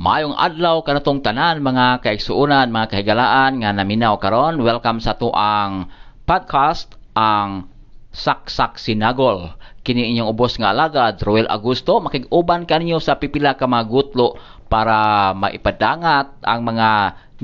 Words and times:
Mayong 0.00 0.32
adlaw 0.32 0.80
kanatong 0.80 1.20
tanan 1.20 1.60
mga 1.60 2.00
kaigsuonan, 2.00 2.72
mga 2.72 2.88
kahigalaan 2.88 3.60
nga 3.60 3.68
naminaw 3.68 4.16
karon. 4.16 4.56
Welcome 4.64 4.96
sa 4.96 5.12
tuang 5.12 5.92
podcast 6.24 6.96
ang 7.12 7.68
Saksak 8.08 8.80
Sinagol. 8.80 9.52
Kini 9.84 10.08
inyong 10.16 10.32
ubos 10.32 10.56
nga 10.56 10.72
alagad, 10.72 11.20
Roel 11.20 11.44
Augusto, 11.52 12.00
makig-uban 12.00 12.64
kaninyo 12.64 12.96
sa 12.96 13.20
pipila 13.20 13.60
ka 13.60 13.68
mga 13.68 13.92
gutlo 13.92 14.40
para 14.72 15.36
maipadangat 15.36 16.32
ang 16.48 16.64
mga 16.64 16.88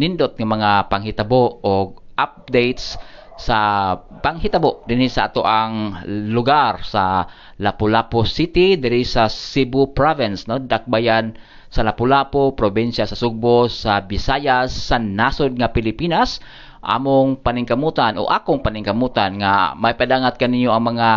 nindot 0.00 0.32
nga 0.32 0.48
mga 0.48 0.70
panghitabo 0.88 1.60
o 1.60 1.92
updates 2.16 2.96
sa 3.36 3.92
panghitabo 4.24 4.80
dinhi 4.88 5.12
sa 5.12 5.28
ato 5.28 5.44
ang 5.44 6.00
lugar 6.08 6.80
sa 6.88 7.28
Lapu-Lapu 7.60 8.24
City 8.24 8.80
diri 8.80 9.04
sa 9.04 9.28
Cebu 9.28 9.92
Province 9.92 10.48
no 10.48 10.56
dakbayan 10.56 11.36
sa 11.70 11.82
Lapu-Lapu 11.82 12.54
probinsya 12.54 13.04
sa 13.06 13.18
Sugbo 13.18 13.66
sa 13.66 14.02
Visayas 14.04 14.72
sa 14.72 14.96
nasod 15.00 15.58
nga 15.58 15.70
Pilipinas 15.70 16.38
among 16.86 17.42
paningkamutan 17.42 18.14
o 18.20 18.30
akong 18.30 18.62
paningkamutan 18.62 19.42
nga 19.42 19.74
may 19.74 19.98
padangat 19.98 20.38
kaninyo 20.38 20.70
ang 20.70 20.94
mga 20.94 21.10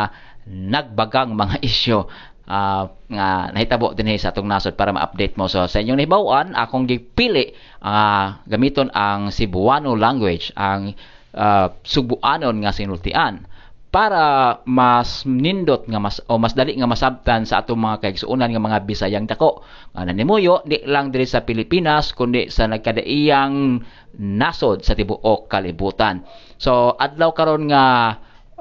nagbagang 0.50 1.38
mga 1.38 1.62
isyu 1.70 2.09
uh, 2.50 2.84
nga 2.90 3.28
nahitabo 3.54 3.94
dinhi 3.94 4.18
sa 4.18 4.34
atong 4.34 4.50
nasod 4.50 4.73
para 4.73 4.90
ma-update 4.90 5.38
mo. 5.38 5.46
So 5.46 5.70
sa 5.70 5.78
inyong 5.78 6.00
nahibaw-an 6.02 6.48
akong 6.58 6.90
gipili 6.90 7.54
uh, 7.86 8.42
gamiton 8.50 8.90
ang 8.90 9.30
Cebuano 9.30 9.94
language 9.94 10.50
ang 10.58 10.98
uh, 11.38 11.68
Subuanon 11.86 12.58
nga 12.66 12.73
sinultian 12.73 13.45
para 13.90 14.62
mas 14.70 15.26
nindot 15.26 15.90
nga 15.90 15.98
mas 15.98 16.22
o 16.30 16.38
mas 16.38 16.54
dali 16.54 16.78
nga 16.78 16.86
masabtan 16.86 17.50
sa 17.50 17.66
atong 17.66 17.82
mga 17.82 18.06
kaigsuonan 18.06 18.54
nga 18.54 18.62
mga 18.62 18.86
Bisayang 18.86 19.26
dako. 19.26 19.66
Nga 19.98 20.14
nanimuyo 20.14 20.62
di 20.62 20.86
lang 20.86 21.10
diri 21.10 21.26
sa 21.26 21.42
Pilipinas 21.42 22.14
kundi 22.14 22.54
sa 22.54 22.70
nagkadaiyang 22.70 23.82
nasod 24.22 24.86
sa 24.86 24.94
tibuok 24.94 25.50
kalibutan. 25.50 26.22
So 26.62 26.94
adlaw 27.02 27.34
karon 27.34 27.66
nga 27.73 27.86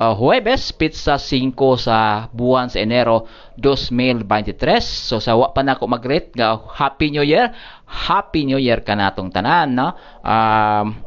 uh, 0.00 0.14
Huwebes, 0.16 0.72
pizza 0.72 1.20
5 1.20 1.52
sa 1.76 2.30
buwan 2.32 2.72
sa 2.72 2.80
Enero 2.80 3.28
2023. 3.60 4.80
So 4.80 5.20
sa 5.20 5.36
wa 5.36 5.52
pa 5.52 5.60
na 5.60 5.76
ako 5.76 5.92
mag-greet 5.92 6.32
nga 6.32 6.56
Happy 6.56 7.12
New 7.12 7.26
Year. 7.26 7.52
Happy 7.84 8.48
New 8.48 8.60
Year 8.60 8.80
kanatong 8.80 9.28
tanan, 9.28 9.76
no? 9.76 9.92
Um, 10.24 11.04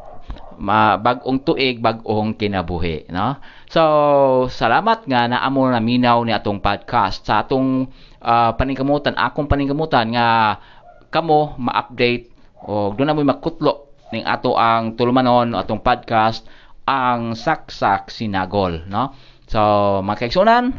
ma 0.62 0.94
bag-ong 1.02 1.42
tuig 1.42 1.82
bag-ong 1.82 2.38
kinabuhi 2.38 3.10
no 3.10 3.42
so 3.72 3.84
salamat 4.52 5.08
nga 5.08 5.32
naamo 5.32 5.72
na 5.72 5.80
minaw 5.80 6.20
ni 6.28 6.36
atong 6.36 6.60
podcast. 6.60 7.24
Sa 7.24 7.40
atong 7.40 7.88
uh, 8.20 8.52
paningkamutan 8.60 9.16
akong 9.16 9.48
paningkamutan 9.48 10.12
nga 10.12 10.60
kamo 11.08 11.56
ma-update 11.56 12.28
o 12.68 12.92
doon 12.92 13.08
na 13.08 13.16
mo 13.16 13.24
makutlo 13.24 13.96
ning 14.12 14.28
ato 14.28 14.60
ang 14.60 15.00
tulumanon 15.00 15.56
atong 15.56 15.80
podcast 15.80 16.44
ang 16.84 17.32
saksak 17.32 18.12
sinagol 18.12 18.84
no? 18.92 19.16
So 19.48 19.60
mga 20.04 20.28
kaigsunan 20.28 20.76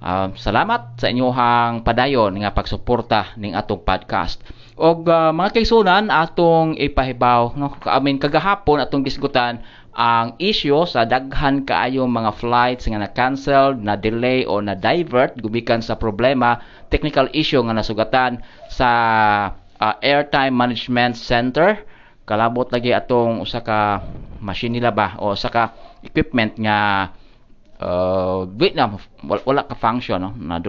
uh, 0.00 0.32
salamat 0.36 0.96
sa 0.96 1.12
inyohang 1.12 1.84
padayon 1.84 2.32
nga 2.40 2.52
pagsuporta 2.52 3.36
ning 3.36 3.52
atong 3.52 3.84
podcast. 3.84 4.40
Og 4.76 5.08
uh, 5.08 5.32
mga 5.32 5.56
kaigsunan 5.56 6.08
atong 6.08 6.76
ipahibaw 6.76 7.56
no? 7.56 7.76
Amin 7.88 8.20
kagahapon 8.20 8.80
atong 8.80 9.04
gisgutan 9.04 9.60
ang 9.96 10.36
issue 10.36 10.84
sa 10.84 11.08
daghan 11.08 11.64
kaayo 11.64 12.04
mga 12.04 12.36
flights 12.36 12.84
nga 12.84 13.00
na-cancel, 13.00 13.80
na 13.80 13.96
delay 13.96 14.44
o 14.44 14.60
na 14.60 14.76
divert 14.76 15.40
gumikan 15.40 15.80
sa 15.80 15.96
problema 15.96 16.60
technical 16.92 17.32
issue 17.32 17.64
nga 17.64 17.72
nasugatan 17.72 18.44
sa 18.68 18.90
uh, 19.80 19.94
airtime 20.04 20.52
management 20.52 21.16
center. 21.16 21.80
Kalabot 22.28 22.68
lagi 22.68 22.92
atong 22.92 23.40
usa 23.40 23.64
ka 23.64 24.04
machine 24.44 24.76
nila 24.76 24.92
ba 24.92 25.16
o 25.16 25.32
usa 25.32 25.48
ka 25.48 25.72
equipment 26.04 26.60
nga 26.60 27.08
uh, 27.80 28.44
na 28.44 28.84
wala, 29.24 29.40
wala 29.48 29.62
ka 29.64 29.80
function 29.80 30.20
no? 30.20 30.36
Na 30.36 30.60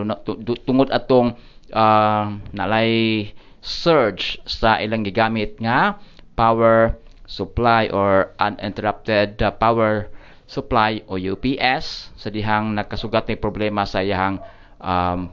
tungod 0.63 0.87
atong 0.87 1.35
uh, 1.75 2.25
nalay 2.55 3.27
surge 3.59 4.39
sa 4.47 4.79
ilang 4.79 5.03
gigamit 5.03 5.59
nga 5.59 5.99
power 6.37 6.95
supply 7.27 7.91
or 7.91 8.31
uninterrupted 8.39 9.37
uh, 9.43 9.51
power 9.51 10.07
supply 10.47 11.03
o 11.11 11.19
UPS 11.19 12.15
sa 12.15 12.31
dihang 12.31 12.71
nakasugat 12.71 13.27
ni 13.27 13.35
problema 13.35 13.83
sa 13.83 13.99
iyang 13.99 14.39
um, 14.79 15.29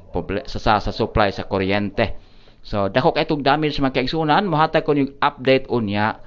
sa, 0.50 0.58
sa, 0.58 0.72
sa 0.82 0.90
supply 0.90 1.30
sa 1.30 1.46
kuryente. 1.46 2.18
So 2.66 2.90
dako 2.90 3.14
kay 3.14 3.24
itong 3.24 3.46
damage 3.46 3.78
mga 3.78 4.02
kaigsunan. 4.02 4.44
Mohatag 4.50 4.82
ko 4.82 4.92
yung 4.92 5.14
update 5.22 5.70
unya. 5.70 6.18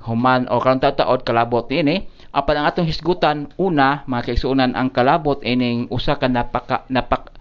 Human 0.00 0.48
o 0.48 0.56
karon 0.64 0.80
taod 0.80 1.28
kalabot 1.28 1.68
ni 1.68 2.08
apan 2.32 2.62
ang 2.62 2.66
atong 2.72 2.88
hisgutan 2.88 3.52
una 3.60 4.06
mga 4.08 4.32
kaigsunan 4.32 4.72
ang 4.72 4.88
kalabot 4.88 5.44
ining 5.44 5.92
usa 5.92 6.16
ka 6.16 6.24
napaka 6.24 6.88
napak 6.88 7.36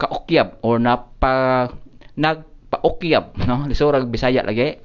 kaukyab 0.00 0.56
or 0.64 0.80
napa 0.80 1.68
nag 2.16 2.46
paukyab 2.72 3.34
no? 3.44 3.68
Lisurag 3.68 4.08
Bisaya 4.08 4.40
lagi 4.40 4.78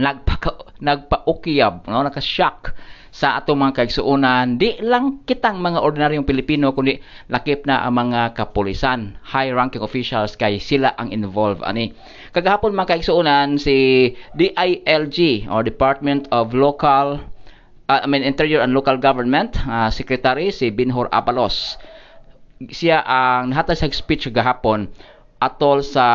nagpa 0.00 0.40
nagpaukyab 0.80 1.84
no? 1.84 2.00
Naka-shock 2.00 2.72
sa 3.10 3.42
atong 3.42 3.58
mga 3.58 3.84
kaigsuonan 3.84 4.54
di 4.56 4.78
lang 4.80 5.26
kitang 5.26 5.58
mga 5.58 5.82
ordinaryong 5.82 6.24
Pilipino 6.24 6.70
kundi 6.70 7.02
lakip 7.26 7.66
na 7.66 7.82
ang 7.84 7.98
mga 7.98 8.32
kapulisan. 8.38 9.18
High 9.20 9.52
ranking 9.52 9.84
officials 9.84 10.38
kay 10.38 10.62
sila 10.62 10.94
ang 10.96 11.12
involved 11.12 11.60
ani. 11.66 11.92
Kagahapon 12.32 12.72
mga 12.72 12.96
kaigsuonan 12.96 13.58
si 13.58 14.08
DILG 14.38 15.50
or 15.50 15.60
Department 15.66 16.30
of 16.32 16.54
Local 16.56 17.20
uh, 17.90 18.00
I 18.00 18.06
mean 18.06 18.22
Interior 18.22 18.62
and 18.62 18.70
Local 18.70 18.96
Government 18.96 19.58
uh, 19.66 19.90
Secretary 19.90 20.54
si 20.54 20.70
Binhor 20.70 21.10
Abalos. 21.10 21.76
Siya 22.70 23.02
ang 23.02 23.50
nahatag 23.50 23.76
sa 23.76 23.90
speech 23.90 24.30
gahapon 24.30 24.86
atol 25.42 25.82
sa 25.82 26.06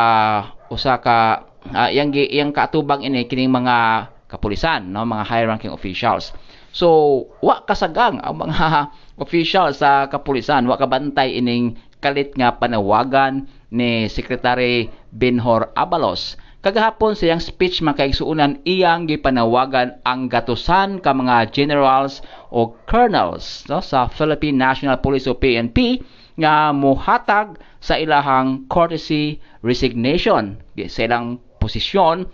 usa 0.72 0.96
ka 1.02 1.44
uh, 1.72 1.90
yang 1.90 2.12
yang 2.14 2.50
kaatubang 2.52 3.02
ini 3.02 3.26
kining 3.26 3.50
mga 3.50 4.08
kapulisan 4.26 4.90
no? 4.90 5.06
Mga 5.06 5.24
high 5.26 5.46
ranking 5.46 5.72
officials. 5.72 6.34
So 6.70 7.24
wa 7.40 7.64
kasagang 7.64 8.20
ang 8.20 8.36
mga 8.36 8.92
official 9.24 9.72
sa 9.72 10.06
kapulisan. 10.12 10.68
Wa 10.68 10.76
kabantay 10.76 11.38
ining 11.40 11.78
kalit 12.04 12.36
nga 12.36 12.54
panawagan 12.54 13.48
ni 13.72 14.06
Secretary 14.12 14.92
Benhor 15.10 15.72
Abalos. 15.74 16.36
Kagahapon 16.66 17.14
sa 17.14 17.30
iyang 17.30 17.38
speech 17.38 17.78
makaigsuunan 17.78 18.58
iyang 18.66 19.06
gipanawagan 19.06 20.02
ang 20.02 20.26
gatusan 20.26 20.98
ka 20.98 21.14
mga 21.14 21.54
generals 21.54 22.26
o 22.50 22.74
colonels 22.90 23.62
no, 23.70 23.78
sa 23.78 24.10
Philippine 24.10 24.58
National 24.58 24.98
Police 24.98 25.30
o 25.30 25.38
PNP 25.38 26.02
nga 26.34 26.74
mohatag 26.74 27.54
sa 27.78 27.94
ilahang 27.94 28.66
courtesy 28.66 29.38
resignation. 29.62 30.58
Sa 30.90 31.06
ilang 31.06 31.38
posisyon 31.66 32.30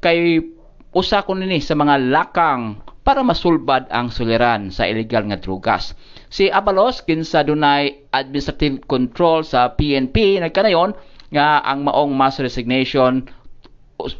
kay 0.00 0.40
usa 0.96 1.20
ko 1.22 1.36
nini 1.36 1.60
sa 1.60 1.76
mga 1.76 2.08
lakang 2.08 2.80
para 3.04 3.20
masulbad 3.24 3.88
ang 3.88 4.12
suliran 4.12 4.68
sa 4.68 4.84
illegal 4.84 5.24
nga 5.28 5.40
drugas. 5.40 5.96
Si 6.28 6.52
Abalos 6.52 7.00
kinsa 7.04 7.44
dunay 7.44 8.08
administrative 8.12 8.84
control 8.84 9.44
sa 9.44 9.72
PNP 9.76 10.40
nagkanayon 10.40 10.92
nga 11.32 11.60
ang 11.64 11.84
maong 11.88 12.12
mass 12.12 12.40
resignation 12.40 13.24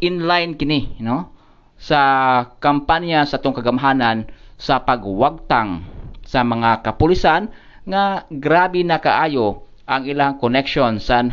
inline 0.01 0.57
kini 0.57 1.01
no 1.05 1.33
sa 1.79 2.01
kampanya 2.59 3.29
sa 3.29 3.39
tong 3.39 3.55
kagamhanan 3.57 4.29
sa 4.59 4.83
pagwagtang 4.83 5.87
sa 6.27 6.43
mga 6.43 6.83
kapulisan 6.85 7.49
nga 7.89 8.27
grabe 8.29 8.83
na 8.85 9.01
kaayo 9.01 9.65
ang 9.89 10.05
ilang 10.05 10.37
connection 10.37 11.01
sa 11.01 11.25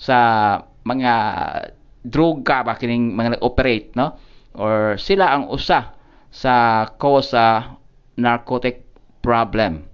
sa 0.00 0.18
mga 0.84 1.12
droga 2.06 2.64
ba 2.64 2.76
kining 2.76 3.12
mga 3.12 3.36
nag-operate 3.36 3.94
no 3.94 4.16
or 4.56 4.96
sila 4.96 5.36
ang 5.36 5.52
usa 5.52 5.94
sa 6.30 6.86
cause 6.96 7.34
sa 7.34 7.76
narcotic 8.16 8.86
problem 9.20 9.84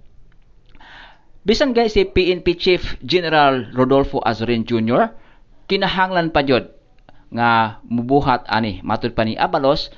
bisan 1.43 1.75
guys 1.75 1.95
si 1.95 2.07
PNP 2.07 2.47
Chief 2.57 2.81
General 3.03 3.71
Rodolfo 3.75 4.23
Azurin 4.23 4.63
Jr. 4.63 5.11
kinahanglan 5.67 6.31
pa 6.31 6.43
jud 6.43 6.71
nga 7.27 7.83
mubuhat 7.83 8.47
ani 8.47 8.79
matud 8.87 9.11
pa 9.11 9.27
ni 9.27 9.35
Abalos 9.35 9.91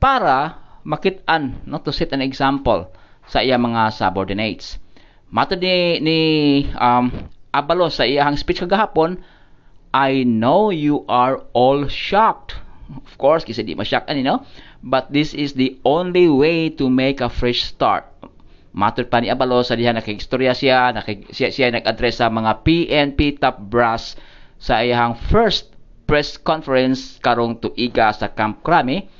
para 0.00 0.64
makit-an 0.82 1.60
no 1.68 1.80
to 1.84 1.92
set 1.92 2.16
an 2.16 2.24
example 2.24 2.88
sa 3.28 3.44
iya 3.44 3.60
mga 3.60 3.92
subordinates 3.92 4.80
Matod 5.30 5.62
ni, 5.62 6.02
ni 6.02 6.18
um, 6.74 7.06
Abalos 7.54 7.98
sa 7.98 8.06
iyang 8.06 8.34
speech 8.34 8.66
kagahapon, 8.66 9.22
I 9.90 10.22
know 10.22 10.70
you 10.70 11.02
are 11.10 11.42
all 11.52 11.90
shocked. 11.90 12.54
Of 12.90 13.18
course, 13.18 13.42
kasi 13.46 13.62
di 13.62 13.74
ma-shock 13.74 14.06
ani, 14.06 14.22
no? 14.22 14.46
But 14.82 15.10
this 15.10 15.34
is 15.34 15.54
the 15.54 15.78
only 15.82 16.30
way 16.30 16.70
to 16.78 16.90
make 16.90 17.18
a 17.22 17.30
fresh 17.30 17.66
start. 17.66 18.06
Matod 18.70 19.10
pa 19.10 19.18
ni 19.18 19.26
Abalos 19.26 19.70
sa 19.70 19.74
diha 19.74 19.90
nakikistorya 19.90 20.54
siya, 20.54 20.94
nakik, 20.94 21.34
siya, 21.34 21.50
siya 21.50 21.74
nag-address 21.74 22.22
sa 22.22 22.30
mga 22.30 22.62
PNP 22.62 23.42
top 23.42 23.58
brass 23.66 24.14
sa 24.62 24.78
iyang 24.78 25.18
first 25.18 25.74
press 26.06 26.38
conference 26.38 27.18
karong 27.18 27.58
tuiga 27.58 28.14
sa 28.14 28.30
Camp 28.30 28.62
Crame 28.62 29.10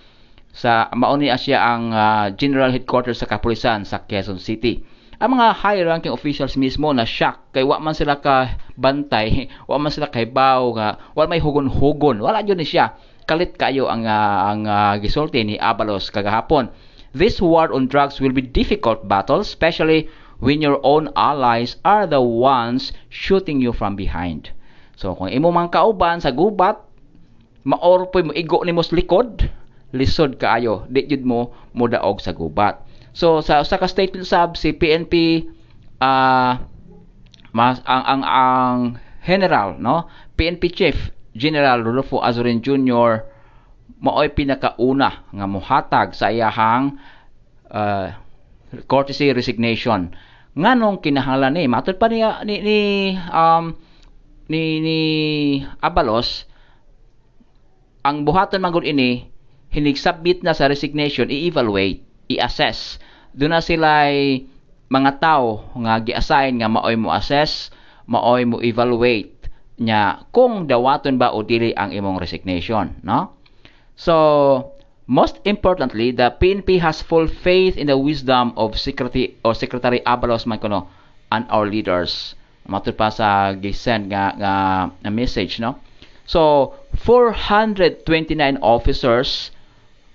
sa 0.51 0.91
mauni 0.95 1.31
siya 1.35 1.59
ang 1.63 1.95
uh, 1.95 2.27
general 2.35 2.71
headquarters 2.75 3.23
sa 3.23 3.31
kapulisan 3.31 3.83
sa 3.87 4.03
Quezon 4.07 4.39
City. 4.39 4.83
Ang 5.21 5.37
mga 5.37 5.53
high-ranking 5.53 6.17
officials 6.17 6.57
mismo 6.57 6.89
na 6.97 7.05
shock 7.05 7.53
kay 7.53 7.61
wa 7.61 7.77
man 7.77 7.93
sila 7.93 8.25
ka 8.25 8.57
bantay, 8.81 9.53
wa 9.69 9.77
man 9.77 9.93
sila 9.93 10.09
kay 10.09 10.25
baw 10.25 10.73
nga 10.73 10.97
wala 11.13 11.29
may 11.29 11.45
hugon-hugon. 11.45 12.25
Wala 12.25 12.41
jud 12.41 12.57
ni 12.57 12.65
siya. 12.65 12.97
Kalit 13.29 13.61
kayo 13.61 13.93
ang 13.93 14.09
uh, 14.09 14.49
ang 14.49 14.65
uh, 14.65 14.97
gisulti 14.97 15.45
ni 15.45 15.61
Abalos 15.61 16.09
kagahapon. 16.09 16.73
This 17.13 17.37
war 17.37 17.69
on 17.69 17.85
drugs 17.85 18.17
will 18.17 18.33
be 18.33 18.41
difficult 18.41 19.05
battle, 19.13 19.45
especially 19.45 20.09
when 20.41 20.65
your 20.65 20.81
own 20.81 21.13
allies 21.13 21.77
are 21.85 22.09
the 22.09 22.25
ones 22.25 22.97
shooting 23.13 23.61
you 23.61 23.77
from 23.77 24.01
behind. 24.01 24.49
So 24.97 25.13
kung 25.13 25.29
imo 25.29 25.53
man 25.53 25.69
kauban 25.69 26.25
sa 26.25 26.33
gubat, 26.33 26.81
maorpoy 27.69 28.25
mo 28.25 28.33
igo 28.33 28.65
ni 28.65 28.73
mo 28.73 28.81
likod, 28.89 29.53
lisod 29.93 30.41
kaayo, 30.41 30.89
di 30.89 31.05
jud 31.05 31.29
mo 31.29 31.53
mudaog 31.77 32.25
sa 32.25 32.33
gubat. 32.33 32.89
So 33.11 33.43
sa 33.43 33.63
usa 33.63 33.77
ka 33.77 33.91
statement 33.91 34.27
sub 34.27 34.55
si 34.55 34.71
PNP 34.75 35.47
uh, 35.99 36.07
ah, 36.07 36.53
mas 37.51 37.83
ang 37.83 38.05
ang 38.07 38.23
ang 38.23 38.77
general 39.27 39.77
no 39.79 40.07
PNP 40.39 40.63
chief 40.71 40.97
General 41.35 41.79
Rodolfo 41.79 42.19
Azurin 42.23 42.59
Jr. 42.59 43.23
maoy 44.03 44.33
pinakauna 44.35 45.29
nga 45.31 45.47
mohatag 45.47 46.17
sa 46.17 46.33
iyahang 46.33 46.99
uh, 47.71 48.11
courtesy 48.91 49.31
resignation 49.31 50.15
nganong 50.59 50.99
kinahanglan 50.99 51.55
ni 51.55 51.71
matud 51.71 51.95
pa 52.01 52.11
niya 52.11 52.43
ni, 52.43 52.59
ni 52.63 52.79
um, 53.31 53.79
ni 54.51 54.83
ni 54.83 55.01
Abalos 55.79 56.51
ang 58.03 58.27
buhaton 58.27 58.59
manggod 58.59 58.83
ini 58.83 59.31
hinig-submit 59.71 60.43
na 60.43 60.51
sa 60.51 60.67
resignation 60.67 61.31
i-evaluate 61.31 62.10
i-assess. 62.31 63.03
Doon 63.35 63.59
na 63.59 63.63
sila 63.63 64.07
mga 64.91 65.13
tao 65.23 65.71
nga 65.87 66.03
gi-assign 66.03 66.59
nga 66.63 66.71
maoy 66.71 66.99
mo 66.99 67.15
assess 67.15 67.71
maoy 68.11 68.43
mo 68.43 68.59
evaluate 68.59 69.47
nya 69.79 70.27
kung 70.35 70.67
dawaton 70.67 71.15
ba 71.15 71.31
o 71.31 71.47
dili 71.47 71.71
ang 71.79 71.95
imong 71.95 72.19
resignation 72.19 72.99
no? 73.07 73.39
So 73.95 74.15
most 75.07 75.39
importantly 75.47 76.11
the 76.11 76.35
PNP 76.35 76.83
has 76.83 77.07
full 77.07 77.31
faith 77.31 77.79
in 77.79 77.87
the 77.87 77.95
wisdom 77.95 78.51
of 78.59 78.75
secretary 78.75 79.39
or 79.47 79.55
secretary 79.55 80.03
Abalos 80.03 80.43
man 80.43 80.59
kuno 80.59 80.91
and 81.31 81.47
our 81.55 81.71
leaders. 81.71 82.35
Matud 82.67 82.99
pa 82.99 83.15
sa 83.15 83.55
gisend 83.55 84.11
nga, 84.11 84.35
nga, 84.35 84.55
nga 84.91 85.11
message 85.11 85.63
no? 85.63 85.79
So 86.27 86.75
429 86.99 88.03
officers 88.59 89.55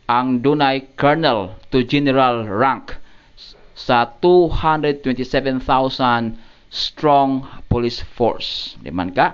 ang 0.06 0.46
dunay 0.46 0.86
colonel 0.96 1.58
to 1.74 1.82
general 1.82 2.46
rank 2.46 2.94
sa 3.74 4.06
227,000 4.22 6.38
strong 6.70 7.42
police 7.70 8.02
force. 8.02 8.78
Di 8.82 8.92
man 8.94 9.12
ka? 9.12 9.34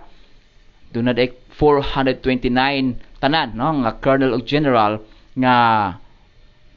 Dunay 0.96 1.32
429 1.56 2.96
tanan 3.22 3.54
no 3.54 3.70
nga 3.84 3.92
colonel 4.00 4.34
ug 4.34 4.48
general 4.48 5.04
nga 5.38 5.56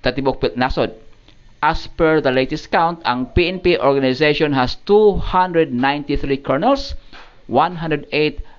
tatibok 0.03 0.43
nasod. 0.59 0.91
As 1.65 1.89
per 1.89 2.21
the 2.21 2.29
latest 2.29 2.69
count, 2.69 3.01
ang 3.09 3.33
PNP 3.33 3.81
organization 3.81 4.53
has 4.53 4.77
293 4.85 5.73
colonels, 6.45 6.93
108 7.49 8.05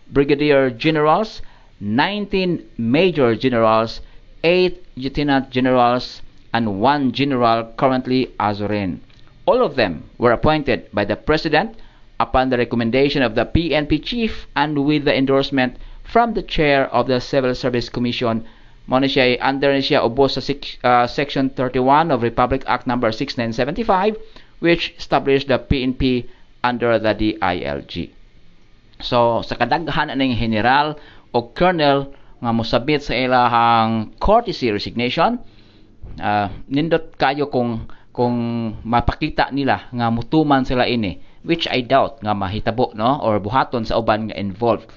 brigadier 0.10 0.74
generals, 0.74 1.46
19 1.78 2.66
major 2.82 3.38
generals, 3.38 4.02
8 4.42 4.85
lieutenant 4.96 5.50
generals, 5.50 6.22
and 6.54 6.80
1 6.80 7.12
general 7.12 7.72
currently 7.78 8.28
Azurin. 8.40 9.00
All 9.46 9.64
of 9.64 9.76
them 9.76 10.04
were 10.18 10.32
appointed 10.32 10.90
by 10.94 11.06
the 11.06 11.16
President 11.16 11.76
upon 12.20 12.50
the 12.50 12.58
recommendation 12.58 13.22
of 13.22 13.36
the 13.36 13.46
PNP 13.46 14.04
chief 14.04 14.48
and 14.56 14.86
with 14.86 15.06
the 15.06 15.16
endorsement 15.16 15.78
from 16.04 16.34
the 16.34 16.42
chair 16.42 16.88
of 16.94 17.08
the 17.08 17.20
Civil 17.20 17.54
Service 17.56 17.90
Commission 17.90 18.46
Mao 18.86 19.02
siya 19.02 19.42
under 19.42 19.74
siya 19.82 20.06
ubos 20.06 20.38
sa 20.38 20.46
uh, 20.86 21.10
Section 21.10 21.50
31 21.50 22.14
of 22.14 22.22
Republic 22.22 22.62
Act 22.70 22.86
number 22.86 23.10
6975 23.10 24.14
which 24.62 24.94
established 25.02 25.50
the 25.50 25.58
PNP 25.58 26.30
under 26.64 27.02
the 27.02 27.18
DILG. 27.18 28.14
So 29.02 29.42
sa 29.42 29.58
kadaghan 29.58 30.14
aning 30.14 30.38
general 30.38 31.02
o 31.34 31.50
colonel 31.50 32.14
nga 32.46 32.54
mosabit 32.54 33.02
sa 33.02 33.18
ilahang 33.18 34.14
courtesy 34.22 34.70
resignation 34.70 35.42
uh, 36.22 36.48
nindot 36.70 37.18
kayo 37.18 37.50
kung 37.50 37.90
kung 38.14 38.38
mapakita 38.86 39.50
nila 39.50 39.90
nga 39.90 40.14
mutuman 40.14 40.62
sila 40.62 40.86
ini 40.86 41.18
which 41.42 41.66
I 41.66 41.82
doubt 41.82 42.22
nga 42.22 42.38
mahitabo 42.38 42.94
no 42.94 43.18
or 43.26 43.42
buhaton 43.42 43.86
sa 43.86 43.98
uban 43.98 44.30
nga 44.30 44.38
involved. 44.38 44.90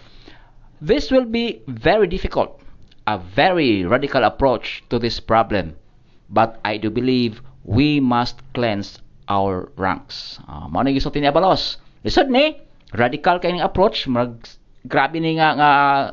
This 0.79 1.11
will 1.11 1.27
be 1.27 1.65
very 1.67 2.07
difficult 2.07 2.61
a 3.09 3.17
very 3.17 3.89
radical 3.89 4.21
approach 4.21 4.85
to 4.93 5.01
this 5.01 5.17
problem, 5.17 5.81
but 6.29 6.61
I 6.61 6.77
do 6.77 6.93
believe 6.93 7.41
we 7.65 8.05
must 8.05 8.37
cleanse 8.53 9.01
our 9.33 9.73
ranks. 9.81 10.37
Uh, 10.45 10.69
mao 10.69 10.85
ni 10.85 10.93
gisulti 10.93 11.25
ni 11.25 11.29
Abalos. 11.33 11.81
Lisod 12.05 12.29
ni 12.29 12.61
radical 12.93 13.41
kay 13.41 13.57
approach, 13.65 14.05
mag 14.13 14.37
grabe 14.85 15.17
ni 15.21 15.41
nga 15.41 15.57
nga 15.57 15.71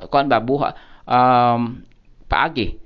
kuan 0.07 0.31
ba 0.31 0.39
buha 0.39 0.71
um, 1.05 1.81
paagi. 2.29 2.77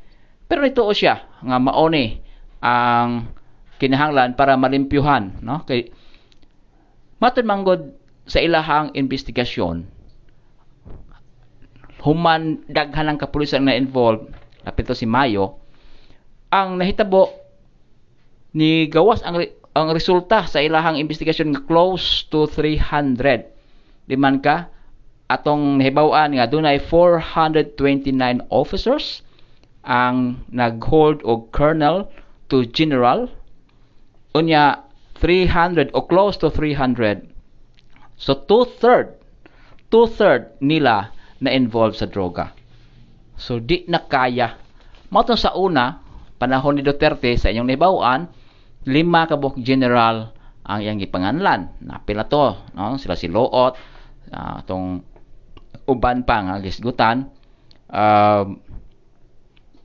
Pero 0.48 0.64
ito 0.66 0.84
siya 0.96 1.26
nga 1.44 1.58
mao 1.58 1.88
ni 1.92 2.20
ang 2.60 3.32
kinahanglan 3.80 4.36
para 4.36 4.60
malimpyuhan, 4.60 5.40
no? 5.40 5.64
Kay 5.64 5.92
matud 7.20 7.48
manggod 7.48 7.96
sa 8.30 8.40
ilahang 8.40 8.94
investigasyon 8.96 10.00
human 12.00 12.64
daghan 12.72 13.12
ng 13.12 13.18
kapulisan 13.20 13.68
na 13.68 13.76
involved 13.76 14.32
kapito 14.64 14.96
si 14.96 15.04
Mayo 15.04 15.60
ang 16.48 16.80
nahitabo 16.80 17.28
ni 18.56 18.88
gawas 18.88 19.22
ang 19.22 19.44
ang 19.76 19.88
resulta 19.94 20.48
sa 20.50 20.64
ilahang 20.64 20.98
investigasyon 20.98 21.54
nga 21.54 21.62
close 21.68 22.26
to 22.32 22.48
300 22.48 24.08
di 24.10 24.16
ka 24.42 24.72
atong 25.30 25.78
nahibaw-an 25.78 26.36
nga 26.36 26.50
dunay 26.50 26.82
429 26.82 28.50
officers 28.50 29.22
ang 29.86 30.44
nag-hold 30.50 31.22
og 31.24 31.54
colonel 31.54 32.10
to 32.50 32.66
general 32.74 33.30
unya 34.34 34.82
300 35.22 35.94
o 35.94 36.04
close 36.10 36.36
to 36.36 36.50
300 36.50 37.30
so 38.18 38.34
two-third 38.34 39.20
two-third 39.90 40.58
nila 40.62 41.14
na 41.42 41.50
involved 41.52 41.98
sa 41.98 42.08
droga. 42.08 42.54
So 43.36 43.58
di 43.58 43.84
na 43.90 44.06
kaya. 44.06 44.56
Mato 45.10 45.34
sa 45.34 45.58
una, 45.58 45.98
panahon 46.38 46.78
ni 46.78 46.86
Duterte 46.86 47.34
sa 47.40 47.50
inyong 47.50 47.70
nibawaan, 47.74 48.22
lima 48.86 49.26
kabuk 49.26 49.58
general 49.60 50.30
ang 50.62 50.86
iyang 50.86 51.02
gipanganlan. 51.02 51.74
Napila 51.82 52.30
to, 52.30 52.54
no? 52.78 53.00
sila 53.02 53.18
si 53.18 53.26
Loot, 53.26 53.74
uh, 54.30 54.58
tong 54.70 55.02
uban 55.90 56.24
pa 56.24 56.46
nga 56.46 56.56
gisgutan. 56.62 57.30
Uh, 57.90 58.58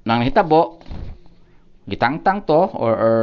nang 0.04 0.20
hitabo, 0.20 0.84
gitangtang 1.88 2.44
to 2.44 2.60
or, 2.76 2.92
or 2.92 3.18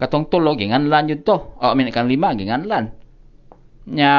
katong 0.00 0.28
tulo 0.32 0.56
ginganlan 0.56 1.12
yun 1.12 1.20
to. 1.20 1.36
O 1.36 1.64
I 1.70 1.76
mean, 1.76 1.92
lima 1.92 2.32
ginganlan. 2.32 2.96
Nya 3.90 4.14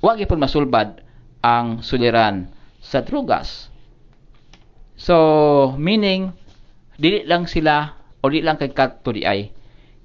wa 0.00 0.12
gyud 0.16 0.40
masulbad 0.40 1.04
ang 1.44 1.84
suliran 1.84 2.48
sa 2.80 3.04
drugas. 3.04 3.68
So, 4.96 5.74
meaning, 5.76 6.32
dili 6.96 7.26
lang 7.26 7.50
sila 7.50 7.98
o 8.22 8.30
dili 8.30 8.46
lang 8.46 8.56
kay 8.56 8.70
kadto 8.70 9.10
di 9.10 9.26
ay 9.26 9.50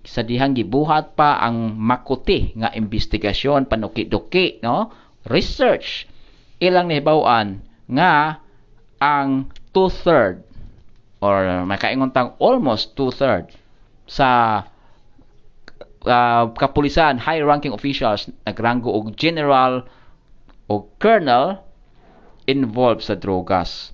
sa 0.08 0.24
dihang 0.24 0.56
gibuhat 0.56 1.20
pa 1.20 1.36
ang 1.44 1.76
makuti 1.76 2.56
nga 2.56 2.72
investigasyon 2.72 3.68
panuki-duki 3.68 4.64
no 4.64 4.88
research 5.28 6.08
ilang 6.58 6.90
nahibaw-an 6.90 7.62
nga 7.88 8.42
ang 8.98 9.50
two-third 9.72 10.42
or 11.22 11.66
makaingon 11.66 12.14
tang 12.14 12.34
almost 12.42 12.98
two-third 12.98 13.50
sa 14.10 14.62
uh, 16.06 16.44
kapulisan 16.56 17.22
high-ranking 17.22 17.74
officials 17.74 18.30
nagranggo 18.46 18.90
og 18.90 19.14
general 19.14 19.86
o 20.68 20.88
colonel 20.98 21.62
involved 22.48 23.04
sa 23.04 23.16
drogas. 23.16 23.92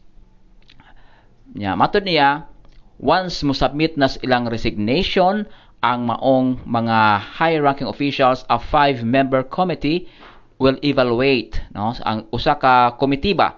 Nya, 1.54 1.78
matod 1.78 2.06
niya, 2.06 2.50
once 2.98 3.42
mo 3.46 3.54
submit 3.54 3.98
na 3.98 4.10
ilang 4.22 4.50
resignation 4.50 5.46
ang 5.84 6.08
maong 6.08 6.64
mga 6.64 6.98
high-ranking 7.38 7.90
officials, 7.90 8.48
a 8.48 8.58
five-member 8.58 9.44
committee 9.52 10.08
will 10.62 10.78
evaluate 10.86 11.58
no 11.74 11.94
ang 12.06 12.30
usa 12.30 12.58
ka 12.58 12.98
komitiba 12.98 13.58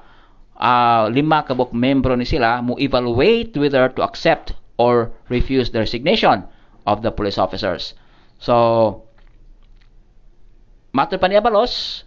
uh, 0.59 1.11
lima 1.11 1.43
kabuk 1.43 1.75
membro 1.75 2.15
ni 2.15 2.27
sila 2.27 2.63
mo 2.63 2.79
evaluate 2.79 3.55
whether 3.59 3.87
to 3.91 4.03
accept 4.03 4.55
or 4.75 5.11
refuse 5.31 5.71
the 5.71 5.79
resignation 5.79 6.43
of 6.85 7.01
the 7.01 7.11
police 7.11 7.39
officers. 7.39 7.95
So, 8.37 9.07
matter 10.91 11.17
pa 11.17 11.31
ni 11.31 11.39
Abalos, 11.39 12.03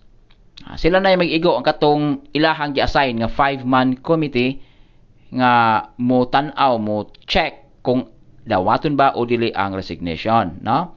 sila 0.76 1.00
na 1.00 1.16
mag-igo 1.16 1.56
ang 1.56 1.64
katong 1.64 2.28
ilahang 2.36 2.76
gi-assign 2.76 3.24
nga 3.24 3.30
five-man 3.32 4.00
committee 4.04 4.60
nga 5.28 5.84
mo 6.00 6.24
tan-aw 6.24 6.80
mo 6.80 7.12
check 7.28 7.68
kung 7.84 8.08
dawaton 8.48 8.96
ba 8.96 9.12
o 9.12 9.28
dili 9.28 9.52
ang 9.52 9.76
resignation 9.76 10.56
no 10.64 10.96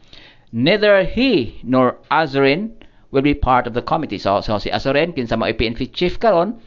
neither 0.55 1.03
he 1.03 1.59
nor 1.67 1.99
Azrin 2.07 2.79
will 3.11 3.21
be 3.21 3.33
part 3.33 3.67
of 3.67 3.73
the 3.73 3.81
committee. 3.81 4.17
So, 4.17 4.41
so 4.41 4.57
si 4.57 4.69
Azrin 4.71 5.13
kinsa 5.13 5.37
mo 5.37 5.45
PNP 5.45 5.93
chief 5.93 6.19
karon 6.19 6.59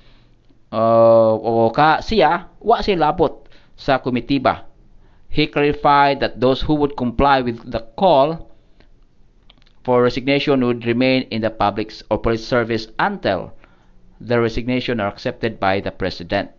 uh, 0.72 1.34
o 1.34 1.70
ka 1.70 1.98
siya 2.04 2.46
wa 2.60 2.80
si 2.80 2.94
labot 2.96 3.48
sa 3.76 3.98
komitiba 3.98 4.68
he 5.34 5.50
clarified 5.50 6.20
that 6.20 6.38
those 6.38 6.62
who 6.62 6.74
would 6.78 6.96
comply 6.96 7.42
with 7.42 7.58
the 7.66 7.82
call 7.98 8.46
for 9.82 10.00
resignation 10.06 10.64
would 10.64 10.86
remain 10.86 11.26
in 11.34 11.42
the 11.42 11.50
public 11.50 11.92
or 12.08 12.18
police 12.22 12.46
service 12.46 12.86
until 13.00 13.52
the 14.20 14.38
resignation 14.40 15.00
are 15.00 15.08
accepted 15.10 15.58
by 15.58 15.80
the 15.80 15.90
president. 15.90 16.54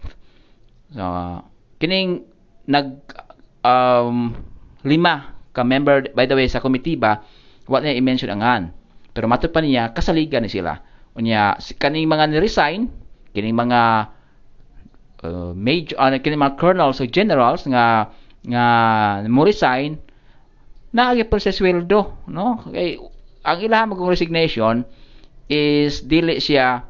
So, 0.93 1.41
kining 1.79 2.27
nag 2.67 2.99
um, 3.63 4.43
lima 4.83 5.31
ka 5.55 5.63
member 5.63 6.11
by 6.11 6.27
the 6.27 6.35
way 6.35 6.51
sa 6.51 6.59
committee 6.59 6.99
ba 6.99 7.23
wa 7.71 7.79
na 7.79 7.95
i-mention 7.95 8.27
angan. 8.29 8.75
Pero 9.15 9.31
matud 9.31 9.55
pa 9.55 9.63
niya 9.63 9.95
kasaligan 9.95 10.43
ni 10.43 10.51
sila. 10.51 10.83
Unya 11.15 11.55
kaning 11.79 12.03
mga 12.03 12.35
ni-resign, 12.35 12.91
kining 13.31 13.55
mga 13.55 14.11
uh, 15.23 15.55
major 15.55 15.95
uh, 15.95 16.11
kining 16.19 16.43
mga 16.43 16.59
colonels 16.59 16.99
o 16.99 17.07
generals 17.07 17.63
nga 17.63 18.11
nga 18.43 18.65
mo 19.25 19.47
resign 19.47 19.97
naagi 20.95 21.27
pa 21.27 21.39
sa 21.39 21.51
sweldo, 21.51 22.27
no? 22.31 22.59
Kay 22.71 22.99
ang 23.45 23.59
ilang 23.59 23.91
magong 23.91 24.11
resignation 24.11 24.87
is 25.51 26.01
dili 26.03 26.39
siya 26.39 26.87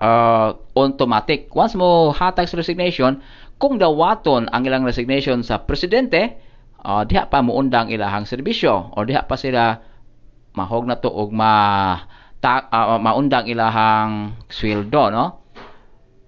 uh, 0.00 0.48
automatic. 0.76 1.48
Once 1.56 1.72
mo 1.72 2.12
hatag 2.12 2.46
sa 2.46 2.60
resignation, 2.60 3.24
kung 3.56 3.80
dawaton 3.80 4.46
ang 4.52 4.62
ilang 4.68 4.84
resignation 4.84 5.40
sa 5.40 5.64
presidente, 5.64 6.36
uh, 6.84 7.02
diha 7.08 7.26
pa 7.26 7.40
muundang 7.40 7.88
ilahang 7.88 8.28
serbisyo 8.28 8.92
o 8.92 8.98
diha 9.08 9.24
pa 9.24 9.40
sila 9.40 9.80
mahog 10.54 10.86
na 10.86 10.96
to 10.98 11.10
og 11.10 11.34
ma 11.34 11.52
ta, 12.40 12.70
uh, 12.70 12.98
maundang 12.98 13.50
ilahang 13.50 14.38
sweldo, 14.48 15.10
no? 15.10 15.44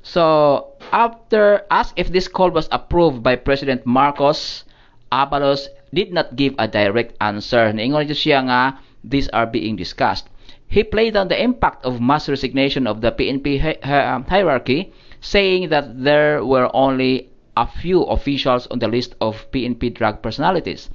So, 0.07 0.79
after 0.95 1.67
asked 1.71 1.99
if 1.99 2.15
this 2.15 2.29
call 2.31 2.51
was 2.55 2.71
approved 2.71 3.23
by 3.27 3.35
President 3.35 3.83
Marcos, 3.87 4.63
Abalos 5.11 5.67
did 5.93 6.13
not 6.13 6.37
give 6.37 6.55
a 6.59 6.67
direct 6.71 7.19
answer. 7.21 7.75
Niingon 7.75 8.07
siya 8.11 8.47
nga 8.47 8.79
these 9.03 9.27
are 9.31 9.47
being 9.47 9.75
discussed. 9.75 10.31
He 10.67 10.83
played 10.83 11.17
on 11.17 11.29
the 11.29 11.39
impact 11.39 11.85
of 11.85 12.01
mass 12.01 12.29
resignation 12.29 12.87
of 12.87 13.01
the 13.01 13.11
PNP 13.11 13.59
hi- 13.59 13.79
hi- 13.83 14.23
hierarchy, 14.29 14.93
saying 15.21 15.71
that 15.71 16.03
there 16.03 16.45
were 16.45 16.71
only 16.75 17.31
a 17.57 17.67
few 17.67 18.03
officials 18.03 18.67
on 18.69 18.79
the 18.79 18.89
list 18.89 19.15
of 19.21 19.47
PNP 19.51 19.95
drug 19.95 20.23
personalities. 20.23 20.91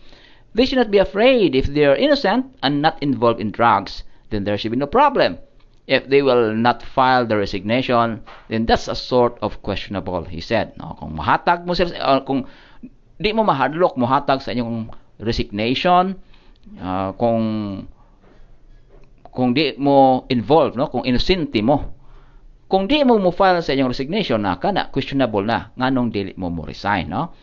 They 0.53 0.65
should 0.65 0.79
not 0.79 0.91
be 0.91 0.99
afraid 0.99 1.55
if 1.55 1.67
they 1.67 1.85
are 1.85 1.95
innocent 1.95 2.55
and 2.61 2.81
not 2.81 3.01
involved 3.01 3.39
in 3.39 3.51
drugs, 3.51 4.03
then 4.29 4.43
there 4.43 4.57
should 4.57 4.71
be 4.71 4.77
no 4.77 4.87
problem. 4.87 5.39
If 5.87 6.07
they 6.07 6.21
will 6.21 6.55
not 6.55 6.83
file 6.83 7.25
the 7.25 7.37
resignation, 7.37 8.23
then 8.49 8.65
that's 8.65 8.87
a 8.87 8.95
sort 8.95 9.39
of 9.41 9.61
questionable, 9.63 10.23
he 10.25 10.39
said. 10.39 10.77
No, 10.77 10.95
kung 10.99 11.15
mahatag 11.15 11.65
mo 11.65 11.73
sila, 11.73 11.95
uh, 11.99 12.21
kung 12.23 12.47
di 13.19 13.31
mo 13.33 13.43
mahadlok, 13.43 13.95
mahatag 13.97 14.43
sa 14.43 14.51
inyong 14.51 14.91
resignation, 15.19 16.15
uh, 16.79 17.11
kung 17.15 17.43
kung 19.31 19.55
di 19.55 19.73
mo 19.79 20.27
involved, 20.27 20.75
no? 20.75 20.91
kung 20.91 21.07
innocente 21.07 21.63
mo. 21.63 21.95
Kung 22.67 22.87
di 22.87 23.03
mo 23.03 23.19
mo 23.19 23.31
file 23.31 23.63
sa 23.63 23.71
inyong 23.75 23.91
resignation 23.91 24.39
na 24.43 24.59
kana 24.59 24.91
questionable 24.91 25.43
na 25.43 25.71
nganong 25.75 26.11
dili 26.11 26.31
mo 26.39 26.47
mo 26.47 26.63
resign, 26.63 27.11
no? 27.11 27.35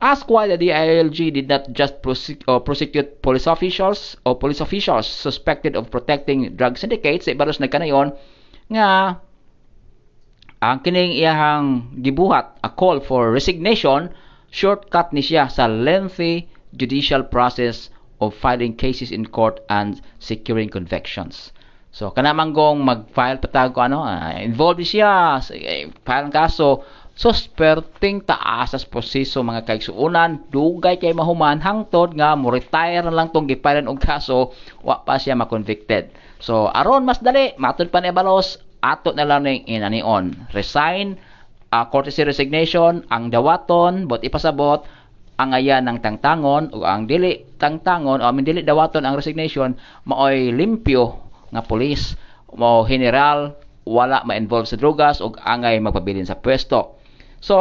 Ask 0.00 0.28
why 0.28 0.46
the 0.46 0.58
DILG 0.58 1.32
did 1.32 1.48
not 1.48 1.72
just 1.72 2.02
prosecute, 2.02 2.44
uh, 2.46 2.58
prosecute 2.60 3.22
police 3.22 3.46
officials 3.46 4.16
or 4.26 4.36
police 4.36 4.60
officials 4.60 5.06
suspected 5.06 5.74
of 5.74 5.90
protecting 5.90 6.52
drug 6.56 6.76
syndicates 6.76 7.24
sa 7.24 7.32
ibaros 7.32 7.56
na 7.60 7.72
kanayon 7.72 8.12
nga 8.68 9.16
ang 10.60 10.84
kining 10.84 11.16
iyahang 11.16 11.96
gibuhat 12.04 12.60
a 12.60 12.68
call 12.68 13.00
for 13.00 13.32
resignation 13.32 14.12
shortcut 14.52 15.16
ni 15.16 15.24
siya 15.24 15.48
sa 15.48 15.64
lengthy 15.64 16.44
judicial 16.76 17.24
process 17.24 17.88
of 18.20 18.36
filing 18.36 18.76
cases 18.76 19.08
in 19.08 19.24
court 19.24 19.60
and 19.72 20.00
securing 20.20 20.68
convictions. 20.68 21.56
So 21.96 22.12
kanamanggong 22.12 22.84
mag-file 22.84 23.40
patag 23.40 23.72
ano, 23.80 24.04
uh, 24.04 24.36
involved 24.44 24.84
siya 24.84 25.40
uh, 25.40 25.84
file 26.04 26.28
kaso 26.28 26.84
so 27.16 27.32
perting 27.56 28.20
taas 28.20 28.76
as 28.76 28.84
proseso 28.84 29.40
mga 29.40 29.64
kaigsuunan 29.64 30.52
dugay 30.52 31.00
kay 31.00 31.16
mahuman 31.16 31.64
hangtod 31.64 32.12
nga 32.12 32.36
mo 32.36 32.52
retire 32.52 33.00
na 33.00 33.10
lang 33.10 33.32
tong 33.32 33.48
gifilean 33.48 33.88
og 33.88 33.96
kaso 33.96 34.52
wa 34.84 35.00
pa 35.00 35.16
siya 35.16 35.32
ma-convicted. 35.32 36.12
So 36.44 36.68
aron 36.68 37.08
mas 37.08 37.24
dali 37.24 37.56
matud 37.56 37.88
pa 37.88 38.04
ni 38.04 38.12
Balos 38.12 38.60
ato 38.84 39.16
na 39.16 39.24
lang 39.24 39.48
ning 39.48 39.64
inanion. 39.64 40.36
Resign 40.52 41.16
uh, 41.72 41.88
courtesy 41.88 42.20
resignation 42.28 43.08
ang 43.08 43.32
dawaton 43.32 44.04
but 44.04 44.20
ipasabot 44.20 44.84
ang 45.40 45.56
ayan 45.56 45.88
ng 45.88 46.04
tangtangon 46.04 46.68
o 46.76 46.84
ang 46.84 47.08
dili 47.08 47.48
tangtangon 47.56 48.20
o 48.20 48.24
ang 48.28 48.44
dili 48.44 48.60
dawaton 48.60 49.08
ang 49.08 49.16
resignation 49.16 49.72
maoy 50.04 50.52
limpyo 50.52 51.16
nga 51.48 51.64
pulis 51.64 52.16
mo 52.52 52.84
general 52.84 53.56
wala 53.86 54.20
ma-involve 54.26 54.66
sa 54.66 54.76
drogas 54.76 55.22
o 55.22 55.32
angay 55.32 55.78
magpabilin 55.78 56.26
sa 56.26 56.36
pwesto. 56.36 56.95
So, 57.46 57.56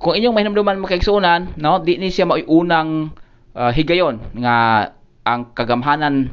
kung 0.00 0.16
inyong 0.16 0.32
mahinumduman 0.32 0.80
makaigsunan, 0.80 1.60
no, 1.60 1.84
di 1.84 2.00
ni 2.00 2.08
siya 2.08 2.24
maoy 2.24 2.48
unang 2.48 3.12
uh, 3.52 3.68
higayon 3.68 4.40
nga 4.40 4.88
ang 5.28 5.52
kagamhanan 5.52 6.32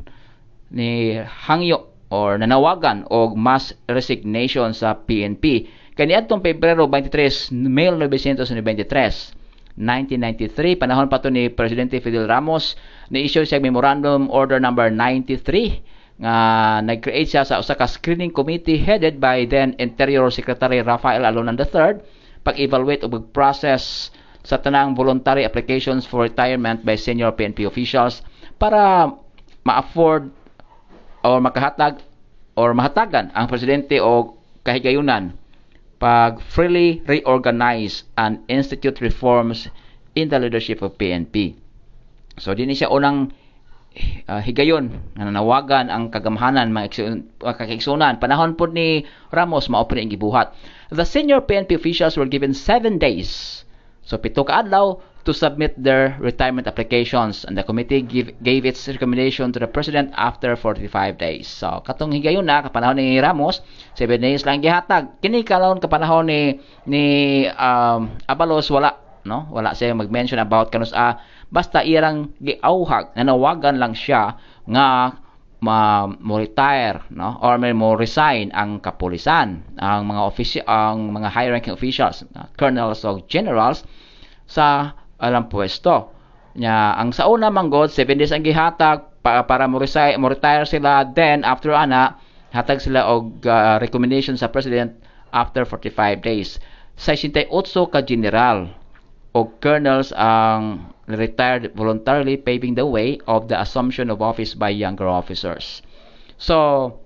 ni 0.72 1.20
hangyo 1.20 1.92
or 2.08 2.40
nanawagan 2.40 3.04
og 3.12 3.36
mass 3.36 3.76
resignation 3.92 4.72
sa 4.72 4.96
PNP. 4.96 5.68
Kaniadtong 6.00 6.40
Pebrero 6.40 6.88
23, 6.88 7.52
1993, 7.52 9.76
1993, 9.76 10.80
panahon 10.80 11.12
pa 11.12 11.20
to 11.20 11.28
ni 11.28 11.52
Presidente 11.52 12.00
Fidel 12.00 12.32
Ramos, 12.32 12.80
ni-issue 13.12 13.44
siya 13.44 13.60
Memorandum 13.60 14.32
Order 14.32 14.64
number 14.64 14.88
93 14.88 15.95
nga 16.16 16.36
nag-create 16.80 17.28
siya 17.28 17.44
sa 17.44 17.60
usa 17.60 17.76
ka 17.76 17.88
screening 17.88 18.32
committee 18.32 18.80
headed 18.80 19.20
by 19.20 19.44
then 19.44 19.76
Interior 19.84 20.32
Secretary 20.32 20.80
Rafael 20.80 21.28
Alonan 21.28 21.60
III 21.60 22.00
pag-evaluate 22.46 23.04
o 23.04 23.12
pag-process 23.12 24.14
sa 24.46 24.62
tanang 24.62 24.94
voluntary 24.94 25.44
applications 25.44 26.06
for 26.06 26.24
retirement 26.24 26.86
by 26.86 26.94
senior 26.94 27.34
PNP 27.34 27.66
officials 27.66 28.22
para 28.62 29.12
ma-afford 29.66 30.30
or 31.26 31.42
makahatag 31.42 32.00
or 32.56 32.72
mahatagan 32.72 33.34
ang 33.34 33.50
presidente 33.50 33.98
o 34.00 34.38
kahigayunan 34.64 35.36
pag 35.98 36.40
freely 36.40 37.02
reorganize 37.10 38.06
and 38.16 38.40
institute 38.48 39.02
reforms 39.02 39.68
in 40.14 40.30
the 40.30 40.40
leadership 40.40 40.80
of 40.86 40.96
PNP. 40.96 41.58
So, 42.38 42.54
din 42.54 42.72
siya 42.72 42.92
unang 42.92 43.32
uh, 44.28 44.42
higayon 44.44 44.92
na 45.16 45.28
nanawagan 45.28 45.88
ang 45.88 46.12
kagamhanan 46.12 46.72
mga 46.72 46.92
kakiksunan. 47.42 48.20
Panahon 48.20 48.56
po 48.56 48.68
ni 48.68 49.08
Ramos 49.32 49.68
maopre 49.72 50.00
ang 50.00 50.12
gibuhat. 50.12 50.54
The 50.92 51.08
senior 51.08 51.42
PNP 51.42 51.76
officials 51.76 52.16
were 52.16 52.30
given 52.30 52.54
7 52.54 53.02
days. 53.02 53.64
So, 54.06 54.22
pito 54.22 54.46
ka 54.46 54.62
adlaw 54.62 55.02
to 55.26 55.34
submit 55.34 55.74
their 55.82 56.14
retirement 56.22 56.70
applications 56.70 57.42
and 57.50 57.58
the 57.58 57.66
committee 57.66 58.06
give, 58.06 58.30
gave 58.46 58.62
its 58.62 58.86
recommendation 58.86 59.50
to 59.50 59.58
the 59.58 59.66
president 59.66 60.14
after 60.14 60.54
45 60.54 61.18
days. 61.18 61.50
So, 61.50 61.82
katong 61.82 62.14
higayon 62.14 62.46
na 62.46 62.62
kapanahon 62.62 63.02
ni 63.02 63.18
Ramos, 63.18 63.66
7 63.98 64.22
days 64.22 64.46
lang 64.46 64.62
gihatag. 64.62 65.18
Kini 65.26 65.42
kalon 65.42 65.82
kapanahon 65.82 66.30
ni 66.30 66.62
ni 66.86 67.04
um, 67.50 68.14
Abalos 68.30 68.70
wala 68.70 69.06
no? 69.26 69.50
Wala 69.50 69.74
siya 69.74 69.98
mag-mention 69.98 70.38
about 70.38 70.70
kanus 70.70 70.94
a 70.94 71.18
basta 71.56 71.80
irang 71.88 72.36
giauhag 72.44 73.16
nanawagan 73.16 73.80
lang 73.80 73.96
siya 73.96 74.36
nga 74.68 75.16
ma 75.64 76.04
mo 76.06 76.36
retire 76.36 77.08
no 77.16 77.40
or 77.40 77.56
may 77.56 77.72
mo 77.72 77.96
resign 77.96 78.52
ang 78.52 78.84
kapulisan 78.84 79.64
ang 79.80 80.04
mga 80.04 80.22
official 80.28 80.66
ang 80.68 81.16
mga 81.16 81.32
high 81.32 81.48
ranking 81.48 81.72
officials 81.72 82.28
uh, 82.36 82.52
colonels 82.60 83.08
o 83.08 83.24
generals 83.32 83.88
sa 84.46 84.94
alang 85.18 85.48
pwesto. 85.50 86.12
Nya 86.56 86.96
ang 86.96 87.12
sa 87.12 87.28
una 87.28 87.52
manggod 87.52 87.92
7 87.92 88.16
days 88.16 88.32
ang 88.32 88.44
gihatag 88.44 89.20
para, 89.26 89.44
para 89.50 89.66
mo, 89.66 89.82
resign, 89.82 90.22
mo 90.22 90.30
retire 90.30 90.70
sila 90.70 91.04
then 91.04 91.42
after 91.44 91.74
ana 91.74 92.16
hatag 92.54 92.80
sila 92.80 93.10
og 93.12 93.44
uh, 93.44 93.82
recommendation 93.82 94.40
sa 94.40 94.48
president 94.48 94.96
after 95.36 95.68
45 95.68 96.24
days. 96.24 96.62
68 96.96 97.52
ka 97.92 98.00
general 98.08 98.72
o 99.36 99.52
colonels 99.60 100.16
ang 100.16 100.95
retired 101.06 101.70
voluntarily 101.78 102.38
paving 102.38 102.74
the 102.74 102.86
way 102.86 103.22
of 103.30 103.46
the 103.46 103.58
assumption 103.58 104.10
of 104.10 104.22
office 104.26 104.58
by 104.58 104.74
younger 104.74 105.06
officers. 105.06 105.86
So, 106.42 106.98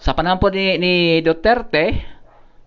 sa 0.00 0.16
panahon 0.16 0.40
po 0.40 0.48
ni, 0.48 0.80
ni 0.80 0.94
Duterte, 1.20 2.00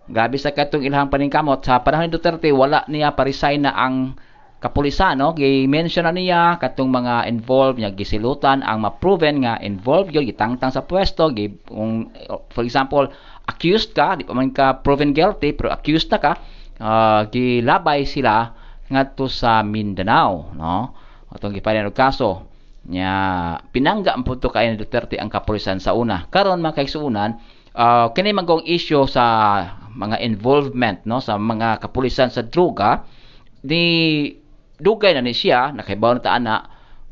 grabe 0.06 0.38
sa 0.38 0.54
katong 0.54 0.86
ilhang 0.86 1.10
paningkamot, 1.10 1.66
sa 1.66 1.82
panahon 1.82 2.06
ni 2.06 2.14
Duterte, 2.14 2.54
wala 2.54 2.86
niya 2.86 3.10
pa-resign 3.18 3.66
na 3.66 3.74
ang 3.74 4.14
kapulisan, 4.62 5.20
no? 5.20 5.36
Gi-mention 5.36 6.08
na 6.08 6.14
niya 6.14 6.56
katong 6.56 6.88
mga 6.88 7.28
involved 7.28 7.76
niya 7.76 7.92
gisilutan 7.92 8.64
ang 8.64 8.80
ma-proven 8.80 9.44
nga 9.44 9.60
involved 9.60 10.14
yun 10.14 10.24
gitangtang 10.24 10.72
sa 10.72 10.86
pwesto, 10.86 11.28
gi, 11.34 11.52
kung, 11.68 12.08
for 12.48 12.64
example, 12.64 13.04
accused 13.44 13.92
ka, 13.92 14.16
di 14.16 14.24
pa 14.24 14.32
man 14.32 14.54
ka 14.54 14.80
proven 14.80 15.12
guilty, 15.12 15.52
pero 15.52 15.68
accused 15.68 16.08
na 16.08 16.18
ka, 16.22 16.32
uh, 16.80 17.28
gilabay 17.28 18.08
sila 18.08 18.63
ngadto 18.94 19.26
sa 19.26 19.66
Mindanao, 19.66 20.54
no? 20.54 20.94
Atong 21.34 21.58
og 21.58 21.94
kaso 21.98 22.46
nya 22.84 23.56
pinangga 23.72 24.12
ang 24.12 24.22
punto 24.22 24.52
kay 24.52 24.70
ni 24.70 24.76
Duterte 24.76 25.16
ang 25.16 25.32
kapulisan 25.32 25.80
sa 25.80 25.96
una. 25.96 26.28
Karon 26.28 26.60
mga 26.60 26.84
kaigsuunan, 26.84 27.40
uh, 27.74 28.12
kini 28.12 28.30
magong 28.36 28.62
issue 28.68 29.08
sa 29.08 29.24
mga 29.94 30.20
involvement 30.26 30.98
no 31.06 31.22
sa 31.22 31.38
mga 31.38 31.78
kapulisan 31.78 32.28
sa 32.30 32.42
droga 32.42 33.06
ni 33.62 34.26
dugay 34.78 35.14
na 35.14 35.22
ni 35.22 35.32
siya 35.32 35.70
nakaibaw 35.70 36.18
na 36.18 36.20
ta 36.22 36.34
ana 36.34 36.56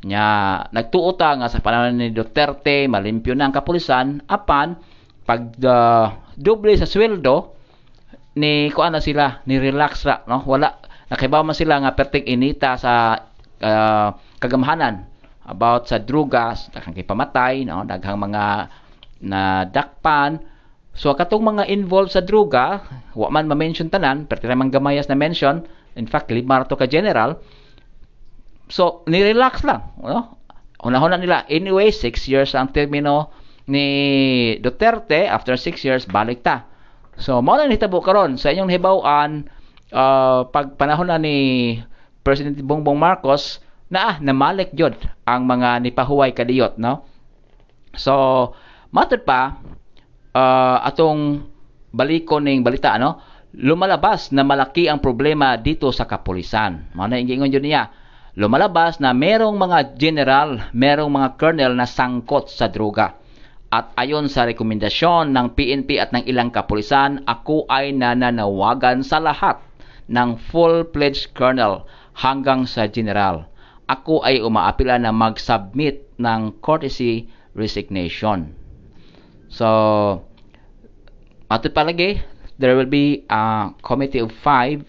nya 0.03 0.25
nagtuota 0.75 1.39
nga 1.39 1.47
sa 1.47 1.63
panahon 1.63 1.95
ni 1.95 2.11
Duterte 2.11 2.91
malimpyo 2.91 3.39
na 3.39 3.47
ang 3.47 3.55
kapulisan 3.55 4.19
apan 4.27 4.75
pag 5.23 5.55
uh, 5.63 6.11
doble 6.35 6.75
sa 6.75 6.83
sweldo 6.83 7.55
ni 8.35 8.67
kuan 8.75 8.91
na 8.91 8.99
sila 8.99 9.39
ni 9.47 9.55
relax 9.55 10.03
ra 10.03 10.27
no 10.27 10.43
wala 10.43 10.82
nakibaw 11.13 11.45
man 11.45 11.53
sila 11.53 11.77
nga 11.77 11.93
perting 11.93 12.25
inita 12.25 12.73
sa 12.73 13.21
uh, 13.61 14.09
kagamhanan 14.41 15.05
about 15.45 15.85
sa 15.85 16.01
drugas 16.01 16.73
daghang 16.73 16.97
pamatay 17.05 17.61
no? 17.69 17.85
Daghang 17.85 18.17
mga 18.17 18.73
na 19.21 19.63
dakpan 19.69 20.41
so 20.97 21.13
katong 21.13 21.53
mga 21.53 21.69
involved 21.69 22.17
sa 22.17 22.25
druga 22.25 22.81
wa 23.13 23.29
man 23.29 23.45
ma-mention 23.45 23.93
tanan 23.93 24.25
pero 24.25 24.49
man 24.57 24.73
gamayas 24.73 25.05
na 25.05 25.13
mention 25.13 25.69
in 25.93 26.09
fact 26.09 26.33
lima 26.33 26.65
to 26.65 26.73
ka 26.73 26.89
general. 26.89 27.37
So 28.73 29.05
ni-relax 29.05 29.61
lang 29.61 29.93
no? 30.01 30.41
Unahon 30.81 31.13
na 31.13 31.21
nila 31.21 31.37
anyway 31.47 31.93
6 31.93 32.25
years 32.25 32.57
ang 32.57 32.73
termino 32.73 33.29
ni 33.69 33.85
Duterte. 34.59 35.29
After 35.29 35.55
6 35.55 35.79
years 35.85 36.03
balik 36.09 36.41
ta. 36.41 36.65
So 37.21 37.39
mao 37.39 37.55
na 37.55 37.69
nitabo 37.69 38.01
karon 38.01 38.35
sa 38.41 38.49
inyong 38.49 38.73
hibaw-an 38.73 39.47
uh, 39.93 40.49
pag 40.49 40.75
panahon 40.75 41.07
na 41.07 41.21
ni 41.21 41.77
President 42.25 42.57
Bongbong 42.65 42.97
Marcos 42.97 43.61
na 43.93 43.99
ah, 44.01 44.15
namalik 44.17 44.73
jud 44.73 44.97
ang 45.23 45.45
mga 45.45 45.85
nipahuway 45.85 46.33
kadiyot 46.33 46.81
no? 46.81 47.05
So 47.93 48.13
matod 48.89 49.21
pa 49.21 49.61
uh, 50.33 50.77
atong 50.81 51.45
baliko 51.93 52.41
ning 52.41 52.65
balita 52.65 52.97
no? 52.97 53.21
Lumalabas 53.53 54.33
na 54.33 54.41
malaki 54.41 54.89
ang 54.89 54.97
problema 54.97 55.53
dito 55.61 55.93
sa 55.93 56.09
kapulisan. 56.09 56.89
Mao 56.97 57.05
na 57.05 57.21
ingon 57.21 57.53
jud 57.53 57.61
niya 57.61 57.93
lumalabas 58.33 58.97
na 58.97 59.13
merong 59.13 59.53
mga 59.53 59.93
general 59.93 60.73
merong 60.73 61.13
mga 61.13 61.29
colonel 61.37 61.77
na 61.77 61.85
sangkot 61.85 62.49
sa 62.49 62.65
droga. 62.65 63.13
At 63.73 63.93
ayon 63.97 64.29
sa 64.29 64.45
rekomendasyon 64.45 65.33
ng 65.33 65.47
PNP 65.57 65.97
at 65.97 66.13
ng 66.13 66.29
ilang 66.29 66.53
kapulisan, 66.53 67.25
ako 67.25 67.65
ay 67.65 67.89
nananawagan 67.89 69.01
sa 69.01 69.17
lahat 69.17 69.57
ng 70.09 70.35
full-fledged 70.37 71.33
colonel 71.33 71.87
hanggang 72.17 72.67
sa 72.67 72.87
general. 72.87 73.47
Ako 73.87 74.23
ay 74.23 74.39
umaapila 74.39 74.97
na 74.99 75.11
mag-submit 75.11 76.07
ng 76.19 76.55
courtesy 76.63 77.27
resignation. 77.53 78.55
So, 79.51 80.25
matut 81.51 81.75
palagi, 81.77 82.23
there 82.57 82.75
will 82.75 82.89
be 82.89 83.25
a 83.29 83.69
committee 83.83 84.19
of 84.19 84.31
five 84.31 84.85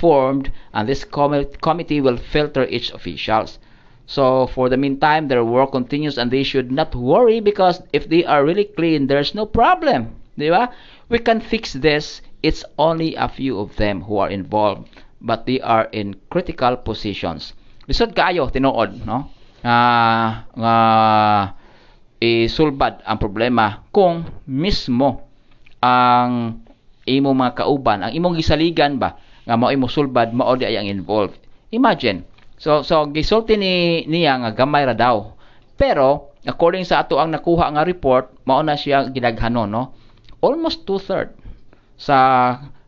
formed 0.00 0.52
and 0.72 0.88
this 0.88 1.04
com- 1.04 1.46
committee 1.60 2.00
will 2.00 2.16
filter 2.16 2.64
each 2.68 2.92
officials. 2.92 3.58
So 4.06 4.46
for 4.48 4.68
the 4.68 4.76
meantime, 4.76 5.28
their 5.28 5.44
work 5.44 5.72
continues 5.72 6.18
and 6.18 6.30
they 6.30 6.42
should 6.42 6.72
not 6.72 6.94
worry 6.94 7.38
because 7.40 7.82
if 7.92 8.08
they 8.08 8.24
are 8.24 8.44
really 8.44 8.64
clean, 8.64 9.06
there's 9.06 9.34
no 9.34 9.46
problem. 9.46 10.16
Di 10.36 10.50
ba? 10.50 10.70
We 11.08 11.18
can 11.18 11.40
fix 11.40 11.74
this. 11.74 12.22
It's 12.40 12.64
only 12.80 13.16
a 13.16 13.28
few 13.28 13.60
of 13.60 13.76
them 13.76 14.08
who 14.08 14.16
are 14.16 14.32
involved, 14.32 14.88
but 15.20 15.44
they 15.44 15.60
are 15.60 15.92
in 15.92 16.16
critical 16.32 16.80
positions. 16.80 17.52
Lisod 17.84 18.16
kaayo 18.16 18.48
tinuod, 18.48 19.04
no? 19.04 19.28
Uh, 19.60 20.40
uh, 20.56 21.52
isulbad 22.16 23.04
ang 23.04 23.20
problema 23.20 23.84
kung 23.92 24.24
mismo 24.48 25.28
ang 25.84 26.64
imo 27.04 27.36
mga 27.36 27.64
kauban, 27.64 28.08
ang 28.08 28.12
imong 28.12 28.40
gisaligan 28.40 28.96
ba 28.96 29.20
nga 29.44 29.56
mao 29.56 29.72
imo 29.72 29.88
sulbad 29.88 30.32
mao 30.32 30.56
di 30.56 30.64
ay 30.64 30.80
ang 30.80 30.88
involved. 30.88 31.36
Imagine, 31.72 32.24
So 32.60 32.84
so 32.84 33.08
gisulti 33.08 33.56
ni 33.56 34.04
niya 34.04 34.36
nga 34.36 34.52
gamay 34.52 34.84
ra 34.84 34.92
daw. 34.92 35.32
Pero 35.80 36.36
according 36.44 36.84
sa 36.84 37.00
ato 37.00 37.16
ang 37.16 37.32
nakuha 37.32 37.72
nga 37.72 37.88
report, 37.88 38.36
mao 38.44 38.60
na 38.60 38.76
siya 38.76 39.08
gidaghanon 39.08 39.72
no. 39.72 39.96
Almost 40.44 40.84
two-third 40.84 41.39
sa 42.00 42.16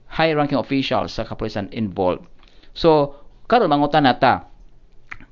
high-ranking 0.09 0.57
officials 0.57 1.12
sa 1.12 1.29
kapulisan 1.29 1.68
involved. 1.77 2.25
So 2.72 3.20
karon 3.44 3.68
mangutan 3.68 4.09
nata 4.09 4.48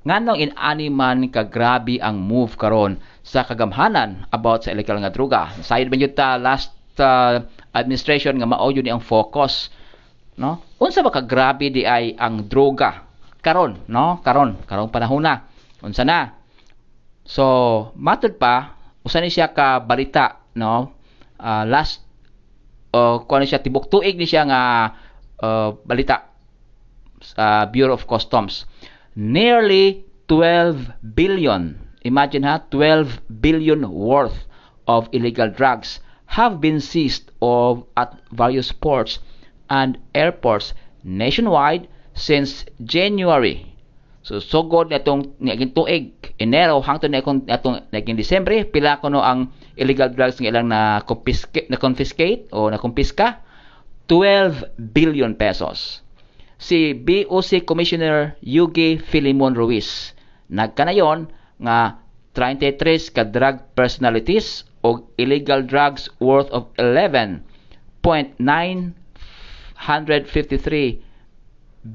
nganong 0.05 0.41
in-ani 0.41 0.89
man 0.89 1.29
kagrabe 1.29 2.01
ang 2.01 2.21
move 2.21 2.57
karon 2.57 3.01
sa 3.25 3.45
kagamhanan 3.45 4.29
about 4.33 4.65
sa 4.65 4.73
illegal 4.77 5.01
nga 5.01 5.13
droga. 5.13 5.53
Side 5.65 5.89
man 5.89 6.05
ta 6.13 6.37
last 6.37 6.73
uh, 7.01 7.41
administration 7.73 8.37
nga 8.37 8.49
mao 8.49 8.69
yun 8.69 8.85
ang 8.89 9.01
focus 9.01 9.73
no? 10.37 10.61
Unsa 10.81 11.01
ba 11.01 11.13
kagrabe 11.13 11.73
di 11.73 11.85
ay 11.85 12.17
ang 12.21 12.49
droga? 12.49 13.09
Karon 13.41 13.89
no? 13.89 14.21
Karon 14.21 14.61
karong 14.69 14.93
panahon 14.93 15.25
na. 15.25 15.49
Unsa 15.81 16.05
na? 16.05 16.37
So 17.25 17.45
matud 17.97 18.37
pa 18.37 18.77
usa 19.05 19.21
ni 19.21 19.33
siya 19.33 19.53
ka 19.53 19.81
balita 19.81 20.45
no? 20.57 20.97
Uh, 21.41 21.65
last 21.65 22.05
uh, 22.95 23.23
kuno 23.25 23.45
siya 23.47 23.63
tibok 23.63 23.91
tuig 23.91 24.17
ni 24.17 24.27
siya 24.27 24.47
nga 24.47 24.61
uh, 25.43 25.77
balita 25.85 26.31
sa 27.21 27.69
Bureau 27.69 27.95
of 27.95 28.09
Customs 28.09 28.65
nearly 29.15 30.07
12 30.31 30.95
billion 31.15 31.77
imagine 32.07 32.47
ha 32.47 32.65
12 32.73 33.21
billion 33.43 33.85
worth 33.85 34.49
of 34.89 35.07
illegal 35.13 35.51
drugs 35.53 36.01
have 36.39 36.63
been 36.63 36.79
seized 36.81 37.31
of 37.43 37.83
at 37.99 38.15
various 38.31 38.71
ports 38.71 39.19
and 39.69 39.99
airports 40.15 40.75
nationwide 41.03 41.89
since 42.15 42.65
January. 42.83 43.67
So 44.23 44.39
sugod 44.39 44.93
natong 44.93 45.35
naging 45.41 45.73
tuig 45.73 46.13
Enero 46.37 46.79
hangtod 46.85 47.11
na 47.11 47.25
atong 47.25 47.83
naging 47.91 48.15
Disyembre 48.15 48.69
pila 48.69 49.01
kuno 49.01 49.25
ang 49.25 49.51
illegal 49.79 50.11
drugs 50.11 50.39
nga 50.39 50.51
ilang 50.51 50.71
na 50.71 51.03
confiscate 51.07 51.71
na 51.71 51.79
confiscate 51.79 52.47
o 52.51 52.71
na 52.71 52.79
kumpiska 52.79 53.43
12 54.11 54.91
billion 54.91 55.39
pesos. 55.39 56.03
Si 56.61 56.93
BOC 56.93 57.65
Commissioner 57.65 58.35
Yugi 58.43 58.99
Filimon 58.99 59.55
Ruiz 59.55 60.13
nagkanayon 60.51 61.31
nga 61.63 62.03
33 62.35 63.15
ka 63.15 63.23
drug 63.27 63.63
personalities 63.79 64.67
o 64.83 65.07
illegal 65.19 65.63
drugs 65.63 66.11
worth 66.19 66.51
of 66.51 66.67
11.953 66.79 68.43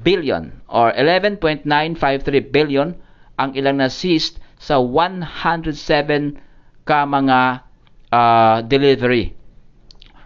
billion 0.02 0.50
or 0.66 0.90
11.953 0.96 2.52
billion 2.52 2.96
ang 3.36 3.52
ilang 3.54 3.78
na 3.78 3.92
seized 3.92 4.40
sa 4.56 4.80
107 4.80 6.40
ka 6.88 7.04
mga 7.04 7.65
uh, 8.16 8.62
delivery. 8.64 9.36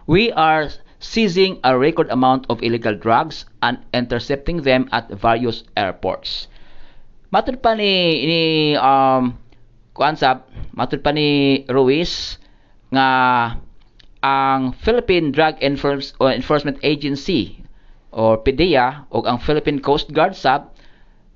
We 0.07 0.31
are 0.31 0.71
seizing 0.99 1.59
a 1.63 1.77
record 1.77 2.09
amount 2.09 2.45
of 2.49 2.63
illegal 2.63 2.95
drugs 2.95 3.45
and 3.61 3.79
intercepting 3.93 4.63
them 4.63 4.87
at 4.91 5.11
various 5.11 5.63
airports. 5.75 6.47
Matud 7.31 7.63
pa 7.63 7.75
ni 7.75 8.23
ni 8.27 8.41
um 8.75 9.39
kuansab, 9.95 10.43
matud 10.75 11.03
pa 11.03 11.11
ni 11.15 11.63
Ruiz 11.71 12.37
nga 12.91 13.07
ang 14.21 14.75
Philippine 14.77 15.31
Drug 15.31 15.57
Enforcement 15.63 16.77
Agency 16.83 17.63
or 18.11 18.37
PDEA 18.37 19.07
o 19.09 19.23
ang 19.23 19.39
Philippine 19.39 19.79
Coast 19.79 20.11
Guard 20.11 20.35
SAP 20.35 20.75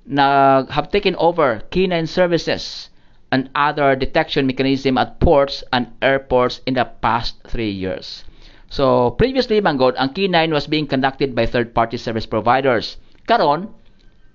na 0.06 0.62
have 0.70 0.92
taken 0.92 1.16
over 1.18 1.64
canine 1.72 2.06
services 2.06 2.92
and 3.32 3.50
other 3.54 3.96
detection 3.96 4.46
mechanism 4.46 4.98
at 4.98 5.18
ports 5.20 5.64
and 5.72 5.90
airports 6.02 6.60
in 6.66 6.74
the 6.74 6.84
past 7.02 7.36
three 7.46 7.70
years. 7.70 8.24
So 8.70 9.14
previously 9.14 9.60
manggod 9.60 9.94
ang 9.98 10.14
K9 10.14 10.52
was 10.52 10.66
being 10.66 10.86
conducted 10.86 11.34
by 11.34 11.46
third 11.46 11.74
party 11.74 11.96
service 11.96 12.26
providers. 12.26 12.98
Karon 13.26 13.70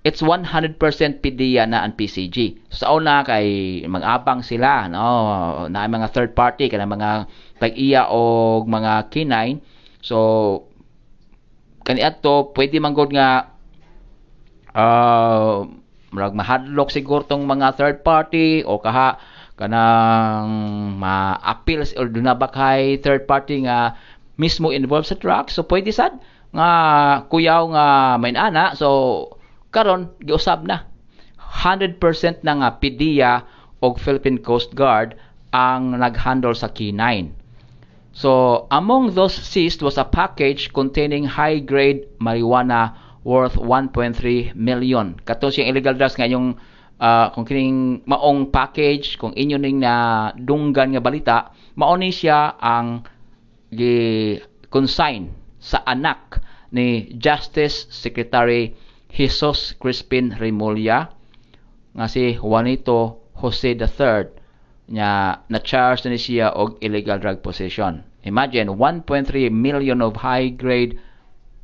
it's 0.02 0.18
100% 0.18 0.78
PDEA 1.22 1.62
na 1.70 1.86
ang 1.86 1.94
PCG. 1.94 2.58
So, 2.74 2.82
sa 2.82 2.86
una 2.98 3.22
kay 3.22 3.80
mag-abang 3.86 4.42
sila 4.42 4.90
no 4.90 5.06
na 5.70 5.86
mga 5.86 6.10
third 6.10 6.34
party 6.34 6.66
kana 6.66 6.90
mga 6.90 7.30
tag-iya 7.62 8.10
o 8.10 8.62
mga 8.66 9.08
K9. 9.14 9.62
So 10.02 10.16
kani 11.86 12.02
adto 12.02 12.50
pwede 12.54 12.82
manggod 12.82 13.14
nga 13.14 13.54
uh, 14.74 15.66
murag 16.12 16.36
mahadlok 16.36 16.92
siguro 16.92 17.24
tong 17.24 17.48
mga 17.48 17.74
third 17.80 17.96
party 18.04 18.60
o 18.62 18.78
kaha 18.78 19.16
kanang 19.56 20.52
ma-appeal 21.00 21.84
or 21.96 22.06
dunabakhay 22.08 23.00
third 23.00 23.24
party 23.24 23.64
nga 23.64 23.96
mismo 24.36 24.72
involved 24.72 25.08
sa 25.08 25.16
truck. 25.16 25.48
So 25.48 25.64
pwede 25.64 25.92
sad 25.92 26.20
nga 26.52 26.70
kuyaw 27.32 27.62
nga 27.72 27.86
may 28.20 28.36
ana 28.36 28.76
so 28.76 29.28
karon 29.72 30.12
giusab 30.20 30.68
na. 30.68 30.84
100% 31.52 32.00
na 32.44 32.52
nga 32.60 32.68
PDEA 32.80 33.44
o 33.84 33.92
Philippine 33.96 34.40
Coast 34.40 34.72
Guard 34.72 35.16
ang 35.52 36.00
naghandle 36.00 36.56
sa 36.56 36.72
K9 36.72 37.28
so 38.12 38.64
among 38.68 39.16
those 39.16 39.32
seized 39.32 39.80
was 39.80 39.96
a 39.96 40.04
package 40.04 40.72
containing 40.72 41.24
high-grade 41.24 42.08
marijuana 42.20 42.96
worth 43.22 43.54
1.3 43.54 44.54
million 44.58 45.14
kato 45.22 45.50
siyang 45.50 45.70
illegal 45.70 45.94
drugs 45.94 46.18
nga 46.18 46.26
yung 46.26 46.58
uh, 46.98 47.26
kung 47.34 47.46
kining 47.46 48.02
maong 48.06 48.50
package 48.50 49.14
kung 49.18 49.30
inyo 49.34 49.58
ning 49.58 49.78
na 49.82 50.30
dunggan 50.34 50.94
nga 50.94 51.02
balita 51.02 51.36
mao 51.78 51.94
ni 51.94 52.10
siya 52.10 52.58
ang 52.58 53.06
gi 53.70 54.38
consign 54.68 55.30
sa 55.62 55.86
anak 55.86 56.42
ni 56.74 57.14
Justice 57.14 57.86
Secretary 57.94 58.74
Jesus 59.12 59.78
Crispin 59.78 60.34
Remulla 60.34 61.14
nga 61.94 62.06
si 62.10 62.34
Juanito 62.34 63.30
Jose 63.38 63.78
III 63.78 64.42
nya 64.92 65.40
na 65.46 65.58
charge 65.62 66.10
ni 66.10 66.18
siya 66.18 66.52
og 66.52 66.76
illegal 66.82 67.16
drug 67.22 67.40
possession. 67.40 68.02
Imagine 68.26 68.74
1.3 68.76 69.48
million 69.48 70.02
of 70.02 70.20
high 70.20 70.52
grade 70.52 70.98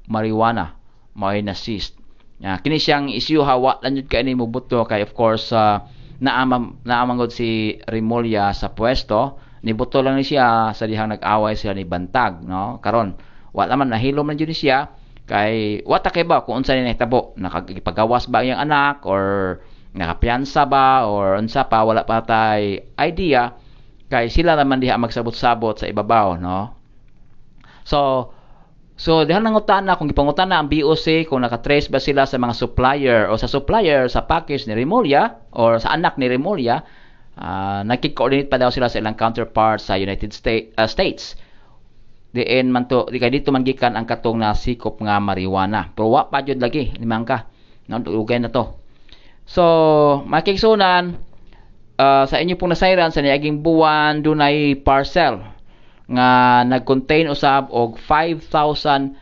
marijuana 0.09 0.78
mao 1.19 1.35
na 1.43 1.59
seized. 1.59 1.99
Ya, 2.39 2.63
kini 2.63 2.79
siyang 2.79 3.11
issue 3.11 3.43
hawa 3.43 3.83
lang 3.83 3.99
jud 3.99 4.07
kay 4.07 4.23
ni 4.23 4.39
mubuto 4.39 4.87
kay 4.87 5.03
of 5.03 5.11
course 5.11 5.51
uh, 5.51 5.83
naamang 6.23 6.79
naamangod 6.87 7.35
si 7.35 7.83
Remulla 7.91 8.55
sa 8.55 8.71
pwesto. 8.71 9.43
Nibuto 9.67 9.99
lang 10.07 10.15
ni 10.15 10.23
siya 10.23 10.71
sa 10.71 10.87
dihang 10.87 11.11
nag-away 11.11 11.59
sila 11.59 11.75
ni 11.75 11.83
Bantag 11.83 12.47
no? 12.47 12.79
Karon 12.79 13.19
wala 13.51 13.75
man 13.75 13.91
nahilom 13.91 14.23
man 14.23 14.39
jud 14.39 14.55
siya. 14.55 14.95
Kay 15.27 15.83
wata 15.83 16.15
kay 16.15 16.23
ba 16.23 16.47
kung 16.47 16.63
unsa 16.63 16.79
ni 16.79 16.87
nahitabo? 16.87 17.35
Nakagipagawas 17.35 18.31
ba 18.31 18.47
iyang 18.47 18.63
anak? 18.63 19.03
Or 19.03 19.59
nakapiyansa 19.99 20.63
ba? 20.71 21.11
Or 21.11 21.43
unsa 21.43 21.67
pa? 21.67 21.83
Wala 21.83 22.07
pa 22.07 22.23
tay 22.23 22.87
idea. 22.97 23.59
Kay 24.09 24.31
sila 24.31 24.55
naman 24.55 24.79
diha 24.79 24.95
magsabot-sabot 24.95 25.83
sa 25.83 25.91
ibabaw 25.91 26.39
no? 26.39 26.79
So 27.83 28.31
So, 28.99 29.23
dihan 29.23 29.47
nangutan 29.47 29.87
na 29.87 29.95
kung 29.95 30.11
gipangutan 30.11 30.51
na 30.51 30.59
ang 30.59 30.67
BOC 30.67 31.31
kung 31.31 31.47
nakatrace 31.47 31.87
ba 31.87 32.03
sila 32.03 32.27
sa 32.27 32.35
mga 32.35 32.55
supplier 32.59 33.31
o 33.31 33.39
sa 33.39 33.47
supplier 33.47 34.11
sa 34.11 34.27
package 34.27 34.67
ni 34.67 34.75
Remulla 34.75 35.39
or 35.55 35.79
sa 35.79 35.95
anak 35.95 36.19
ni 36.19 36.27
Remulla 36.27 36.83
uh, 37.39 37.87
nakik-coordinate 37.87 38.51
pa 38.51 38.59
daw 38.59 38.75
sila 38.75 38.91
sa 38.91 38.99
ilang 38.99 39.15
counterparts 39.15 39.87
sa 39.87 39.95
United 39.95 40.35
States, 40.35 40.75
uh, 40.75 40.91
States. 40.91 41.39
Diin 42.35 42.75
man 42.75 42.91
to, 42.91 43.07
di 43.09 43.23
kay 43.23 43.31
dito 43.31 43.55
man 43.55 43.63
ang 43.65 44.05
katong 44.05 44.43
na 44.43 44.53
sikop 44.53 44.99
nga 44.99 45.23
marijuana. 45.23 45.95
Pero 45.95 46.13
wa 46.13 46.27
pa 46.27 46.43
jud 46.43 46.59
lagi, 46.59 46.93
limang 46.99 47.25
ka. 47.25 47.47
No, 47.89 48.03
dugay 48.03 48.43
na 48.43 48.51
to. 48.53 48.77
So, 49.49 49.63
makiksunan 50.27 51.17
uh, 51.97 52.25
sa 52.29 52.37
inyo 52.37 52.59
pong 52.61 52.75
nasayran 52.77 53.15
sa 53.15 53.25
niaging 53.25 53.65
buwan 53.65 54.21
dunay 54.21 54.77
parcel 54.77 55.41
nga 56.09 56.65
nag-contain 56.65 57.29
usab 57.29 57.69
og 57.69 58.01
5,032 58.01 59.13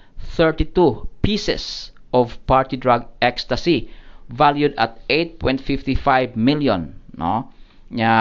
pieces 1.23 1.91
of 2.15 2.39
party 2.47 2.79
drug 2.79 3.03
ecstasy 3.19 3.91
valued 4.31 4.71
at 4.79 5.03
8.55 5.11 6.39
million 6.39 6.95
no 7.19 7.51
nya 7.91 8.15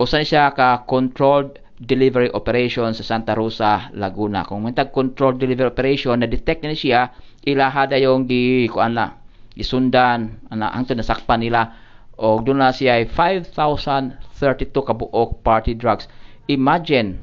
usa 0.00 0.24
siya 0.24 0.56
ka 0.56 0.88
controlled 0.88 1.60
delivery 1.82 2.30
operation 2.30 2.94
sa 2.94 3.02
Santa 3.02 3.34
Rosa, 3.34 3.90
Laguna. 3.90 4.46
Kung 4.46 4.62
may 4.62 4.70
controlled 4.94 5.42
delivery 5.42 5.66
operation 5.66 6.22
na 6.22 6.30
detect 6.30 6.62
na 6.62 6.78
siya, 6.78 7.10
ilaha 7.42 7.90
da 7.90 7.98
yung 7.98 8.30
gi 8.30 8.70
kuan 8.70 8.94
la, 8.94 9.18
isundan 9.58 10.38
ana 10.46 10.70
hangtod 10.70 11.02
nasakpan 11.02 11.42
nila 11.42 11.74
o 12.14 12.38
doon 12.38 12.62
na 12.62 12.70
siya 12.70 13.02
ay 13.02 13.10
5,032 13.10 14.70
kabuok 14.70 15.42
party 15.42 15.74
drugs. 15.74 16.06
Imagine 16.46 17.18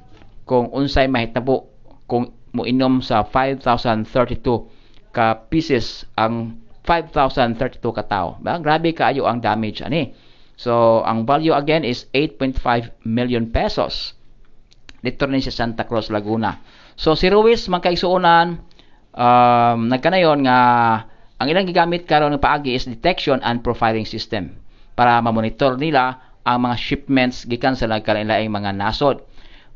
kung 0.50 0.74
unsay 0.74 1.06
mahitabo 1.06 1.70
kung 2.10 2.34
moinom 2.58 3.06
sa 3.06 3.22
5,032 3.22 5.14
ka 5.14 5.46
pieces 5.46 6.10
ang 6.18 6.58
5,032 6.82 7.78
ka 7.94 8.04
tao. 8.10 8.42
Ba? 8.42 8.58
Grabe 8.58 8.98
kaayo 8.98 9.30
ang 9.30 9.38
damage 9.46 9.86
ani. 9.86 10.10
So, 10.58 11.06
ang 11.06 11.30
value 11.30 11.54
again 11.54 11.86
is 11.86 12.10
8.5 12.18 13.06
million 13.06 13.54
pesos. 13.54 14.18
Dito 15.00 15.30
rin 15.30 15.40
sa 15.40 15.54
Santa 15.54 15.86
Cruz, 15.86 16.10
Laguna. 16.10 16.60
So, 17.00 17.14
si 17.16 17.32
Ruiz, 17.32 17.70
magkaigsuunan, 17.72 18.60
um, 19.16 19.78
nagkanayon 19.88 20.44
nga 20.44 20.60
ang 21.40 21.48
ilang 21.48 21.64
gigamit 21.64 22.04
karon 22.04 22.36
ng 22.36 22.44
paagi 22.44 22.76
is 22.76 22.90
detection 22.90 23.40
and 23.46 23.64
profiling 23.64 24.04
system 24.04 24.60
para 25.00 25.24
ma-monitor 25.24 25.80
nila 25.80 26.20
ang 26.44 26.68
mga 26.68 26.76
shipments 26.76 27.48
gikan 27.48 27.80
sa 27.80 27.88
nagkanilaing 27.88 28.52
mga 28.52 28.76
nasod. 28.76 29.24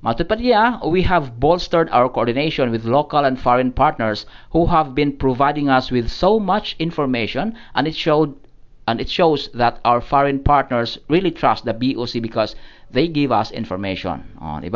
Matod 0.04 0.28
pa 0.28 0.36
diya, 0.36 0.84
we 0.84 1.00
have 1.08 1.39
bolstered 1.39 1.88
our 1.96 2.12
coordination 2.12 2.76
with 2.76 2.84
local 2.84 3.24
and 3.24 3.39
foreign 3.39 3.72
partners 3.72 4.28
who 4.52 4.68
have 4.68 4.92
been 4.92 5.16
providing 5.16 5.72
us 5.72 5.96
with 5.96 6.12
so 6.12 6.44
much 6.44 6.76
information 6.76 7.56
and 7.72 7.88
it 7.88 7.96
showed 7.96 8.36
and 8.84 9.00
it 9.00 9.08
shows 9.08 9.48
that 9.56 9.80
our 9.88 10.04
foreign 10.04 10.44
partners 10.44 11.00
really 11.08 11.32
trust 11.32 11.63
the 11.63 11.72
BOC 11.72 12.20
because 12.20 12.52
they 12.92 13.08
give 13.08 13.32
us 13.32 13.56
information. 13.56 14.28
Oh, 14.44 14.60
di? 14.60 14.68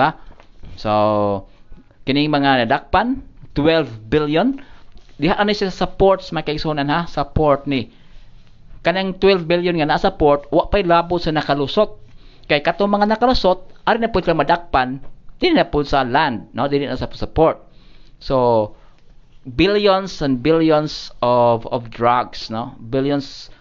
So, 0.79 0.91
kining 2.07 2.31
mga 2.31 2.63
nadakpan, 2.63 3.19
12 3.51 4.07
billion, 4.07 4.63
diha 5.19 5.35
ani 5.35 5.51
siya 5.51 5.75
sa 5.75 5.91
ports 5.91 6.31
makaigsunan 6.31 6.87
ha, 6.87 7.03
sa 7.03 7.27
port 7.27 7.67
ni. 7.67 7.91
Kanang 8.79 9.19
12 9.19 9.43
billion 9.43 9.75
nga 9.75 9.91
nasa 9.91 10.15
port, 10.15 10.47
wa 10.55 10.71
pay 10.71 10.87
labo 10.87 11.19
sa 11.19 11.35
nakalusot. 11.35 11.99
Kay 12.47 12.63
katong 12.63 12.95
mga 12.95 13.11
nakalusot, 13.11 13.75
ari 13.83 13.99
na 13.99 14.07
pud 14.07 14.23
madakpan, 14.31 15.03
dili 15.37 15.53
na 15.53 15.69
pud 15.69 15.85
sa 15.85 16.01
land, 16.01 16.49
no? 16.53 16.65
Dili 16.65 16.89
na 16.89 16.97
sa, 16.97 17.09
sa 17.09 17.29
port. 17.29 17.61
So, 18.17 18.73
billions 19.45 20.19
and 20.25 20.41
billions 20.41 21.13
of 21.21 21.63
of 21.69 21.93
drugs, 21.93 22.49
no? 22.49 22.75
Billions 22.81 23.53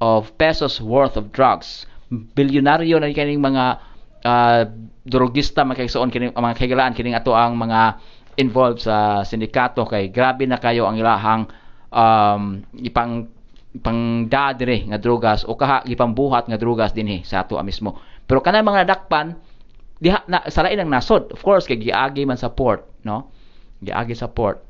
of 0.00 0.30
pesos 0.36 0.78
worth 0.78 1.16
of 1.16 1.32
drugs. 1.32 1.88
Bilyonaryo 2.12 3.00
na 3.00 3.10
kining 3.10 3.42
mga 3.42 3.64
uh, 4.22 4.62
drogista 5.02 5.64
makigsuon 5.64 6.12
kining 6.12 6.36
mga 6.36 6.56
kahigalaan 6.58 6.94
kining 6.94 7.16
ato 7.16 7.32
ang 7.32 7.56
mga 7.56 7.98
involved 8.36 8.84
sa 8.84 9.24
sindikato 9.24 9.88
kay 9.88 10.12
grabe 10.12 10.44
na 10.44 10.60
kayo 10.60 10.84
ang 10.84 11.00
ilahang 11.00 11.48
um, 11.88 12.60
ipang 12.76 13.32
pang 13.80 14.24
dadre 14.28 14.88
nga 14.88 14.96
drogas 15.00 15.44
o 15.44 15.52
kaha 15.52 15.84
ipambuhat 15.84 16.48
nga 16.48 16.56
drogas 16.60 16.92
dinhi 16.96 17.24
sa 17.24 17.44
ato 17.44 17.56
mismo. 17.60 17.96
Pero 18.24 18.40
kanang 18.40 18.64
mga 18.64 18.84
nadakpan 18.84 19.36
diha 19.96 20.28
na 20.28 20.44
sa 20.48 20.64
lain 20.64 20.80
ang 20.82 20.90
nasod. 20.92 21.32
Of 21.32 21.40
course 21.40 21.64
kay 21.64 21.80
giagi 21.80 22.28
man 22.28 22.36
sa 22.36 22.52
port, 22.52 22.84
no? 23.04 23.32
Giagi 23.80 24.12
sa 24.16 24.28
port. 24.28 24.60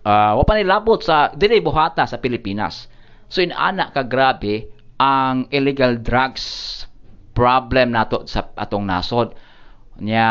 Uh, 0.00 0.32
wa 0.40 0.44
pa 0.48 0.56
ni 0.56 0.64
labot 0.64 0.98
sa 1.04 1.30
dili 1.36 1.60
buhata 1.60 2.08
sa 2.08 2.18
Pilipinas. 2.18 2.88
So 3.30 3.44
inana 3.44 3.94
ka 3.94 4.02
grabe 4.02 4.72
ang 4.98 5.46
illegal 5.54 6.00
drugs 6.02 6.82
problem 7.36 7.94
nato 7.94 8.26
sa 8.26 8.50
atong 8.58 8.84
nasod. 8.84 9.36
Nya 10.00 10.26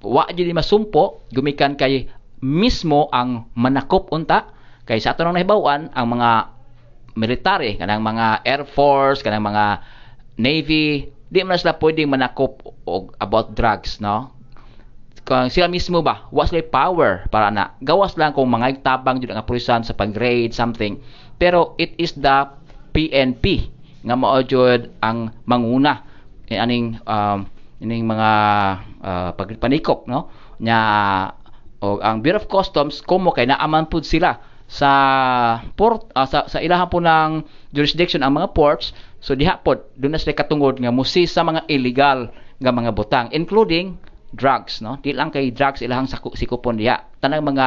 wa 0.00 0.24
jud 0.30 0.48
masumpo 0.54 1.26
gumikan 1.34 1.74
kay 1.74 2.08
mismo 2.42 3.10
ang 3.10 3.50
manakop 3.58 4.10
unta 4.14 4.54
kay 4.86 4.98
sa 4.98 5.14
ato 5.14 5.22
nang 5.22 5.38
nahibawan 5.38 5.90
ang 5.94 6.06
mga 6.10 6.30
military 7.14 7.76
kanang 7.78 8.02
mga 8.02 8.42
air 8.42 8.62
force 8.66 9.20
kanang 9.20 9.44
mga 9.44 9.84
navy 10.40 11.12
di 11.32 11.40
man 11.40 11.56
sila 11.56 11.80
pwedeng 11.80 12.12
manakop 12.12 12.60
og 12.84 13.16
about 13.16 13.56
drugs 13.56 14.04
no? 14.04 14.36
Kung 15.24 15.48
sila 15.48 15.72
mismo 15.72 16.04
ba 16.04 16.28
was 16.28 16.52
sila 16.52 16.60
power 16.68 17.24
para 17.32 17.48
na 17.48 17.72
gawas 17.80 18.20
lang 18.20 18.36
kung 18.36 18.52
mga 18.52 18.84
tabang 18.84 19.16
jud 19.16 19.32
ang 19.32 19.48
pulisan 19.48 19.80
sa 19.80 19.96
pag-raid 19.96 20.52
something. 20.52 21.00
Pero 21.40 21.72
it 21.80 21.96
is 21.96 22.12
the 22.20 22.52
PNP 22.92 23.72
nga 24.04 24.12
mao 24.12 24.44
jud 24.44 24.92
ang 25.00 25.32
manguna 25.48 26.04
aning 26.52 27.00
um, 27.08 27.48
ining 27.80 28.04
mga 28.04 28.30
uh, 29.00 29.30
pagpanikop 29.32 30.04
no? 30.04 30.28
Nya 30.60 30.78
o 31.80 31.96
ang 32.04 32.20
Bureau 32.20 32.44
of 32.44 32.46
Customs 32.52 33.00
kumo 33.00 33.32
kay 33.32 33.48
naaman 33.48 33.88
pud 33.88 34.04
sila 34.04 34.36
sa 34.68 34.90
port 35.80 36.12
uh, 36.12 36.28
sa, 36.28 36.44
sa 36.44 36.60
ilahan 36.60 36.92
po 36.92 37.00
ng 37.00 37.40
jurisdiction 37.72 38.20
ang 38.20 38.36
mga 38.36 38.52
ports 38.52 38.92
so 39.22 39.38
diha 39.38 39.62
pod 39.62 39.86
doon 39.94 40.12
na 40.12 40.20
sila 40.20 40.34
katungod 40.34 40.82
nga 40.82 40.90
musi 40.90 41.30
sa 41.30 41.46
mga 41.46 41.70
illegal 41.70 42.34
nga 42.58 42.74
mga 42.74 42.90
butang 42.90 43.30
including 43.30 43.96
drugs 44.32 44.80
no? 44.80 44.98
Di 44.98 45.12
lang 45.12 45.30
kay 45.30 45.52
drugs 45.52 45.84
ilahang 45.84 46.08
sikupon 46.08 46.80
diha. 46.80 47.04
Tanang 47.20 47.44
mga 47.44 47.66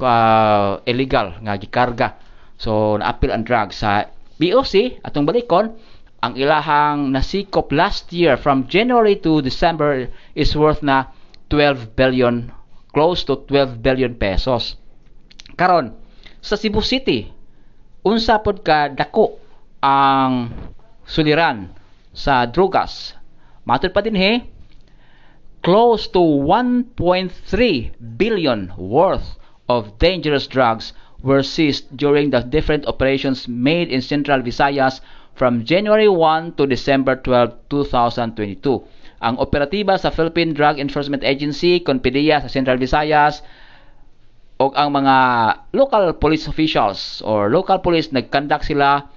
uh, 0.00 0.80
illegal 0.86 1.36
nga 1.42 1.58
gikarga. 1.58 2.08
So 2.56 2.96
naapil 2.96 3.34
ang 3.34 3.42
drugs 3.44 3.82
sa 3.82 4.08
BOC 4.38 5.02
atong 5.02 5.26
balikon 5.26 5.74
ang 6.24 6.32
ilahang 6.40 7.12
nasikop 7.12 7.68
last 7.74 8.08
year 8.14 8.40
from 8.40 8.64
January 8.64 9.20
to 9.20 9.44
December 9.44 10.08
is 10.32 10.56
worth 10.56 10.80
na 10.80 11.12
12 11.52 11.92
billion 11.92 12.48
close 12.94 13.26
to 13.28 13.44
12 13.50 13.84
billion 13.84 14.16
pesos. 14.16 14.80
Karon 15.58 15.92
sa 16.40 16.56
Cebu 16.56 16.80
City 16.80 17.28
unsa 18.06 18.40
pod 18.40 18.64
ka 18.64 18.88
dako 18.88 19.36
ang 19.84 20.48
suliran 21.06 21.70
sa 22.12 22.44
drugas 22.48 23.14
matud 23.64 23.92
pa 23.92 24.00
din 24.00 24.16
he 24.16 24.32
close 25.64 26.04
to 26.08 26.20
1.3 26.20 26.96
billion 28.20 28.68
worth 28.76 29.40
of 29.68 29.96
dangerous 29.96 30.44
drugs 30.46 30.92
were 31.24 31.40
seized 31.40 31.88
during 31.96 32.28
the 32.28 32.44
different 32.44 32.84
operations 32.84 33.48
made 33.48 33.88
in 33.88 34.04
Central 34.04 34.44
Visayas 34.44 35.00
from 35.32 35.64
January 35.64 36.06
1 36.06 36.52
to 36.60 36.68
December 36.68 37.16
12, 37.16 37.72
2022. 37.72 38.84
Ang 39.24 39.40
operatiba 39.40 39.96
sa 39.96 40.12
Philippine 40.12 40.52
Drug 40.52 40.76
Enforcement 40.76 41.24
Agency, 41.24 41.80
Conpedia 41.80 42.44
sa 42.44 42.52
Central 42.52 42.76
Visayas, 42.76 43.40
o 44.60 44.70
ang 44.76 44.94
mga 44.94 45.16
local 45.74 46.14
police 46.20 46.46
officials 46.46 47.24
or 47.26 47.50
local 47.50 47.80
police 47.82 48.14
nagkandak 48.14 48.62
sila 48.62 49.08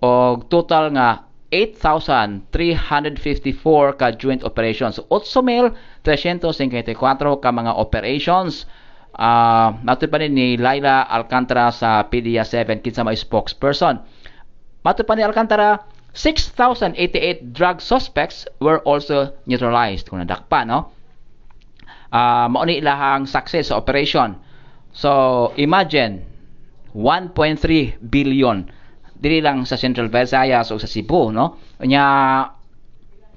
og 0.00 0.48
total 0.48 0.94
nga 0.94 1.25
8,354 1.52 3.98
ka 3.98 4.10
joint 4.18 4.42
operations. 4.42 4.98
8,354 5.10 7.42
ka 7.42 7.50
mga 7.54 7.72
operations. 7.74 8.66
Uh, 9.16 9.72
matod 9.80 10.12
pa 10.12 10.20
ni 10.20 10.60
Laila 10.60 11.08
Alcantara 11.08 11.72
sa 11.72 12.04
PDEA 12.04 12.44
7 12.44 12.84
kinsa 12.84 13.04
may 13.06 13.16
spokesperson. 13.16 13.98
Pa 14.82 15.14
ni 15.16 15.22
Alcantara, 15.24 15.78
6,088 16.12 17.52
drug 17.52 17.80
suspects 17.80 18.46
were 18.60 18.80
also 18.84 19.32
neutralized 19.44 20.08
kung 20.08 20.18
nadakpa 20.20 20.64
no. 20.64 20.92
Uh, 22.10 22.48
mao 22.48 22.64
ni 22.64 22.78
ilahang 22.80 23.26
success 23.26 23.68
sa 23.68 23.76
operation 23.76 24.36
So, 24.96 25.52
imagine, 25.60 26.24
1.3 26.96 28.00
billion 28.00 28.72
dili 29.16 29.40
lang 29.40 29.64
sa 29.64 29.80
Central 29.80 30.12
Visayas 30.12 30.68
o 30.72 30.76
sa 30.76 30.88
Cebu, 30.88 31.32
no? 31.32 31.56
Nya 31.80 32.04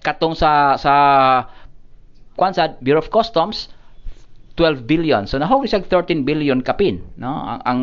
katong 0.04 0.36
sa 0.36 0.76
sa 0.80 0.94
kwan 2.36 2.56
sa 2.56 2.76
Bureau 2.80 3.04
of 3.04 3.12
Customs 3.12 3.72
12 4.56 4.84
billion. 4.84 5.24
So 5.28 5.40
nahog 5.40 5.68
siya 5.68 5.84
13 5.84 6.28
billion 6.28 6.60
kapin, 6.60 7.04
no? 7.16 7.32
Ang, 7.32 7.62
ang 7.64 7.80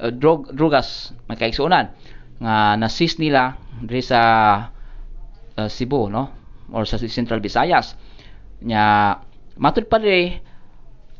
uh, 0.00 0.12
drug 0.12 0.52
drugas 0.52 1.16
magkaigsuonan 1.32 1.92
nga 2.40 2.76
nasis 2.76 3.20
nila 3.20 3.56
diri 3.84 4.04
sa 4.04 4.20
uh, 5.56 5.68
Cebu, 5.68 6.12
no? 6.12 6.32
Or 6.72 6.84
sa 6.84 7.00
Central 7.00 7.40
Visayas. 7.40 7.96
Nya 8.60 9.16
matud 9.56 9.88
pa 9.88 9.96
rin 9.96 10.40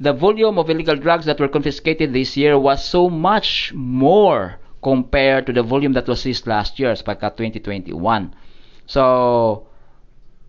the 0.01 0.13
volume 0.13 0.57
of 0.57 0.73
illegal 0.73 0.97
drugs 0.97 1.29
that 1.29 1.41
were 1.41 1.49
confiscated 1.49 2.13
this 2.13 2.37
year 2.37 2.57
was 2.57 2.81
so 2.81 3.13
much 3.13 3.73
more 3.77 4.57
compared 4.83 5.47
to 5.47 5.53
the 5.53 5.63
volume 5.63 5.93
that 5.93 6.09
was 6.09 6.25
seized 6.25 6.47
last 6.47 6.81
year 6.81 6.95
pagka 7.05 7.37
2021. 7.37 7.93
So, 8.89 9.67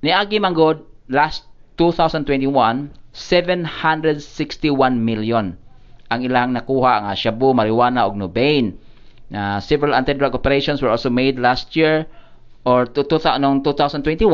niagi 0.03 0.39
manggod 0.39 0.87
last 1.11 1.43
2021 1.77 2.95
761 3.11 5.03
million 5.03 5.59
ang 6.11 6.27
ilang 6.27 6.51
nakuha 6.51 7.07
nga 7.07 7.15
shabu, 7.15 7.55
marijuana 7.55 8.03
ug 8.03 8.19
nobain. 8.19 8.75
Uh, 9.31 9.63
several 9.63 9.95
anti-drug 9.95 10.35
operations 10.35 10.83
were 10.83 10.91
also 10.91 11.07
made 11.07 11.39
last 11.39 11.71
year 11.79 12.03
or 12.67 12.83
to, 12.83 13.07
to, 13.07 13.15
noong 13.39 13.63
2021 13.63 14.27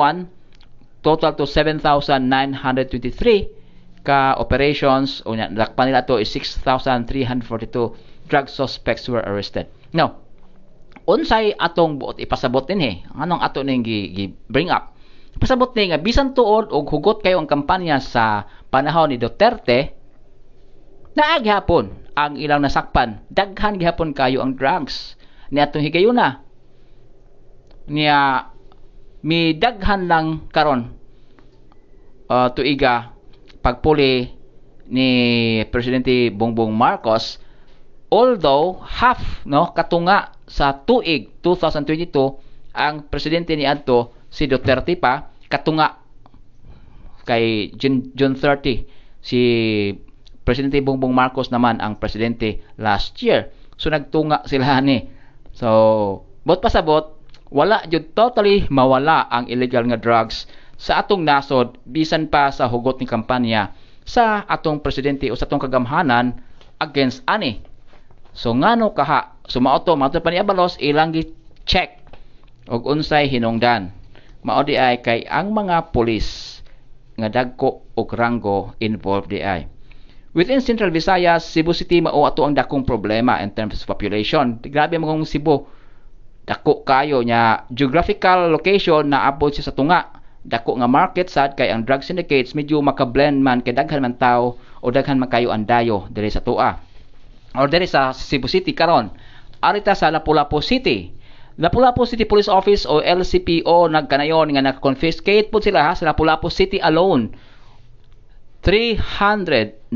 total 1.05 1.37
to 1.37 1.45
7,923 1.45 4.01
ka 4.01 4.33
operations 4.41 5.21
o 5.29 5.37
nakpan 5.37 5.93
nila 5.93 6.01
to 6.01 6.17
is 6.17 6.33
6,342 6.33 7.05
drug 8.25 8.49
suspects 8.49 9.05
were 9.05 9.21
arrested. 9.21 9.69
Now, 9.95 10.23
unsay 11.07 11.55
atong 11.55 11.99
buot 11.99 12.19
ipasabot 12.19 12.67
din 12.67 12.83
he. 12.83 12.91
Anong 13.15 13.39
ato 13.39 13.63
ning 13.63 13.83
gi, 13.83 14.11
gi 14.11 14.25
bring 14.51 14.67
up? 14.67 14.95
Ipasabot 15.37 15.71
ni 15.77 15.93
nga 15.93 16.01
bisan 16.01 16.33
tuod 16.33 16.73
og 16.73 16.89
hugot 16.89 17.21
kayo 17.21 17.37
ang 17.37 17.47
kampanya 17.47 18.01
sa 18.01 18.49
panahon 18.73 19.13
ni 19.13 19.21
Duterte 19.21 19.93
naag 21.13 21.45
hapon 21.45 21.93
ang 22.17 22.37
ilang 22.37 22.65
nasakpan. 22.65 23.21
Daghan 23.29 23.77
gihapon 23.77 24.13
kayo 24.17 24.41
ang 24.41 24.57
drugs 24.57 25.17
ni 25.53 25.61
atong 25.61 25.85
higayuna. 25.85 26.41
Niya 27.87 28.49
mi 29.23 29.53
daghan 29.57 30.09
lang 30.09 30.49
karon 30.51 30.97
uh, 32.29 32.49
tuiga 32.53 33.13
pagpuli 33.63 34.33
ni 34.87 35.09
Presidente 35.67 36.31
Bongbong 36.31 36.71
Marcos 36.71 37.41
although 38.13 38.79
half 38.83 39.43
no 39.43 39.75
katunga 39.75 40.31
sa 40.47 40.75
tuig 40.87 41.31
2022 41.43 42.75
ang 42.77 43.03
presidente 43.09 43.51
ni 43.57 43.67
adto 43.67 44.15
si 44.31 44.47
Duterte 44.47 44.95
pa 44.95 45.27
katunga 45.51 45.99
kay 47.27 47.75
June, 47.75 48.11
June 48.15 48.35
30 48.35 49.19
si 49.19 49.39
Presidente 50.47 50.79
Bongbong 50.79 51.11
Marcos 51.11 51.51
naman 51.51 51.83
ang 51.83 51.99
presidente 51.99 52.63
last 52.79 53.19
year 53.19 53.51
so 53.75 53.91
nagtunga 53.91 54.47
sila 54.47 54.79
ni 54.79 55.03
so 55.51 56.23
bot 56.47 56.63
pasabot 56.63 57.19
wala 57.51 57.83
jud 57.91 58.15
totally 58.15 58.63
mawala 58.71 59.27
ang 59.27 59.51
illegal 59.51 59.83
nga 59.91 59.99
drugs 59.99 60.47
sa 60.79 61.03
atong 61.03 61.27
nasod 61.27 61.75
bisan 61.83 62.31
pa 62.31 62.53
sa 62.53 62.69
hugot 62.71 63.01
ni 63.01 63.07
kampanya 63.09 63.75
sa 64.07 64.47
atong 64.47 64.79
presidente 64.79 65.27
o 65.27 65.35
sa 65.35 65.43
atong 65.43 65.67
kagamhanan 65.67 66.39
against 66.79 67.25
ani. 67.27 67.59
So 68.37 68.53
ngano 68.53 68.93
kaha 68.93 69.41
sumauto 69.49 69.97
mato 69.97 70.21
pa 70.21 70.29
ni 70.29 70.37
Abalos 70.37 70.77
ilang 70.77 71.09
gi 71.09 71.25
check 71.65 72.05
og 72.69 72.85
unsay 72.85 73.25
hinungdan. 73.25 73.89
Mao 74.45 74.61
di 74.61 74.77
ay 74.77 75.01
kay 75.01 75.25
ang 75.25 75.57
mga 75.57 75.89
pulis 75.89 76.61
nga 77.17 77.33
dagko 77.33 77.97
og 77.97 78.09
ranggo 78.13 78.77
involved 78.77 79.33
di 79.33 79.41
ay. 79.41 79.65
Within 80.37 80.61
Central 80.61 80.93
Visayas, 80.93 81.49
Cebu 81.49 81.73
City 81.73 81.97
mao 81.97 82.29
ato 82.29 82.45
ang 82.45 82.53
dakong 82.53 82.85
problema 82.85 83.41
in 83.41 83.49
terms 83.57 83.81
of 83.81 83.89
population. 83.89 84.61
Grabe 84.61 85.01
mo 85.01 85.09
Cebu. 85.25 85.65
Dako 86.45 86.85
kayo 86.85 87.25
nya 87.25 87.65
geographical 87.73 88.53
location 88.53 89.09
na 89.09 89.25
abot 89.25 89.49
siya 89.49 89.67
sa 89.67 89.75
tunga 89.75 90.13
dako 90.47 90.79
nga 90.79 90.87
market 90.87 91.27
sad 91.27 91.59
kay 91.59 91.67
ang 91.67 91.83
drug 91.83 91.99
syndicates 91.99 92.55
medyo 92.55 92.79
makablend 92.79 93.43
man 93.43 93.59
kay 93.59 93.75
daghan 93.75 93.99
man 93.99 94.15
tao 94.15 94.55
o 94.79 94.87
daghan 94.87 95.19
man 95.19 95.27
kayo 95.27 95.51
ang 95.51 95.67
dayo 95.67 96.07
diri 96.07 96.31
sa 96.31 96.39
tua 96.39 96.86
or 97.57 97.65
diri 97.67 97.89
sa 97.89 98.13
Cebu 98.13 98.45
City 98.45 98.71
karon. 98.77 99.09
Arita 99.65 99.97
sa 99.97 100.13
Lapu-Lapu 100.13 100.61
City. 100.61 101.11
Lapu-Lapu 101.57 102.05
City 102.05 102.29
Police 102.29 102.47
Office 102.47 102.85
o 102.85 103.01
LCPO 103.01 103.89
nagkanayon 103.89 104.53
nga 104.53 104.61
nag-confiscate 104.61 105.49
po 105.49 105.57
sila 105.57 105.89
ha, 105.89 105.97
sa 105.97 106.13
Lapu-Lapu 106.13 106.53
City 106.53 106.77
alone. 106.85 107.33
319 108.61 109.89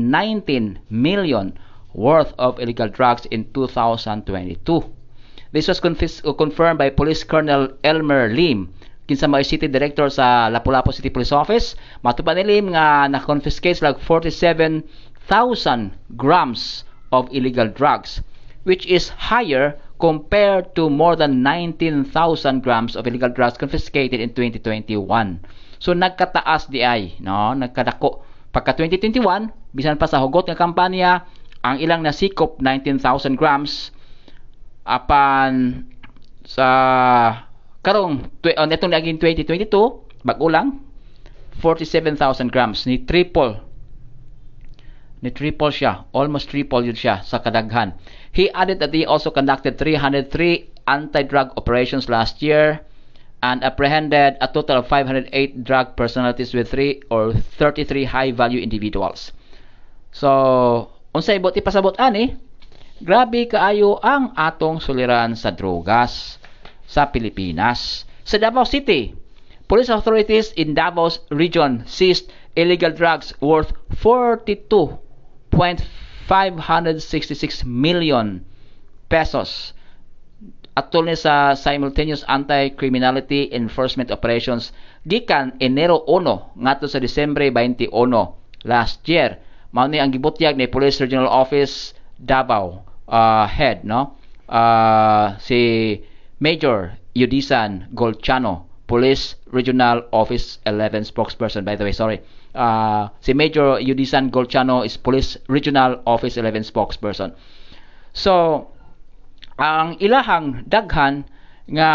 million 0.90 1.54
worth 1.94 2.34
of 2.42 2.58
illegal 2.58 2.90
drugs 2.90 3.30
in 3.30 3.46
2022. 3.54 4.58
This 5.54 5.68
was 5.70 5.78
confirmed 5.78 6.82
by 6.82 6.90
Police 6.90 7.22
Colonel 7.22 7.70
Elmer 7.86 8.34
Lim 8.34 8.74
kinsa 9.12 9.26
may 9.28 9.42
city 9.42 9.66
director 9.68 10.08
sa 10.08 10.48
Lapu-Lapu 10.48 10.94
City 10.94 11.10
Police 11.10 11.34
Office. 11.34 11.74
Matupan 12.00 12.38
nilim 12.38 12.72
nga 12.72 13.10
na-confiscate 13.10 13.82
like 13.82 13.98
47,000 14.00 14.86
grams 16.16 16.88
of 17.12 17.28
illegal 17.30 17.68
drugs 17.68 18.24
which 18.64 18.88
is 18.88 19.12
higher 19.30 19.76
compared 20.00 20.74
to 20.74 20.90
more 20.90 21.14
than 21.14 21.44
19,000 21.44 22.10
grams 22.64 22.96
of 22.98 23.06
illegal 23.06 23.30
drugs 23.30 23.60
confiscated 23.60 24.18
in 24.18 24.34
2021 24.34 24.98
so 25.82 25.90
nagkataas 25.94 26.70
di 26.70 26.86
ay 26.86 27.18
no? 27.18 27.54
Nagkadako. 27.58 28.22
Pagka 28.54 28.78
2021 28.78 29.50
bisan 29.74 29.98
pa 29.98 30.06
sa 30.06 30.22
hugot 30.22 30.46
nga 30.46 30.54
kampanya 30.54 31.26
ang 31.66 31.82
ilang 31.82 32.06
nasikop 32.06 32.62
19,000 32.62 33.34
grams 33.34 33.90
apan 34.86 35.82
sa 36.46 36.66
karong 37.82 38.30
uh, 38.46 38.66
netong 38.66 38.94
naging 38.94 39.18
2022 39.18 39.70
bag-o 40.22 40.46
lang 40.50 40.82
47,000 41.58 42.50
grams 42.50 42.86
ni 42.86 43.02
triple 43.02 43.58
ni 45.22 45.30
triple 45.30 45.70
siya, 45.70 46.02
almost 46.10 46.50
triple 46.50 46.82
yun 46.82 46.98
siya 46.98 47.22
sa 47.22 47.38
kadaghan. 47.38 47.94
He 48.34 48.50
added 48.50 48.82
that 48.82 48.90
he 48.90 49.06
also 49.06 49.30
conducted 49.30 49.78
303 49.78 50.34
anti-drug 50.90 51.54
operations 51.54 52.10
last 52.10 52.42
year 52.42 52.82
and 53.42 53.62
apprehended 53.62 54.34
a 54.42 54.50
total 54.50 54.82
of 54.82 54.90
508 54.90 55.30
drug 55.62 55.94
personalities 55.94 56.50
with 56.50 56.70
3 56.74 57.06
or 57.10 57.34
33 57.34 58.10
high-value 58.10 58.58
individuals. 58.58 59.30
So, 60.10 60.90
unsay 61.14 61.38
ibot 61.38 61.54
ipasabot 61.54 61.94
ani? 62.02 62.34
Grabe 63.02 63.46
kaayo 63.46 63.98
ang 64.02 64.34
atong 64.34 64.82
suliran 64.82 65.38
sa 65.38 65.54
drogas 65.54 66.38
sa 66.86 67.10
Pilipinas. 67.10 68.06
Sa 68.22 68.38
Davao 68.38 68.62
City, 68.62 69.14
police 69.66 69.90
authorities 69.90 70.54
in 70.54 70.74
Davao 70.74 71.10
region 71.34 71.82
seized 71.86 72.30
illegal 72.54 72.94
drugs 72.94 73.34
worth 73.42 73.74
42 73.98 75.02
1.566 75.52 77.64
million 77.64 78.44
pesos. 79.08 79.72
Atol 80.72 81.12
sa 81.12 81.52
simultaneous 81.52 82.24
anti-criminality 82.32 83.52
enforcement 83.52 84.08
operations 84.08 84.72
gikan 85.04 85.52
Enero 85.60 86.00
1 86.08 86.56
ngadto 86.56 86.88
sa 86.88 86.96
Disyembre 86.96 87.52
21 87.52 87.92
last 88.64 89.04
year. 89.04 89.36
Mao 89.76 89.84
ni 89.84 90.00
ang 90.00 90.12
gibutyag 90.12 90.56
ni 90.56 90.64
Police 90.64 91.04
Regional 91.04 91.28
Office 91.28 91.92
Davao 92.16 92.88
uh, 93.08 93.44
head 93.44 93.84
no? 93.84 94.16
Uh, 94.48 95.36
si 95.40 96.00
Major 96.40 96.96
Yudisan 97.12 97.92
Golchano 97.92 98.68
Police 98.88 99.36
Regional 99.52 100.08
Office 100.12 100.60
11 100.64 101.08
spokesperson 101.08 101.64
by 101.64 101.76
the 101.76 101.84
way 101.84 101.92
sorry 101.92 102.20
uh, 102.54 103.08
si 103.20 103.32
Major 103.32 103.80
Yudisan 103.80 104.30
Golchano 104.30 104.84
is 104.84 104.96
Police 104.96 105.36
Regional 105.48 106.00
Office 106.06 106.36
11 106.36 106.64
spokesperson. 106.64 107.32
So, 108.12 108.68
ang 109.56 109.96
ilahang 110.00 110.68
daghan 110.68 111.24
nga 111.72 111.92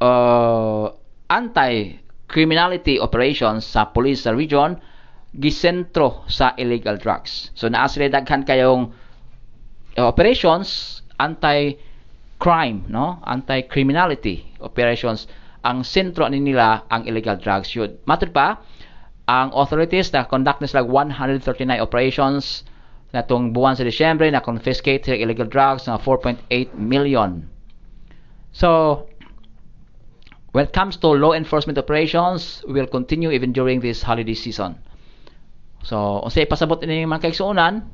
uh, 0.00 0.84
anti-criminality 1.28 2.96
operations 3.00 3.68
sa 3.68 3.92
police 3.92 4.24
sa 4.24 4.32
region 4.32 4.80
gisentro 5.36 6.24
sa 6.28 6.56
illegal 6.56 6.96
drugs. 6.96 7.52
So, 7.52 7.68
naa 7.68 7.88
sila 7.88 8.08
daghan 8.08 8.48
kayong 8.48 8.88
uh, 10.00 10.06
operations 10.08 11.00
anti-crime, 11.20 12.88
no? 12.88 13.20
Anti-criminality 13.28 14.56
operations 14.64 15.28
ang 15.66 15.82
sentro 15.84 16.24
ni 16.30 16.40
nila 16.40 16.86
ang 16.88 17.04
illegal 17.04 17.36
drugs 17.36 17.74
yun. 17.74 17.98
Matod 18.08 18.32
pa, 18.32 18.62
ang 19.28 19.52
authorities 19.52 20.08
na 20.16 20.24
conduct 20.24 20.64
na 20.64 20.68
sila 20.72 20.88
139 20.88 21.44
operations 21.84 22.64
na 23.12 23.20
itong 23.20 23.52
buwan 23.52 23.76
sa 23.76 23.84
Disyembre 23.84 24.24
na 24.32 24.40
confiscate 24.40 25.04
sila 25.04 25.20
illegal 25.20 25.44
drugs 25.44 25.84
na 25.84 26.00
4.8 26.00 26.48
million. 26.80 27.44
So, 28.56 29.04
when 30.56 30.64
it 30.64 30.72
comes 30.72 30.96
to 31.04 31.12
law 31.12 31.36
enforcement 31.36 31.76
operations, 31.76 32.64
will 32.64 32.88
continue 32.88 33.28
even 33.28 33.52
during 33.52 33.84
this 33.84 34.00
holiday 34.00 34.32
season. 34.32 34.80
So, 35.84 36.24
unsay 36.24 36.48
pasabot 36.48 36.80
ini 36.80 37.04
mga 37.04 37.28
kaigsuonan, 37.28 37.84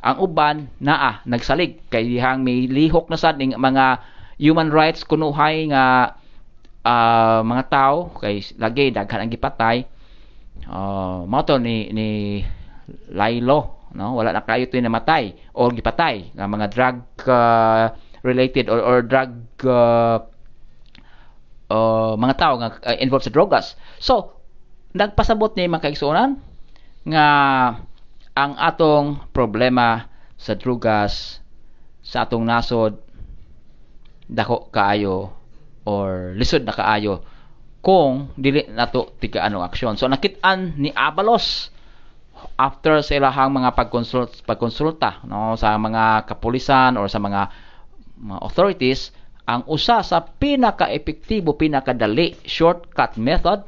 ang 0.00 0.16
uban 0.24 0.72
naa 0.80 1.20
nagsalig. 1.28 1.84
Kay 1.92 2.08
dihang 2.08 2.40
may 2.40 2.64
lihok 2.64 3.12
na 3.12 3.20
sad 3.20 3.36
ning 3.36 3.52
mga 3.52 4.00
human 4.40 4.72
rights 4.72 5.04
kunuhay 5.04 5.68
nga 5.68 6.16
uh, 6.82 7.44
mga 7.44 7.64
tao. 7.68 8.08
Kay 8.16 8.56
lagi 8.56 8.90
daghan 8.90 9.28
ang 9.28 9.30
gipatay. 9.30 9.84
Uh, 10.64 11.28
mao 11.28 11.44
ni 11.60 11.92
ni 11.92 12.08
Lailo 13.12 13.80
no? 13.94 14.16
Wala 14.16 14.32
na 14.34 14.44
kayo 14.44 14.66
to 14.70 14.78
namatay 14.78 15.34
o 15.54 15.68
gipatay 15.70 16.32
nga 16.34 16.46
mga 16.46 16.66
drug 16.70 16.96
uh, 17.26 17.92
related 18.22 18.68
or, 18.70 18.80
or 18.80 18.98
drug 19.02 19.32
uh, 19.66 20.22
uh, 21.70 22.18
mga 22.18 22.34
tao 22.36 22.54
nga 22.58 22.76
uh, 22.82 22.96
involved 22.98 23.24
sa 23.24 23.32
drogas. 23.32 23.78
So, 24.02 24.36
nagpasabot 24.92 25.54
ni 25.54 25.70
mga 25.70 25.86
kaigsuonan 25.86 26.42
nga 27.06 27.26
ang 28.34 28.52
atong 28.58 29.30
problema 29.30 30.10
sa 30.34 30.58
drogas 30.58 31.38
sa 32.00 32.26
atong 32.26 32.42
nasod 32.42 32.98
dako 34.30 34.70
kaayo 34.70 35.30
or 35.86 36.34
lisod 36.38 36.62
na 36.62 36.74
kaayo 36.74 37.22
kung 37.80 38.30
dili 38.36 38.68
nato 38.70 39.16
tiga 39.18 39.46
anong 39.46 39.66
aksyon. 39.66 39.96
So 39.96 40.06
nakit-an 40.06 40.76
ni 40.76 40.92
Abalos 40.92 41.72
after 42.56 43.00
sa 43.04 43.16
ilahang 43.16 43.52
mga 43.52 43.72
pagkonsulta, 43.76 44.44
pagkonsulta 44.44 45.24
no 45.28 45.56
sa 45.56 45.76
mga 45.76 46.28
kapulisan 46.28 46.96
or 46.96 47.08
sa 47.08 47.20
mga, 47.20 47.48
mga 48.20 48.40
authorities 48.44 49.12
ang 49.48 49.64
usa 49.66 50.04
sa 50.04 50.20
pinaka-epektibo, 50.22 51.56
pinakadali 51.56 52.36
shortcut 52.44 53.16
method 53.16 53.64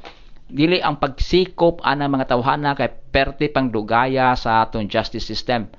dili 0.52 0.84
ang 0.84 1.00
pagsikop 1.00 1.80
ana 1.80 2.12
mga 2.12 2.28
tawhana 2.28 2.76
kay 2.76 2.92
perte 2.92 3.48
pang 3.48 3.72
dugaya 3.72 4.36
sa 4.36 4.68
atong 4.68 4.84
justice 4.84 5.24
system. 5.24 5.72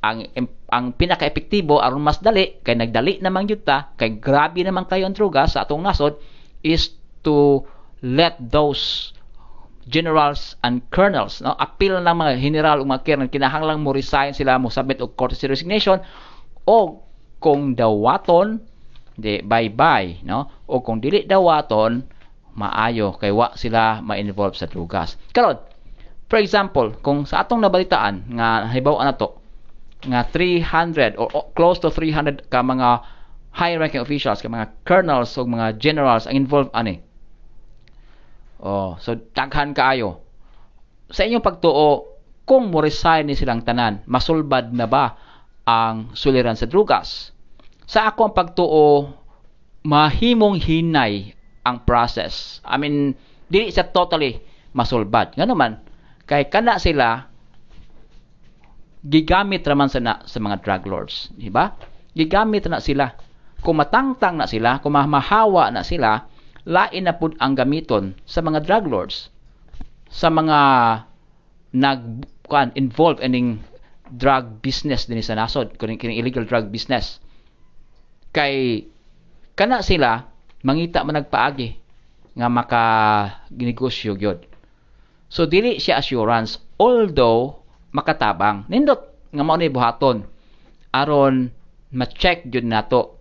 Ang 0.00 0.24
ang 0.72 0.96
pinaka-epektibo 0.96 1.84
aron 1.84 2.00
mas 2.00 2.24
dali 2.24 2.56
kay 2.64 2.72
nagdali 2.72 3.20
namang 3.20 3.44
gyud 3.44 3.68
ta 3.68 3.92
kay 4.00 4.16
grabe 4.16 4.64
naman 4.64 4.88
kayo 4.88 5.04
ang 5.04 5.12
druga 5.12 5.44
sa 5.44 5.68
atong 5.68 5.84
nasod 5.84 6.16
is 6.64 6.96
to 7.20 7.60
let 8.00 8.40
those 8.40 9.12
generals 9.84 10.56
and 10.64 10.80
colonels 10.88 11.44
no 11.44 11.52
appeal 11.60 12.00
ng 12.00 12.16
mga 12.16 12.32
general 12.40 12.80
ug 12.80 12.88
mga 12.88 13.04
colonel 13.04 13.28
kinahanglang 13.28 13.84
mo 13.84 13.92
resign 13.92 14.32
sila 14.32 14.56
mo 14.56 14.72
submit 14.72 15.04
og 15.04 15.12
courtesy 15.18 15.44
resignation 15.44 16.00
o 16.64 17.04
kung 17.42 17.76
dawaton 17.76 18.64
di 19.20 19.44
bye-bye 19.44 20.24
no? 20.24 20.64
O 20.66 20.80
kung 20.82 20.98
dili 20.98 21.24
dawaton 21.28 22.04
maayo 22.56 23.14
kay 23.14 23.30
wa 23.30 23.54
sila 23.54 24.02
ma-involve 24.02 24.58
sa 24.58 24.66
drugas. 24.66 25.14
Karon 25.30 25.60
for 26.26 26.38
example 26.42 26.92
kung 27.00 27.24
sa 27.24 27.46
atong 27.46 27.62
nabalitaan 27.62 28.34
nga 28.34 28.68
hibaw 28.70 28.98
na 29.00 29.14
to 29.14 29.38
nga 30.00 30.24
300 30.24 31.20
or, 31.20 31.52
close 31.52 31.76
to 31.78 31.92
300 31.92 32.48
ka 32.48 32.64
mga 32.64 33.04
high 33.52 33.76
ranking 33.76 34.00
officials 34.00 34.40
ka 34.40 34.48
mga 34.48 34.72
colonels 34.88 35.36
o 35.36 35.44
mga 35.44 35.76
generals 35.76 36.24
ang 36.24 36.34
involved 36.40 36.72
ani. 36.72 37.02
Oh 38.60 38.96
so 39.00 39.16
daghan 39.16 39.76
kaayo. 39.76 40.24
Sa 41.10 41.26
inyong 41.26 41.42
pagtuo 41.42 42.06
kung 42.46 42.70
mo 42.70 42.82
resign 42.82 43.30
ni 43.30 43.38
silang 43.38 43.62
tanan 43.62 44.02
masulbad 44.10 44.74
na 44.74 44.90
ba 44.90 45.14
ang 45.66 46.10
suliran 46.18 46.58
sa 46.58 46.66
drugas 46.66 47.30
sa 47.90 48.14
ako 48.14 48.30
ang 48.30 48.34
pagtuo 48.38 49.10
mahimong 49.82 50.62
hinay 50.62 51.34
ang 51.66 51.82
process. 51.82 52.62
I 52.62 52.78
mean, 52.78 53.18
dili 53.50 53.74
sa 53.74 53.82
totally 53.82 54.38
masulbad. 54.70 55.34
Nga 55.34 55.50
naman, 55.50 55.82
kay 56.30 56.46
kana 56.46 56.78
sila 56.78 57.26
gigamit 59.02 59.66
raman 59.66 59.90
sa 59.90 59.98
na, 59.98 60.22
sa 60.22 60.38
mga 60.38 60.62
drug 60.62 60.86
lords, 60.86 61.34
di 61.34 61.50
ba? 61.50 61.74
Gigamit 62.14 62.70
na 62.70 62.78
sila. 62.78 63.10
Kung 63.58 63.82
matangtang 63.82 64.38
na 64.38 64.46
sila, 64.46 64.78
kung 64.78 64.94
mahawa 64.94 65.74
na 65.74 65.82
sila, 65.82 66.30
lain 66.62 67.10
na 67.10 67.18
pud 67.18 67.34
ang 67.42 67.58
gamiton 67.58 68.14
sa 68.22 68.38
mga 68.38 68.62
drug 68.70 68.86
lords. 68.86 69.34
Sa 70.06 70.30
mga 70.30 70.58
nag 71.74 72.22
kan 72.50 72.70
involved 72.74 73.22
in 73.22 73.62
drug 74.14 74.62
business 74.62 75.10
din 75.10 75.22
sa 75.22 75.34
nasod, 75.34 75.74
kuning 75.74 75.98
illegal 76.02 76.46
drug 76.46 76.70
business 76.70 77.18
kay 78.30 78.86
kana 79.58 79.82
sila 79.82 80.30
mangita 80.62 81.02
man 81.02 81.20
nagpaagi 81.20 81.76
nga 82.36 82.46
maka 82.46 82.82
ginegosyo 83.50 84.14
gyud 84.14 84.50
So 85.30 85.46
dili 85.46 85.78
siya 85.78 86.02
assurance 86.02 86.58
although 86.74 87.62
makatabang. 87.94 88.66
Nindot 88.66 89.14
nga 89.30 89.46
mao 89.46 89.54
ni 89.54 89.70
buhaton 89.70 90.26
aron 90.90 91.54
ma-check 91.94 92.50
jud 92.50 92.66
nato 92.66 93.14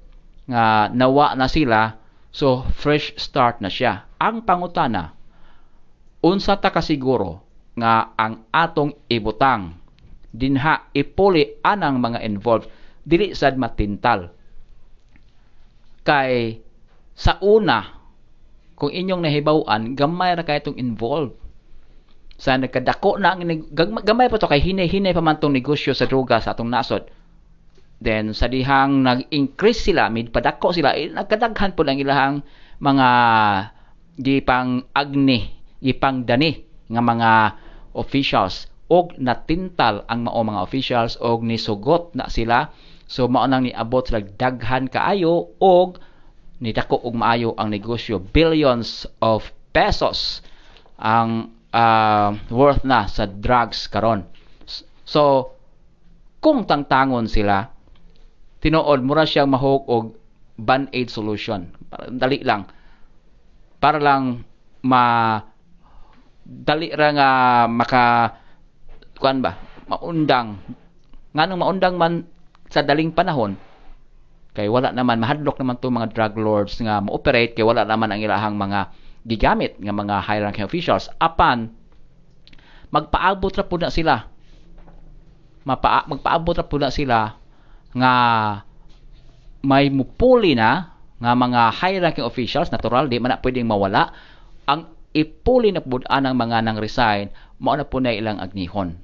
nga 0.49 0.89
nawa 0.89 1.37
na 1.37 1.45
sila 1.45 2.01
so 2.33 2.65
fresh 2.73 3.13
start 3.13 3.61
na 3.61 3.69
siya. 3.69 4.09
Ang 4.17 4.41
pangutana 4.41 5.13
unsa 6.25 6.57
ta 6.57 6.73
kasiguro 6.73 7.45
nga 7.77 8.09
ang 8.17 8.49
atong 8.49 8.97
ibutang 9.05 9.77
dinha 10.33 10.89
ipuli 10.97 11.61
anang 11.61 12.01
mga 12.01 12.25
involved 12.25 12.67
dili 13.05 13.37
sad 13.37 13.55
matintal 13.55 14.33
kay 16.03 16.61
sa 17.15 17.37
una 17.43 17.99
kung 18.79 18.95
inyong 18.95 19.21
nahibaw-an 19.23 19.93
gamay 19.93 20.33
ra 20.39 20.43
kay 20.47 20.63
itong 20.63 20.79
involved 20.79 21.35
sa 22.39 22.55
nagkadako 22.55 23.19
na 23.19 23.35
ang 23.35 23.43
gamay 23.75 24.31
pa 24.31 24.39
to 24.39 24.47
kay 24.47 24.63
hinay-hinay 24.63 25.11
pa 25.11 25.19
man 25.19 25.43
tong 25.43 25.51
negosyo 25.51 25.91
sa 25.91 26.07
droga 26.07 26.39
sa 26.39 26.55
atong 26.55 26.71
nasod. 26.71 27.11
Then 27.99 28.31
sa 28.31 28.47
dihang 28.47 29.03
nag-increase 29.03 29.91
sila 29.91 30.07
mid 30.07 30.31
padako 30.31 30.71
sila 30.71 30.95
eh, 30.95 31.11
nagkadaghan 31.11 31.75
po 31.75 31.83
ang 31.83 31.99
ilahang 31.99 32.39
mga 32.79 33.07
di 34.15 34.39
pang 34.39 34.87
agni 34.95 35.51
di 35.83 35.91
pang 35.91 36.23
dani 36.23 36.55
nga 36.87 37.03
mga 37.03 37.31
officials. 37.99 38.71
Og 38.89 39.19
natintal 39.19 40.07
ang 40.07 40.25
mao 40.25 40.39
mga 40.39 40.63
officials 40.63 41.19
og 41.19 41.43
nisugot 41.43 42.15
na 42.15 42.31
sila 42.31 42.71
so 43.09 43.25
mao 43.25 43.49
nang 43.49 43.65
niabot 43.65 44.05
sila 44.05 44.21
daghan 44.21 44.85
kaayo 44.85 45.57
og 45.57 45.97
nidako 46.61 47.01
og 47.01 47.17
maayo 47.17 47.57
ang 47.57 47.73
negosyo 47.73 48.21
billions 48.21 49.09
of 49.19 49.49
pesos 49.73 50.45
ang 50.99 51.55
uh, 51.73 52.35
worth 52.49 52.83
na 52.85 53.05
sa 53.07 53.25
drugs 53.25 53.87
karon. 53.89 54.25
So, 55.05 55.53
kung 56.43 56.69
tangtangon 56.69 57.25
sila, 57.25 57.71
tinuod 58.61 59.01
mura 59.01 59.25
siyang 59.25 59.49
mahok 59.49 59.83
og 59.89 60.05
band-aid 60.59 61.09
solution. 61.09 61.71
Dali 62.11 62.43
lang. 62.43 62.67
Para 63.79 63.97
lang 63.97 64.43
ma 64.83 65.39
dali 66.43 66.91
ra 66.91 67.09
nga 67.13 67.29
maka 67.67 68.33
kuan 69.19 69.43
ba 69.43 69.53
maundang 69.85 70.57
nganong 71.35 71.59
maundang 71.61 71.95
man 71.99 72.13
sa 72.69 72.85
daling 72.85 73.11
panahon 73.13 73.57
kay 74.53 74.65
wala 74.65 74.89
naman 74.93 75.21
mahadlok 75.21 75.61
naman 75.61 75.77
to 75.77 75.93
mga 75.93 76.09
drug 76.13 76.33
lords 76.37 76.77
nga 76.81 77.01
mo-operate 77.01 77.53
kay 77.53 77.65
wala 77.65 77.85
naman 77.85 78.09
ang 78.09 78.21
ilahang 78.21 78.57
mga 78.57 78.93
gigamit 79.25 79.77
nga 79.77 79.93
mga 79.93 80.15
high-ranking 80.25 80.65
officials 80.65 81.09
apan 81.21 81.69
magpaabot 82.89 83.53
ra 83.53 83.65
pud 83.65 83.85
na 83.85 83.93
sila. 83.93 84.25
Mapa, 85.65 86.05
magpaabot 86.09 86.57
ra 86.57 86.65
pud 86.65 86.81
na 86.81 86.93
sila 86.93 87.37
nga 87.93 88.13
may 89.65 89.89
mupuli 89.89 90.53
na 90.53 90.93
nga 91.19 91.33
mga 91.35 91.61
high-ranking 91.83 92.25
officials 92.25 92.71
natural 92.73 93.09
di 93.09 93.21
man 93.21 93.37
na 93.37 93.41
pwedeng 93.41 93.69
mawala. 93.69 94.13
Ang 94.69 94.89
ipuli 95.13 95.73
na 95.73 95.81
pud 95.81 96.05
anang 96.09 96.37
mga 96.37 96.61
nang 96.65 96.77
resign 96.77 97.33
mao 97.61 97.77
na 97.77 97.85
pud 97.85 98.05
na 98.05 98.13
ilang 98.13 98.41
agnihon. 98.41 98.97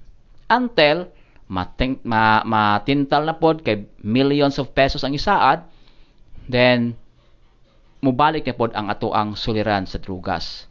Until 0.49 1.09
mating, 1.45 2.01
ma, 2.01 2.41
matintal 2.41 3.25
na 3.25 3.37
pod 3.37 3.61
kay 3.61 3.85
millions 4.01 4.57
of 4.57 4.73
pesos 4.73 5.05
ang 5.05 5.13
isaad 5.13 5.65
then 6.49 6.97
mubalik 8.01 8.45
na 8.45 8.57
pod 8.57 8.73
ang 8.73 8.89
ato 8.89 9.09
ang 9.13 9.33
suliran 9.33 9.89
sa 9.89 9.97
drugas. 9.97 10.69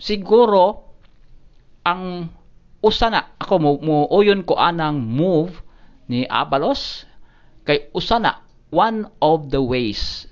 Siguro 0.00 0.88
ang 1.84 2.32
usa 2.82 3.12
na 3.12 3.36
ako 3.36 3.54
mo, 3.60 3.70
mo 3.78 3.96
uyon 4.10 4.42
ko 4.42 4.56
anang 4.56 4.98
move 4.98 5.60
ni 6.08 6.24
Abalos 6.26 7.04
kay 7.62 7.92
usa 7.94 8.18
na 8.18 8.42
one 8.74 9.06
of 9.22 9.52
the 9.54 9.62
ways 9.62 10.26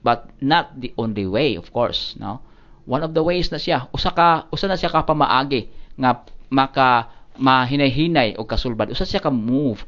but 0.00 0.30
not 0.40 0.72
the 0.78 0.94
only 0.96 1.28
way 1.28 1.58
of 1.58 1.68
course 1.74 2.16
no 2.16 2.40
one 2.88 3.04
of 3.04 3.12
the 3.12 3.20
ways 3.20 3.52
na 3.52 3.60
siya 3.60 3.92
usa 3.92 4.14
ka 4.16 4.48
usa 4.48 4.64
na 4.70 4.80
siya 4.80 4.88
ka 4.88 5.04
pamaagi 5.04 5.68
nga 6.00 6.24
maka 6.48 7.12
mahinay-hinay 7.38 8.36
o 8.36 8.44
kasulbad. 8.44 8.90
Usa 8.90 9.06
siya 9.06 9.22
ka 9.22 9.30
move 9.30 9.86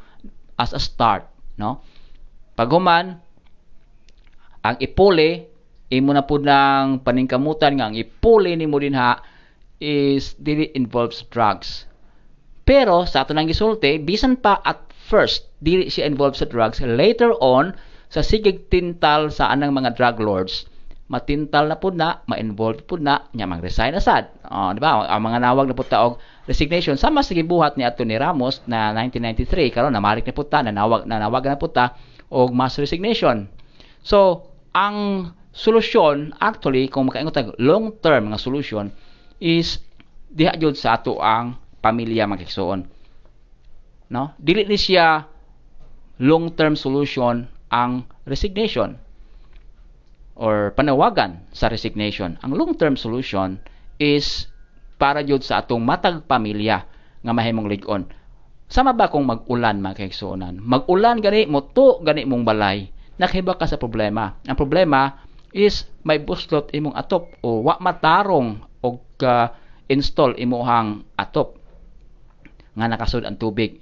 as 0.56 0.72
a 0.72 0.80
start 0.80 1.26
no? 1.60 1.84
Paghuman 2.56 3.20
ang 4.60 4.76
ipuli 4.80 5.44
imo 5.90 6.10
na 6.14 6.24
pud 6.24 6.46
nang 6.46 7.02
paningkamutan 7.04 7.76
nga 7.76 7.90
ang 7.90 7.96
ipuli 7.96 8.54
nimo 8.54 8.78
dinha 8.80 9.20
is 9.80 10.36
dili 10.38 10.70
involves 10.76 11.24
drugs. 11.28 11.88
Pero 12.64 13.04
sa 13.08 13.24
ato 13.24 13.34
nang 13.34 13.48
gisulti 13.48 13.98
bisan 13.98 14.38
pa 14.38 14.60
at 14.62 14.88
first 15.10 15.50
dili 15.58 15.90
siya 15.90 16.06
involved 16.06 16.38
sa 16.38 16.46
drugs. 16.46 16.78
Later 16.80 17.34
on 17.42 17.74
sa 18.12 18.22
sigig 18.22 18.70
tintal 18.70 19.34
sa 19.34 19.50
anang 19.50 19.74
mga 19.74 19.98
drug 19.98 20.22
lords 20.22 20.70
matintal 21.10 21.66
na 21.66 21.74
pud 21.74 21.98
na 21.98 22.22
ma-involved 22.30 22.86
pud 22.86 23.02
na 23.02 23.26
nya 23.34 23.50
mag-resign 23.50 23.98
asad 23.98 24.30
oh, 24.46 24.70
di 24.70 24.78
ba? 24.78 25.10
Ang 25.10 25.26
mga 25.26 25.42
nawag 25.42 25.66
na 25.66 25.74
pud 25.74 25.90
og 25.90 26.22
resignation 26.46 26.94
sama 26.94 27.26
sa 27.26 27.34
gibuhat 27.34 27.74
ni 27.74 27.82
Atty. 27.82 28.06
Ramos 28.14 28.62
na 28.70 28.94
1993 28.94 29.74
karon 29.74 29.90
namarik 29.90 30.22
na 30.22 30.30
pud 30.30 30.46
ta 30.46 30.62
nanawag 30.62 31.10
nanawag 31.10 31.42
na 31.50 31.58
pud 31.58 31.74
ta 31.74 31.98
og 32.30 32.54
mass 32.54 32.78
resignation. 32.78 33.50
So 34.06 34.46
ang 34.70 35.30
solusyon 35.50 36.38
actually 36.38 36.86
kung 36.86 37.10
makaingon 37.10 37.34
tag 37.34 37.58
long 37.58 37.98
term 37.98 38.30
nga 38.30 38.38
solusyon 38.38 38.94
is 39.42 39.82
diha 40.30 40.54
jud 40.62 40.78
sa 40.78 40.94
ato 40.94 41.18
ang 41.18 41.58
pamilya 41.82 42.30
makigsuon 42.30 42.86
no? 44.14 44.30
Dili 44.38 44.62
ni 44.62 44.78
siya 44.78 45.26
long 46.22 46.54
term 46.54 46.78
solution 46.78 47.50
ang 47.66 48.06
resignation 48.30 48.94
or 50.40 50.72
panawagan 50.72 51.44
sa 51.52 51.68
resignation 51.68 52.40
ang 52.40 52.56
long 52.56 52.72
term 52.72 52.96
solution 52.96 53.60
is 54.00 54.48
para 54.96 55.20
jud 55.20 55.44
sa 55.44 55.60
atong 55.60 55.84
matag 55.84 56.24
pamilya 56.24 56.88
nga 57.20 57.32
mahimong 57.36 57.68
lig-on 57.68 58.08
sama 58.72 58.96
ba 58.96 59.12
kung 59.12 59.28
mag-ulan 59.28 59.84
mga 59.84 60.08
kaigsuonan 60.08 60.56
mag-ulan 60.64 61.20
gani 61.20 61.44
mo 61.44 61.60
to 61.60 62.00
gani 62.00 62.24
mong 62.24 62.48
balay 62.48 62.88
nakahibak 63.20 63.60
ka 63.60 63.68
sa 63.68 63.76
problema. 63.76 64.40
Ang 64.48 64.56
problema 64.56 65.20
is 65.52 65.84
may 66.00 66.16
buslot 66.16 66.72
imong 66.72 66.96
atop 66.96 67.28
o 67.44 67.60
wa 67.60 67.76
matarong 67.76 68.64
og 68.80 69.04
uh, 69.20 69.52
install 69.92 70.40
imuhang 70.40 71.04
atop 71.20 71.60
nga 72.72 72.88
nakasud 72.88 73.28
ang 73.28 73.36
tubig. 73.36 73.76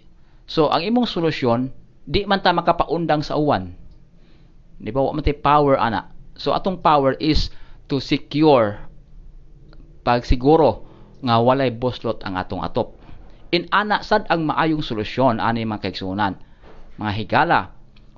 So 0.50 0.74
ang 0.74 0.82
imong 0.82 1.06
solusyon 1.06 1.70
di 2.02 2.26
man 2.26 2.42
ta 2.42 2.50
makapaundang 2.50 3.22
sa 3.22 3.38
uwan. 3.38 3.70
Di 4.82 4.90
ba 4.90 5.06
wa 5.06 5.14
man 5.14 5.22
power 5.22 5.78
ana. 5.78 6.17
So 6.38 6.54
atong 6.54 6.80
power 6.80 7.18
is 7.18 7.50
to 7.90 7.98
secure 7.98 8.78
pag 10.06 10.22
siguro 10.24 10.86
nga 11.20 11.42
walay 11.42 11.74
buslot 11.74 12.22
ang 12.22 12.38
atong 12.38 12.62
atop. 12.62 12.94
In 13.50 13.66
ana 13.74 14.00
sad 14.06 14.24
ang 14.30 14.46
maayong 14.46 14.80
solusyon 14.80 15.42
ani 15.42 15.66
mga 15.66 15.90
kaigsunan. 15.90 16.38
Mga 16.96 17.12
higala, 17.18 17.60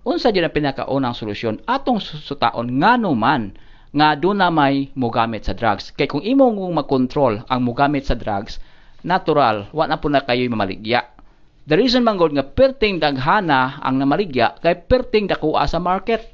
unsa 0.04 0.32
gyud 0.32 0.44
ang 0.44 0.54
pinakaunang 0.54 1.16
solusyon 1.16 1.64
atong 1.64 2.00
susutaon 2.00 2.80
ngano 2.80 3.12
man 3.16 3.56
nga 3.90 4.14
do 4.14 4.30
na 4.30 4.48
may 4.48 4.88
mogamit 4.94 5.42
sa 5.44 5.52
drugs 5.56 5.90
kay 5.92 6.06
kung 6.06 6.22
imo 6.22 6.46
makontrol 6.70 7.42
ang 7.50 7.60
mogamit 7.66 8.06
sa 8.06 8.14
drugs 8.14 8.62
natural 9.02 9.66
wa 9.74 9.84
na 9.90 9.98
po 9.98 10.06
na 10.06 10.22
kayo 10.22 10.46
mamaligya 10.46 11.10
the 11.66 11.74
reason 11.74 12.06
man 12.06 12.14
nga 12.14 12.46
perting 12.46 13.02
daghana 13.02 13.82
ang 13.82 13.98
namaligya 13.98 14.54
kay 14.62 14.78
perting 14.78 15.26
dakuha 15.26 15.66
sa 15.66 15.82
market 15.82 16.30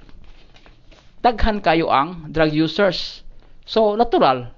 daghan 1.23 1.62
kayo 1.62 1.89
ang 1.93 2.29
drug 2.33 2.53
users 2.53 3.23
so 3.64 3.95
natural 3.97 4.53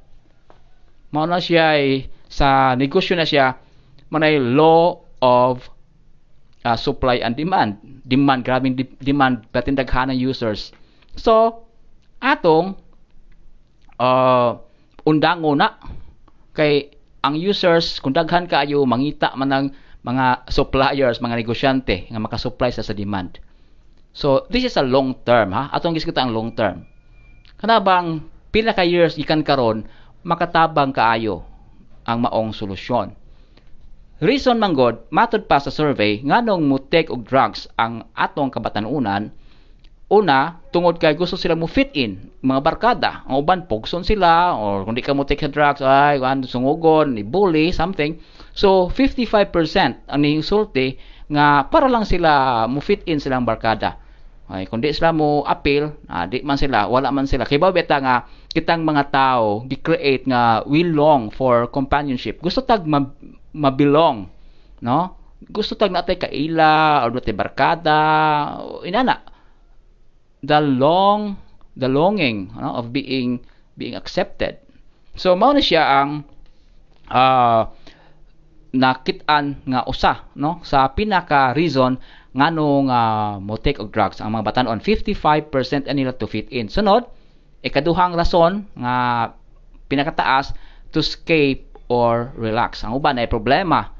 mao 1.12 1.24
na 1.24 1.40
siya 1.40 1.78
ay, 1.78 2.08
sa 2.28 2.76
negosyo 2.76 3.16
na 3.16 3.24
siya 3.24 3.56
manay 4.12 4.36
law 4.40 5.00
of 5.20 5.64
uh, 6.64 6.76
supply 6.76 7.20
and 7.24 7.36
demand. 7.36 7.80
Demand, 8.04 8.44
grabing 8.44 8.76
di- 8.76 8.96
demand, 9.00 9.48
patin 9.52 9.76
daghan 9.76 10.12
ng 10.12 10.20
users. 10.20 10.72
So, 11.16 11.64
atong 12.20 12.76
uh, 14.00 14.50
undango 15.04 15.56
na 15.56 15.76
kay 16.52 16.92
ang 17.24 17.36
users 17.36 17.98
kung 18.00 18.14
daghan 18.14 18.48
kaayo 18.48 18.84
mangita 18.84 19.34
man 19.34 19.50
ng 19.50 19.66
mga 20.04 20.48
suppliers, 20.48 21.20
mga 21.20 21.36
negosyante 21.36 22.06
nga 22.08 22.20
makasupply 22.22 22.70
sa 22.72 22.86
sa 22.86 22.94
demand. 22.94 23.40
So, 24.18 24.50
this 24.50 24.66
is 24.66 24.74
a 24.74 24.82
long 24.82 25.14
term 25.22 25.54
ha. 25.54 25.70
Atong 25.70 25.94
giskita 25.94 26.26
ang 26.26 26.34
long 26.34 26.50
term. 26.50 26.82
Kana 27.54 27.78
bang 27.78 28.18
pila 28.50 28.74
ka 28.74 28.82
years 28.82 29.14
ikan 29.14 29.46
karon 29.46 29.86
makatabang 30.26 30.90
kaayo 30.90 31.46
ang 32.02 32.26
maong 32.26 32.50
solusyon. 32.50 33.14
Reason 34.18 34.58
man 34.58 34.74
god, 34.74 35.06
matod 35.14 35.46
pa 35.46 35.62
sa 35.62 35.70
survey, 35.70 36.18
nganong 36.26 36.66
mutek 36.66 37.14
og 37.14 37.22
drugs 37.22 37.70
ang 37.78 38.10
atong 38.18 38.50
kabatanunan, 38.50 39.30
una 40.10 40.58
tungod 40.74 40.98
kay 40.98 41.14
gusto 41.14 41.38
sila 41.38 41.54
mo 41.54 41.68
fit 41.68 41.92
in 41.92 42.32
mga 42.40 42.64
barkada 42.64 43.22
ang 43.28 43.44
uban 43.44 43.68
pogson 43.68 44.00
sila 44.00 44.56
or 44.56 44.88
kung 44.88 44.96
di 44.96 45.04
ka 45.04 45.12
mo 45.12 45.28
take 45.28 45.44
sa 45.44 45.52
drugs 45.52 45.84
ay 45.84 46.16
kan 46.16 46.40
sungugon 46.48 47.12
ni 47.12 47.20
bully 47.20 47.68
something 47.76 48.16
so 48.56 48.88
55% 48.88 49.52
ang 50.08 50.20
niinsulti 50.24 50.96
nga 51.28 51.68
para 51.68 51.92
lang 51.92 52.08
sila 52.08 52.64
mo 52.72 52.80
fit 52.80 53.04
in 53.04 53.20
silang 53.20 53.44
barkada 53.44 54.00
ay 54.48 54.64
kung 54.64 54.80
di 54.80 54.88
sila 54.96 55.12
mo 55.12 55.44
appeal 55.44 55.92
ah, 56.08 56.24
di 56.24 56.40
man 56.40 56.56
sila 56.56 56.88
wala 56.88 57.12
man 57.12 57.28
sila. 57.28 57.44
Kay 57.44 57.60
beta 57.60 58.00
nga 58.00 58.24
kitang 58.48 58.80
mga 58.80 59.04
tao 59.12 59.68
gi-create 59.68 60.24
nga 60.24 60.64
we 60.64 60.88
long 60.88 61.28
for 61.28 61.68
companionship. 61.68 62.40
Gusto 62.40 62.64
tag 62.64 62.88
ma- 62.88 63.12
mabilong 63.52 64.24
no? 64.80 64.98
Gusto 65.52 65.76
tag 65.76 65.92
natay 65.92 66.16
kaila 66.16 67.04
or 67.04 67.12
natay 67.12 67.36
barkada 67.36 68.00
inana. 68.88 69.20
The 70.40 70.64
long 70.64 71.36
the 71.76 71.86
longing 71.92 72.56
no, 72.56 72.80
of 72.80 72.88
being 72.88 73.44
being 73.76 73.94
accepted. 73.94 74.64
So 75.12 75.36
mao 75.36 75.52
na 75.52 75.60
siya 75.60 75.84
ang 75.84 76.24
uh, 77.12 77.68
nakit-an 78.72 79.64
nga 79.64 79.80
usa 79.88 80.28
no 80.36 80.60
sa 80.64 80.88
pinaka 80.92 81.56
reason 81.56 81.96
ngano 82.36 82.84
nga 82.88 83.00
mo 83.40 83.56
take 83.56 83.80
og 83.80 83.88
drugs 83.88 84.20
ang 84.20 84.36
mga 84.36 84.52
batan-on 84.52 84.80
55% 84.84 85.88
nila 85.92 86.12
to 86.12 86.28
fit 86.28 86.48
in. 86.52 86.68
Sunod 86.68 87.08
ikaduhang 87.64 88.14
rason 88.14 88.68
nga 88.76 88.94
pinakataas 89.88 90.52
to 90.92 91.00
escape 91.00 91.68
or 91.88 92.30
relax. 92.36 92.84
Ang 92.84 93.00
uban 93.00 93.16
ay 93.16 93.26
problema. 93.26 93.96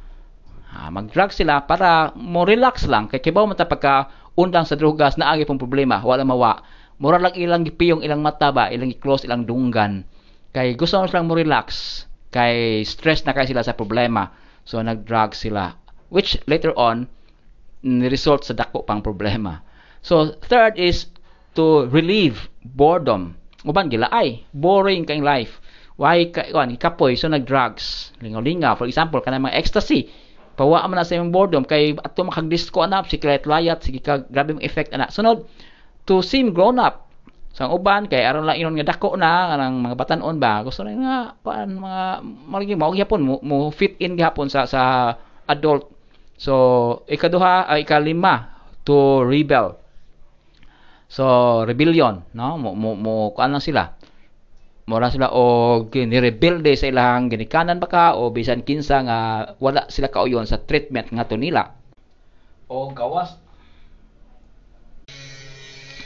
Ah, 0.69 0.93
mag-drugs 0.93 1.41
sila 1.41 1.65
para 1.65 2.13
mo 2.13 2.45
relax 2.45 2.85
lang. 2.85 3.09
Kay 3.09 3.25
kibaw 3.25 3.49
man 3.49 3.57
pagka 3.57 4.13
undang 4.37 4.69
sa 4.69 4.77
drugas 4.77 5.17
na 5.17 5.33
agi 5.33 5.49
pong 5.49 5.59
problema. 5.59 6.05
Wala 6.05 6.23
mawa. 6.23 6.61
Mura 7.01 7.17
lang 7.17 7.35
ilang 7.35 7.65
gipiyong 7.65 8.05
ilang 8.05 8.21
mata 8.21 8.53
ba 8.53 8.69
ilang 8.69 8.93
i-close 8.93 9.25
ilang 9.25 9.49
dunggan. 9.49 10.05
Kay 10.53 10.77
gusto 10.77 11.01
lang 11.01 11.27
mo 11.27 11.33
relax 11.33 12.05
kay 12.29 12.85
stress 12.85 13.25
na 13.25 13.33
kay 13.33 13.49
sila 13.49 13.65
sa 13.65 13.73
problema. 13.73 14.29
So 14.69 14.85
nag-drugs 14.85 15.41
sila. 15.41 15.73
Which 16.13 16.37
later 16.45 16.77
on 16.77 17.09
ni-result 17.83 18.47
sa 18.47 18.55
dako 18.55 18.83
pang 18.83 19.03
problema. 19.03 19.63
So, 20.03 20.35
third 20.47 20.79
is 20.79 21.11
to 21.59 21.91
relieve 21.91 22.47
boredom. 22.63 23.35
Uban 23.67 23.91
gila 23.91 24.11
ay 24.15 24.47
boring 24.55 25.07
kay 25.07 25.19
life. 25.19 25.59
Why 25.99 26.31
ka 26.31 26.47
kuan 26.55 26.79
kapoy 26.79 27.19
so 27.19 27.27
nag-drugs, 27.27 28.15
lingaw-lingaw 28.23 28.79
for 28.79 28.87
example 28.87 29.19
kanang 29.19 29.51
mga 29.51 29.59
ecstasy. 29.59 30.07
Pawa 30.55 30.87
man 30.87 31.03
na 31.03 31.07
sa 31.07 31.19
imong 31.19 31.35
boredom 31.35 31.67
kay 31.67 31.99
ato 31.99 32.23
makag-disco 32.23 32.87
ana 32.87 33.03
secret 33.03 33.47
layat 33.51 33.83
sige 33.83 33.99
ka 33.99 34.23
grabe 34.31 34.55
mong 34.55 34.63
effect 34.63 34.95
ana. 34.95 35.11
Sunod 35.11 35.51
to 36.07 36.23
seem 36.23 36.55
grown 36.55 36.79
up. 36.79 37.11
Sa 37.51 37.67
so, 37.67 37.75
uban 37.75 38.07
kay 38.07 38.23
aron 38.23 38.47
lang 38.47 38.63
inon 38.63 38.79
nga 38.79 38.95
dako 38.95 39.19
na 39.19 39.51
kanang 39.51 39.83
mga 39.83 39.99
batan-on 39.99 40.39
ba 40.39 40.63
gusto 40.63 40.87
na 40.87 40.95
nga 40.95 41.17
paan 41.43 41.75
mga 41.75 42.03
malagi 42.47 42.75
mao 42.79 42.95
gyapon 42.95 43.23
mo, 43.27 43.43
mo 43.43 43.75
fit 43.75 43.99
in 43.99 44.15
gyapon 44.15 44.47
sa 44.47 44.71
sa 44.71 45.15
adult 45.51 45.98
So, 46.39 46.55
ikaduha 47.11 47.67
ay 47.67 47.83
ikalima 47.83 48.55
to 48.87 49.27
rebel. 49.27 49.77
So, 51.11 51.25
rebellion, 51.67 52.23
no? 52.33 52.55
Mo 52.57 52.79
mo, 52.79 52.95
mo 52.95 53.15
kuan 53.35 53.51
lang 53.51 53.65
sila. 53.65 53.99
Mura 54.89 55.13
sila 55.13 55.29
og 55.35 55.93
nirebelde 55.93 56.73
sa 56.73 56.89
ilang 56.89 57.29
ginikanan 57.29 57.77
ba 57.77 57.93
ka 57.93 58.05
o 58.17 58.33
bisan 58.33 58.65
kinsa 58.65 59.05
nga 59.05 59.19
wala 59.61 59.85
sila 59.93 60.09
kauyon 60.09 60.49
sa 60.49 60.65
treatment 60.65 61.13
nga 61.13 61.29
to 61.29 61.37
nila. 61.37 61.77
O 62.73 62.89
gawas 62.97 63.37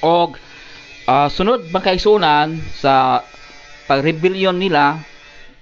og 0.02 0.34
uh, 1.06 1.30
sunod 1.30 1.70
magkaigsunan 1.70 2.58
sa 2.74 3.22
pag-rebellion 3.86 4.58
nila 4.58 4.98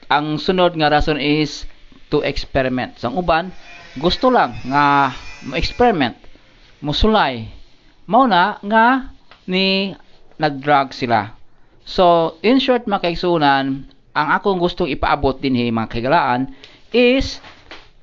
ang 0.09 0.41
sunod 0.41 0.75
nga 0.75 0.89
rason 0.91 1.21
is 1.21 1.69
to 2.09 2.25
experiment. 2.25 2.97
Sa 2.99 3.13
uban, 3.13 3.53
gusto 3.99 4.31
lang 4.31 4.55
nga 4.63 5.11
mo-experiment, 5.51 6.15
musulay. 6.85 7.49
Mao 8.07 8.29
na 8.31 8.59
nga 8.63 9.11
ni 9.51 9.97
nag-drug 10.39 10.95
sila. 10.95 11.35
So, 11.83 12.37
in 12.47 12.63
short 12.63 12.87
mga 12.87 13.11
kaigsunan, 13.11 13.91
ang 14.15 14.29
akong 14.35 14.59
gustong 14.59 14.91
ipaabot 14.91 15.39
din 15.39 15.55
hi 15.55 15.71
mga 15.71 15.91
kagalaan 15.91 16.51
is 16.91 17.39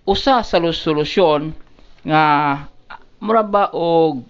usa 0.07 0.39
sa 0.39 0.57
solusyon 0.59 1.51
nga 2.07 2.23
mura 3.19 3.43
ba 3.43 3.67
og 3.75 4.23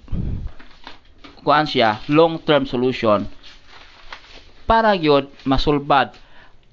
kuan 1.45 1.69
siya 1.69 2.01
long 2.09 2.41
term 2.41 2.65
solution 2.65 3.29
para 4.65 4.97
gyud 4.97 5.29
masulbad 5.45 6.17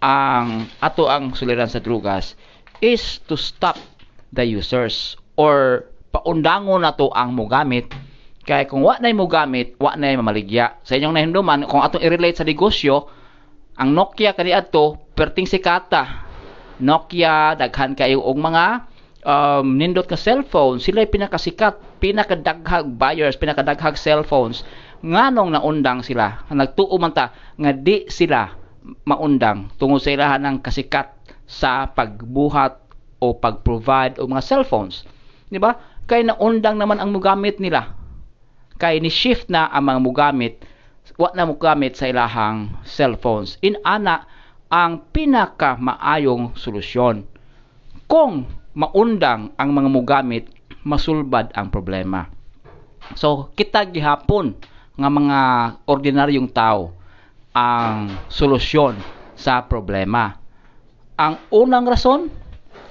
ang 0.01 0.65
ato 0.81 1.05
ang 1.05 1.37
suliran 1.37 1.69
sa 1.69 1.85
drugas 1.85 2.33
is 2.81 3.21
to 3.29 3.37
stop 3.37 3.77
the 4.35 4.43
users. 4.43 5.15
Or 5.39 5.87
paundangon 6.11 6.83
na 6.83 6.95
to 6.95 7.11
ang 7.15 7.35
mogamit 7.35 7.91
kay 8.45 8.69
kung 8.69 8.85
wa 8.85 9.01
na 9.01 9.09
mo 9.17 9.25
gamit 9.25 9.75
wa 9.81 9.97
na 9.97 10.13
mamaligya. 10.15 10.79
Sa 10.85 10.95
inyong 10.95 11.17
nahinduman 11.17 11.65
kung 11.65 11.81
atong 11.81 12.05
i-relate 12.05 12.37
sa 12.37 12.47
negosyo 12.47 13.09
ang 13.75 13.91
Nokia 13.91 14.37
kani 14.37 14.55
adto 14.55 15.01
perting 15.17 15.49
sikata 15.49 16.23
Nokia 16.79 17.59
daghan 17.59 17.97
kayo. 17.97 18.21
Og 18.23 18.37
mga 18.37 18.87
um, 19.25 19.67
nindot 19.75 20.07
ka 20.07 20.19
cellphone 20.19 20.79
sila 20.79 21.03
pinakasikat 21.09 21.99
pinakadaghag 21.99 22.95
buyers 22.95 23.41
pinakadaghag 23.41 23.97
cellphones. 23.97 24.63
Nganong 25.01 25.57
naundang 25.57 26.05
sila 26.05 26.45
nagtuo 26.53 26.95
man 27.01 27.17
ta 27.17 27.33
nga 27.57 27.73
di 27.73 28.07
sila 28.13 28.53
maundang. 29.09 29.73
Tungod 29.81 30.05
sa 30.05 30.13
ilahan 30.13 30.45
ng 30.45 30.57
kasikat 30.61 31.17
sa 31.49 31.89
pagbuhat 31.89 32.84
o 33.25 33.33
pag-provide 33.33 34.21
o 34.21 34.29
mga 34.29 34.45
cellphones. 34.45 35.09
Di 35.49 35.57
ba? 35.57 35.81
Kay 36.05 36.29
naundang 36.29 36.77
naman 36.77 37.01
ang 37.01 37.17
mugamit 37.17 37.57
nila. 37.57 37.97
Kay 38.77 39.01
ni 39.01 39.09
shift 39.09 39.49
na 39.49 39.73
ang 39.73 39.89
mga 39.89 40.01
mugamit 40.05 40.55
wa 41.17 41.33
na 41.33 41.49
mugamit 41.49 41.97
sa 41.97 42.09
ilahang 42.09 42.69
cellphones. 42.85 43.57
In 43.65 43.81
ana 43.81 44.29
ang 44.69 45.09
pinaka 45.13 45.81
maayong 45.81 46.53
solusyon. 46.59 47.25
Kung 48.05 48.45
maundang 48.77 49.55
ang 49.57 49.71
mga 49.73 49.89
mugamit, 49.89 50.45
masulbad 50.85 51.49
ang 51.57 51.73
problema. 51.73 52.29
So, 53.17 53.53
kita 53.55 53.89
gihapon 53.89 54.57
nga 54.97 55.09
mga 55.09 55.41
ordinaryong 55.89 56.51
tao 56.51 56.93
ang 57.55 58.11
solusyon 58.27 58.99
sa 59.39 59.63
problema. 59.65 60.35
Ang 61.15 61.39
unang 61.55 61.87
rason, 61.87 62.27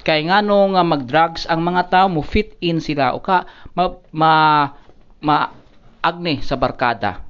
kay 0.03 0.27
ngano 0.27 0.75
nga 0.75 0.83
mag-drugs 0.83 1.47
ang 1.47 1.63
mga 1.63 1.87
tao 1.87 2.07
mo 2.11 2.19
fit 2.19 2.59
in 2.59 2.83
sila 2.83 3.15
o 3.15 3.23
ka 3.23 3.47
ma, 3.71 3.95
ma, 4.11 4.31
ma 5.23 5.35
agne 6.03 6.43
sa 6.43 6.59
barkada. 6.59 7.23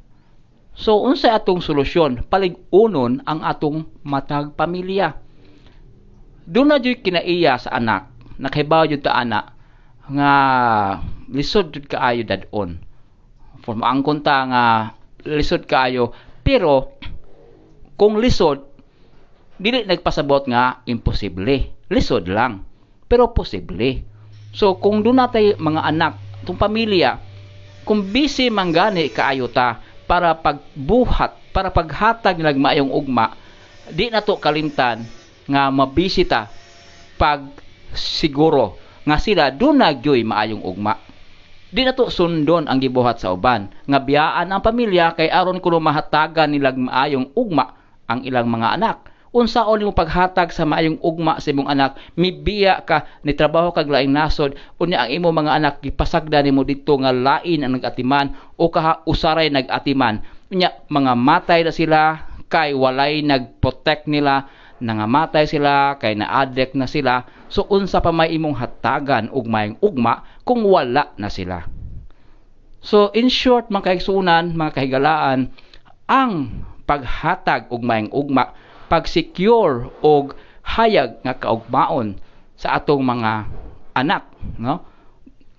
So 0.74 1.06
unsa 1.06 1.38
atong 1.38 1.62
solusyon? 1.62 2.26
Palig-unon 2.26 3.22
ang 3.30 3.46
atong 3.46 3.86
matag 4.02 4.58
pamilya. 4.58 5.14
Doon 6.50 6.74
na 6.74 6.82
jud 6.82 7.06
kinaiya 7.06 7.62
sa 7.62 7.78
anak. 7.78 8.10
Nakahibaw 8.42 8.90
jud 8.90 9.06
ta 9.06 9.22
anak 9.22 9.54
nga 10.10 10.32
lisod 11.30 11.70
jud 11.72 11.86
kaayo 11.86 12.26
dadon. 12.26 12.82
For 13.62 13.78
maangkon 13.78 14.26
ta 14.26 14.44
nga 14.50 14.64
lisod 15.24 15.70
kaayo 15.70 16.12
pero 16.42 16.98
kung 17.96 18.18
lisod 18.18 18.66
dili 19.62 19.86
nagpasabot 19.86 20.50
nga 20.50 20.82
imposible 20.90 21.83
lisod 21.94 22.26
lang. 22.26 22.66
Pero 23.06 23.30
posible. 23.30 24.02
So, 24.50 24.82
kung 24.82 25.06
doon 25.06 25.22
natay 25.22 25.54
mga 25.54 25.82
anak, 25.86 26.14
itong 26.42 26.58
pamilya, 26.58 27.22
kung 27.86 28.10
busy 28.10 28.50
manggani 28.50 29.14
kaayo 29.14 29.46
ta 29.50 29.80
para 30.10 30.34
pagbuhat, 30.34 31.54
para 31.54 31.70
paghatag 31.70 32.42
ng 32.42 32.58
maayong 32.58 32.92
ugma, 32.92 33.38
di 33.94 34.10
na 34.10 34.26
to 34.26 34.40
kalimtan 34.42 35.06
nga 35.46 35.70
mabisi 35.70 36.24
ta 36.24 36.48
pag 37.20 37.44
siguro 37.94 38.80
nga 39.04 39.20
sila 39.20 39.52
doon 39.52 39.84
nagyoy 39.84 40.24
maayong 40.24 40.64
ugma. 40.64 40.98
Di 41.74 41.82
na 41.82 41.98
to 41.98 42.08
sundon 42.14 42.70
ang 42.70 42.78
gibuhat 42.78 43.18
sa 43.18 43.34
uban. 43.34 43.74
Nga 43.90 44.00
biyaan 44.06 44.48
ang 44.54 44.62
pamilya 44.62 45.18
kay 45.18 45.28
aron 45.28 45.58
kuno 45.58 45.82
mahatagan 45.82 46.54
nilag 46.54 46.78
maayong 46.78 47.34
ugma 47.34 47.74
ang 48.06 48.22
ilang 48.24 48.48
mga 48.48 48.78
anak 48.78 49.13
unsaon 49.34 49.82
nimo 49.82 49.98
paghatag 49.98 50.54
sa 50.54 50.64
maayong 50.64 51.02
ugma 51.02 51.42
sa 51.42 51.50
imong 51.50 51.66
anak 51.66 51.98
mibiya 52.14 52.86
ka 52.86 53.10
ni 53.26 53.34
trabaho 53.34 53.74
kag 53.74 53.90
laing 53.90 54.14
nasod 54.14 54.54
unya 54.78 55.02
ang 55.04 55.10
imo 55.10 55.34
mga 55.34 55.58
anak 55.58 55.76
gipasagda 55.82 56.46
nimo 56.46 56.62
didto 56.62 57.02
nga 57.02 57.10
lain 57.10 57.66
ang 57.66 57.74
nagatiman 57.74 58.38
o 58.56 58.70
kaha 58.70 59.02
usaray 59.10 59.50
nagatiman. 59.50 60.22
Unya 60.54 60.70
mga 60.86 61.18
matay 61.18 61.66
na 61.66 61.74
sila 61.74 62.30
kay 62.46 62.78
walay 62.78 63.26
nagprotect 63.26 64.06
nila 64.06 64.46
nangamatay 64.84 65.48
sila 65.48 65.98
kay 65.98 66.14
na-addict 66.14 66.78
na 66.78 66.86
sila. 66.86 67.26
So 67.48 67.66
unsa 67.72 68.04
pa 68.04 68.12
may 68.12 68.36
imong 68.36 68.60
hatagan 68.60 69.32
og 69.32 69.50
maayong 69.50 69.80
ugma 69.80 70.28
kung 70.44 70.62
wala 70.68 71.16
na 71.18 71.32
sila. 71.32 71.66
So 72.84 73.10
in 73.16 73.32
short 73.32 73.72
mga 73.72 73.96
kaigsunan, 73.96 74.54
mga 74.54 74.76
kahigalaan, 74.76 75.56
ang 76.06 76.34
paghatag 76.84 77.72
og 77.72 77.82
maayong 77.82 78.12
ugma, 78.12 78.52
pag-secure 78.88 79.92
og 80.04 80.36
hayag 80.64 81.20
nga 81.24 81.36
kaugmaon 81.36 82.20
sa 82.56 82.80
atong 82.80 83.04
mga 83.04 83.48
anak, 83.94 84.24
no? 84.60 84.84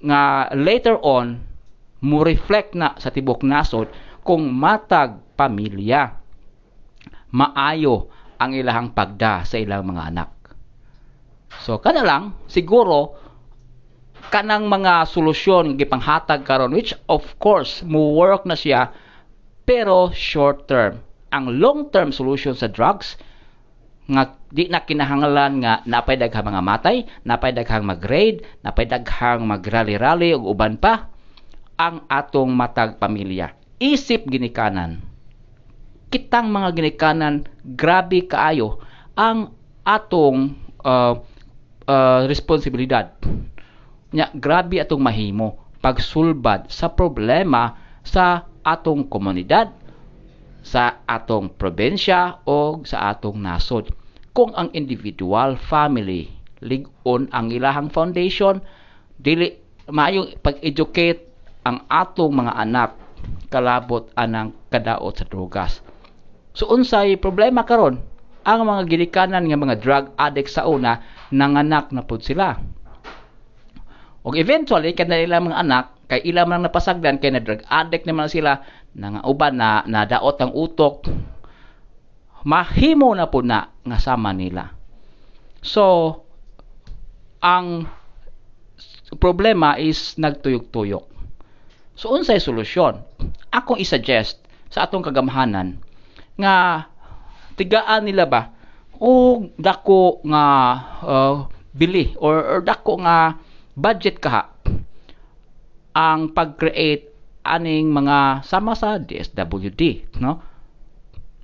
Nga 0.05 0.53
later 0.57 0.97
on 1.01 1.41
mo 2.05 2.21
reflect 2.21 2.77
na 2.77 2.93
sa 3.01 3.09
tibok 3.09 3.41
nasod 3.41 3.89
kung 4.21 4.53
matag 4.53 5.17
pamilya 5.37 6.21
maayo 7.35 8.13
ang 8.39 8.53
ilahang 8.55 8.93
pagda 8.93 9.43
sa 9.43 9.57
ilang 9.59 9.89
mga 9.89 10.13
anak. 10.13 10.31
So 11.65 11.81
kada 11.81 12.05
lang 12.05 12.37
siguro 12.47 13.17
kanang 14.29 14.69
mga 14.69 15.09
solusyon 15.09 15.77
gipanghatag 15.77 16.47
karon 16.47 16.73
which 16.73 16.97
of 17.11 17.25
course 17.41 17.85
mo 17.85 18.15
work 18.17 18.45
na 18.49 18.57
siya 18.57 18.93
pero 19.65 20.13
short 20.13 20.69
term. 20.69 21.01
Ang 21.35 21.59
long 21.59 21.91
term 21.91 22.15
solution 22.15 22.55
sa 22.55 22.71
drugs 22.71 23.19
nga 24.07 24.39
di 24.55 24.71
na 24.71 24.87
kinahanglan 24.87 25.65
nga 25.65 25.83
napay 25.83 26.15
daghang 26.15 26.47
mga 26.47 26.63
matay, 26.63 26.97
napay 27.27 27.51
daghang 27.51 27.83
mag-raid, 27.83 28.47
napay 28.63 28.87
daghang 28.87 29.43
magrally-rally 29.43 30.31
ug 30.31 30.47
uban 30.47 30.79
pa 30.79 31.11
ang 31.75 32.07
atong 32.07 32.55
matag 32.55 33.03
pamilya. 33.03 33.51
Isip 33.83 34.31
ginikanan. 34.31 35.03
Kitang 36.07 36.55
mga 36.55 36.71
ginikanan 36.79 37.43
grabe 37.67 38.31
kaayo 38.31 38.79
ang 39.19 39.51
atong 39.83 40.55
uh, 40.87 41.19
uh, 41.91 42.21
responsibilidad. 42.31 43.11
Nya 44.15 44.31
grabe 44.31 44.79
atong 44.79 45.03
mahimo 45.03 45.59
pagsulbad 45.83 46.71
sa 46.71 46.89
problema 46.95 47.77
sa 48.07 48.47
atong 48.63 49.11
komunidad, 49.11 49.75
sa 50.65 51.05
atong 51.05 51.53
probensya 51.61 52.41
o 52.49 52.81
sa 52.89 53.13
atong 53.13 53.37
nasod. 53.37 53.93
Kung 54.33 54.57
ang 54.57 54.73
individual, 54.73 55.61
family, 55.61 56.33
ligon 56.65 57.29
ang 57.31 57.53
ilahang 57.53 57.93
foundation, 57.93 58.65
dili 59.21 59.53
maayong 59.93 60.41
pag-educate 60.41 61.29
ang 61.69 61.85
atong 61.93 62.33
mga 62.33 62.53
anak 62.57 62.91
kalabot 63.53 64.09
anang 64.17 64.57
kadaot 64.73 65.15
sa 65.15 65.29
drogas. 65.29 65.85
So 66.57 66.73
unsay 66.73 67.21
problema 67.21 67.69
karon? 67.69 68.01
Ang 68.45 68.69
mga 68.69 68.83
ginikanan 68.89 69.45
nga 69.49 69.61
mga 69.61 69.77
drug 69.81 70.05
addict 70.17 70.53
sa 70.53 70.69
una 70.69 71.01
nanganak 71.33 71.93
na 71.93 72.05
pud 72.05 72.21
sila. 72.21 72.61
Og 74.25 74.37
eventually 74.37 74.97
kada 74.97 75.21
nila 75.21 75.41
mga 75.41 75.61
anak 75.61 75.85
kay 76.09 76.21
ila 76.29 76.45
man 76.45 76.65
napasagdan 76.65 77.17
kay 77.21 77.33
na 77.33 77.41
drug 77.41 77.65
addict 77.69 78.05
naman 78.05 78.29
sila 78.29 78.61
nga 78.95 79.27
uban 79.27 79.59
na 79.59 79.83
nadaot 79.87 80.39
ang 80.39 80.53
utok 80.55 81.11
mahimo 82.47 83.11
na 83.17 83.27
po 83.27 83.43
na 83.43 83.73
nga 83.83 83.99
sama 83.99 84.31
nila. 84.31 84.71
So 85.65 86.17
ang 87.41 87.89
problema 89.19 89.77
is 89.81 90.15
nagtuyok-tuyok. 90.21 91.05
So 91.95 92.13
unsay 92.15 92.43
solusyon? 92.43 93.01
Akong 93.51 93.79
i-suggest 93.79 94.43
sa 94.69 94.87
atong 94.87 95.07
kagamhanan 95.07 95.79
nga 96.35 96.87
tigaan 97.55 98.11
nila 98.11 98.27
ba 98.27 98.51
o 98.99 99.39
dako 99.55 100.19
nga 100.27 100.45
uh, 101.03 101.35
bili 101.71 102.15
or, 102.19 102.59
or 102.59 102.61
dako 102.63 102.99
nga 103.03 103.39
budget 103.79 104.19
kaha 104.19 104.51
ang 105.95 106.35
pag-create 106.35 107.14
aning 107.45 107.93
mga 107.93 108.43
sama 108.49 108.73
sa 108.73 108.97
DSWD 108.97 110.17
no? 110.19 110.41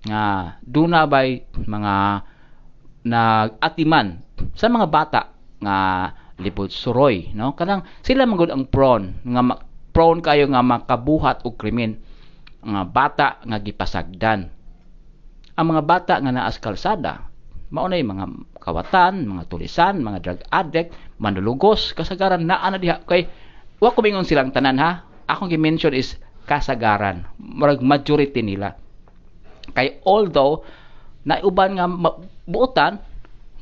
Nga 0.08 0.22
duna 0.64 1.04
bay 1.04 1.44
mga 1.54 2.24
nagatiman 3.04 4.20
sa 4.56 4.72
mga 4.72 4.86
bata 4.88 5.20
nga 5.60 5.76
libod 6.40 6.72
suroy 6.72 7.30
no? 7.36 7.52
Kanang 7.52 7.84
sila 8.00 8.24
magud 8.24 8.48
ang 8.48 8.64
prone 8.66 9.20
nga 9.28 9.60
prone 9.92 10.24
kayo 10.24 10.48
nga 10.48 10.64
makabuhat 10.64 11.44
og 11.44 11.60
krimen. 11.60 12.00
Nga 12.60 12.82
bata 12.88 13.28
nga 13.44 13.58
gipasagdan. 13.60 14.48
Ang 15.56 15.66
mga 15.76 15.82
bata 15.84 16.14
nga 16.20 16.32
naas 16.32 16.56
kalsada 16.56 17.30
mao 17.70 17.86
na 17.86 18.02
mga 18.02 18.26
kawatan, 18.58 19.30
mga 19.30 19.46
tulisan, 19.46 20.02
mga 20.02 20.18
drug 20.20 20.40
addict, 20.50 20.90
manlulugos, 21.22 21.94
kasagaran 21.94 22.42
naa 22.42 22.66
na 22.66 22.82
diha. 22.82 22.98
Kay 23.06 23.30
wa 23.78 23.94
ko 23.94 24.02
mingon 24.02 24.26
silang 24.26 24.50
tanan 24.50 24.82
ha. 24.82 25.06
Akong 25.30 25.50
gi-mention 25.50 25.94
is 25.94 26.18
kasagaran. 26.50 27.22
Murag 27.38 27.78
majority 27.78 28.42
nila. 28.42 28.74
Kay 29.70 30.02
although 30.02 30.66
naiuban 31.22 31.78
nga 31.78 31.86
mabuutan, 31.86 32.98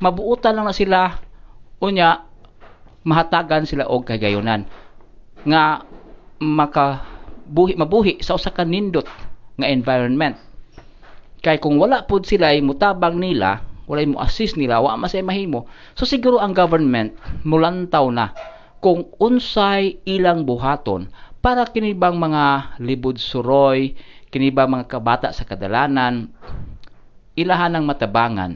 mabuutan 0.01 0.57
lang 0.57 0.65
na 0.65 0.73
sila 0.73 1.21
unya 1.79 2.23
mahatagan 3.03 3.63
sila 3.63 3.87
og 3.87 4.07
kagayonan 4.07 4.67
nga 5.47 5.87
maka 6.39 7.03
buhi 7.47 7.75
mabuhi 7.79 8.19
sa 8.19 8.35
usa 8.35 8.51
ka 8.51 8.67
nindot 8.67 9.07
nga 9.59 9.67
environment 9.67 10.35
kay 11.39 11.59
kung 11.59 11.79
wala 11.79 12.03
pud 12.03 12.27
sila 12.27 12.51
mutabang 12.59 13.15
nila 13.19 13.63
wala 13.87 14.03
mo 14.05 14.19
assist 14.19 14.59
nila 14.59 14.83
wa 14.83 14.99
masay 14.99 15.23
mahimo 15.23 15.65
so 15.95 16.03
siguro 16.03 16.37
ang 16.43 16.51
government 16.51 17.15
mulantaw 17.47 18.11
na 18.11 18.35
kung 18.83 19.07
unsay 19.19 19.99
ilang 20.03 20.43
buhaton 20.43 21.07
para 21.39 21.63
kinibang 21.67 22.19
mga 22.19 22.75
libod 22.83 23.15
suroy 23.15 23.95
kinibang 24.29 24.69
mga 24.69 24.85
kabata 24.91 25.29
sa 25.33 25.47
kadalanan 25.47 26.29
ilahan 27.33 27.79
ng 27.79 27.85
matabangan. 27.87 28.51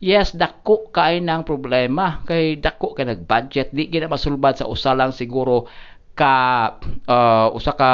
Yes 0.00 0.32
dako 0.32 0.88
kay 0.90 1.20
nang 1.20 1.44
problema 1.44 2.24
kay 2.24 2.56
dako 2.56 2.96
kay 2.96 3.04
nag-budget 3.04 3.68
di 3.70 3.92
gina 3.92 4.08
masulbad 4.08 4.56
sa 4.56 4.66
usa 4.66 4.96
lang 4.96 5.12
siguro 5.12 5.68
ka 6.16 6.36
uh, 7.04 7.48
usa 7.52 7.72
ka 7.76 7.92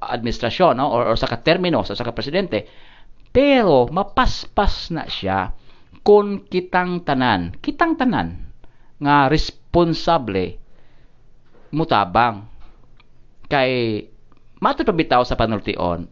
administrasyon 0.00 0.80
no? 0.80 0.88
Or, 0.88 1.12
or 1.12 1.16
sa 1.16 1.28
ka 1.28 1.38
termino 1.40 1.84
sa 1.84 1.92
usa 1.94 2.04
ka 2.04 2.16
presidente. 2.16 2.64
Pero 3.32 3.88
mapaspas 3.88 4.92
na 4.92 5.08
siya 5.08 5.52
kung 6.02 6.48
kitang 6.48 7.04
tanan, 7.06 7.56
kitang 7.60 7.96
tanan 7.96 8.52
nga 9.00 9.28
responsable 9.28 10.60
mutabang 11.72 12.51
kay 13.52 14.08
matutubitaw 14.64 15.20
sa 15.28 15.36
panultion 15.36 16.08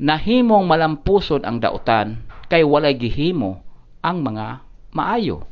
nahimong 0.00 0.64
malampuson 0.64 1.44
ang 1.44 1.60
dautan 1.60 2.24
kay 2.48 2.64
walay 2.64 2.96
gihimo 2.96 3.60
ang 4.00 4.24
mga 4.24 4.64
maayo. 4.96 5.44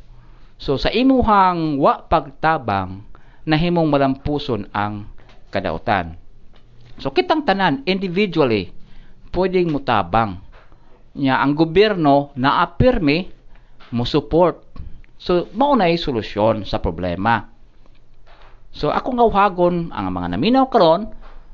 So 0.57 0.75
sa 0.75 0.89
imuhang 0.89 1.77
wa 1.77 2.01
pagtabang 2.01 3.05
nahimong 3.45 3.87
malampuson 3.87 4.65
ang 4.73 5.05
kadautan. 5.53 6.17
So 6.97 7.13
kitang 7.13 7.45
tanan 7.45 7.85
individually 7.85 8.73
pwedeng 9.31 9.69
mutabang. 9.69 10.41
Nya 11.13 11.39
ang 11.39 11.53
gobyerno 11.53 12.33
na 12.33 12.65
apirme 12.65 13.29
mo 13.93 14.03
support. 14.03 14.65
So 15.21 15.45
mao 15.53 15.77
na 15.77 15.93
solusyon 15.93 16.65
sa 16.65 16.81
problema. 16.81 17.53
So 18.69 18.93
ako 18.93 19.17
nga 19.17 19.25
uhagon 19.25 19.89
ang 19.89 20.13
mga 20.13 20.37
naminaw 20.37 20.65
karon 20.69 21.09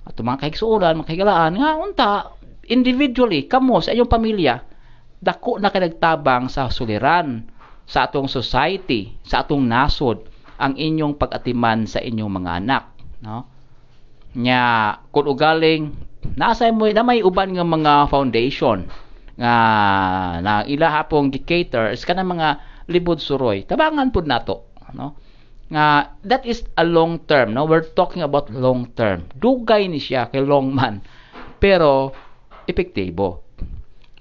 at 0.05 0.15
mga 0.19 0.45
kahigsuolan, 0.45 0.99
mga 0.99 1.07
kahigalaan 1.09 1.53
nga 1.57 1.69
unta 1.79 2.11
individually 2.67 3.45
kamo 3.45 3.81
sa 3.81 3.93
iyong 3.93 4.09
pamilya 4.09 4.61
dako 5.21 5.57
na 5.57 5.73
kanagtabang 5.73 6.51
sa 6.51 6.69
suliran 6.69 7.49
sa 7.85 8.09
atong 8.09 8.25
society, 8.25 9.13
sa 9.21 9.45
atong 9.45 9.61
nasod 9.61 10.25
ang 10.57 10.73
inyong 10.73 11.17
pag-atiman 11.21 11.85
sa 11.85 12.01
inyong 12.01 12.31
mga 12.41 12.51
anak, 12.61 12.83
no? 13.21 13.45
Nya 14.35 14.91
kun 15.13 15.29
ugaling 15.29 15.83
nasa 16.35 16.67
mo 16.73 16.89
na 16.89 17.05
may 17.05 17.21
uban 17.21 17.53
nga 17.53 17.63
mga 17.63 17.93
foundation 18.09 18.89
nga 19.37 19.53
na 20.41 20.53
ila 20.65 20.87
hapong 20.91 21.29
gicater 21.29 21.93
is 21.93 22.03
kana 22.03 22.25
mga 22.25 22.59
libod 22.89 23.21
suroy. 23.21 23.63
Tabangan 23.63 24.11
pud 24.11 24.25
nato, 24.27 24.71
no? 24.95 25.15
Nga 25.65 26.13
that 26.21 26.43
is 26.45 26.61
a 26.77 26.85
long 26.85 27.25
term, 27.25 27.57
no? 27.57 27.65
We're 27.65 27.85
talking 27.85 28.21
about 28.21 28.53
long 28.53 28.93
term. 28.93 29.25
Dugay 29.33 29.89
ni 29.89 29.97
siya 29.97 30.29
kay 30.29 30.45
long 30.45 30.69
man. 30.69 31.01
Pero 31.57 32.13
epektibo. 32.69 33.41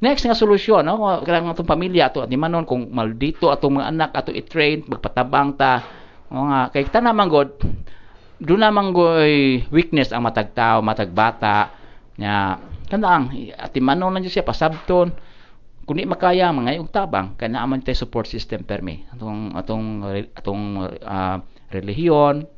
Next 0.00 0.24
nga 0.24 0.36
solusyon, 0.36 0.88
no? 0.88 1.00
Kailangan 1.20 1.52
atong 1.52 1.68
pamilya 1.68 2.08
ato 2.08 2.24
di 2.24 2.36
manon 2.36 2.64
kung 2.64 2.88
maldito 2.92 3.52
atong 3.52 3.80
mga 3.80 3.88
anak 3.92 4.10
ato 4.16 4.32
i-train 4.32 4.84
magpatabang 4.88 5.56
ta. 5.56 5.84
O 6.32 6.48
nga 6.48 6.72
kay 6.72 6.88
ta 6.88 7.04
naman 7.04 7.28
god 7.28 7.52
do 8.40 8.56
naman 8.58 8.90
goy 8.92 9.62
weakness 9.70 10.10
ang 10.10 10.26
matag 10.26 10.52
tao, 10.52 10.82
matag 10.82 11.14
bata 11.14 11.70
nya 12.18 12.58
kanang 12.90 13.30
ati 13.58 13.78
manon 13.82 14.14
lang 14.14 14.26
siya 14.26 14.46
pasabton 14.46 15.10
kung 15.84 16.00
di 16.00 16.08
makaya 16.08 16.48
mga 16.48 16.80
yung 16.80 16.88
tabang 16.88 17.36
kana 17.36 17.64
man 17.68 17.84
tay 17.84 17.92
support 17.92 18.24
system 18.24 18.64
permi. 18.64 19.04
Atong 19.12 19.52
atong 19.52 19.86
atong 20.32 20.62
uh, 21.04 21.36
relihiyon 21.68 22.48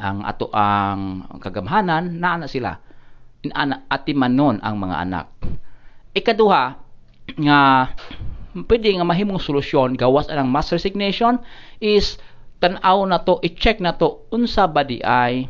ang 0.00 0.18
ato 0.26 0.50
ang 0.50 1.30
kagamhanan 1.38 2.18
naa 2.18 2.42
na 2.42 2.48
sila. 2.50 2.82
Inana 3.46 3.86
atimanon 3.86 4.58
ang 4.60 4.76
mga 4.76 4.96
anak. 4.98 5.26
Ikaduha 6.12 6.64
nga 7.38 7.60
pwede 8.66 8.98
nga 8.98 9.06
mahimong 9.06 9.38
solusyon 9.38 9.94
gawas 9.94 10.26
anang 10.26 10.50
mass 10.50 10.74
resignation 10.74 11.38
is 11.78 12.18
tan-aw 12.58 13.06
na 13.06 13.22
to 13.22 13.38
i-check 13.46 13.78
na 13.78 13.94
to 13.94 14.26
unsa 14.34 14.66
ba 14.66 14.82
di 14.82 14.98
ay 15.00 15.46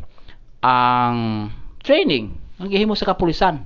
ang 0.60 1.48
training 1.80 2.36
ang 2.60 2.68
gihimo 2.68 2.92
sa 2.92 3.08
kapulisan. 3.08 3.64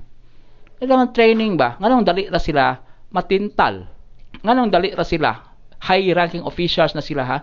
Kailangan 0.78 1.10
training 1.10 1.58
ba? 1.58 1.74
Nganong 1.82 2.06
dali 2.06 2.30
ra 2.30 2.38
sila 2.38 2.83
matintal? 3.14 3.86
Nganong 4.42 4.68
dali 4.74 4.90
ra 4.90 5.06
sila 5.06 5.54
high 5.84 6.10
ranking 6.16 6.42
officials 6.42 6.96
na 6.96 7.04
sila 7.04 7.22
ha? 7.22 7.38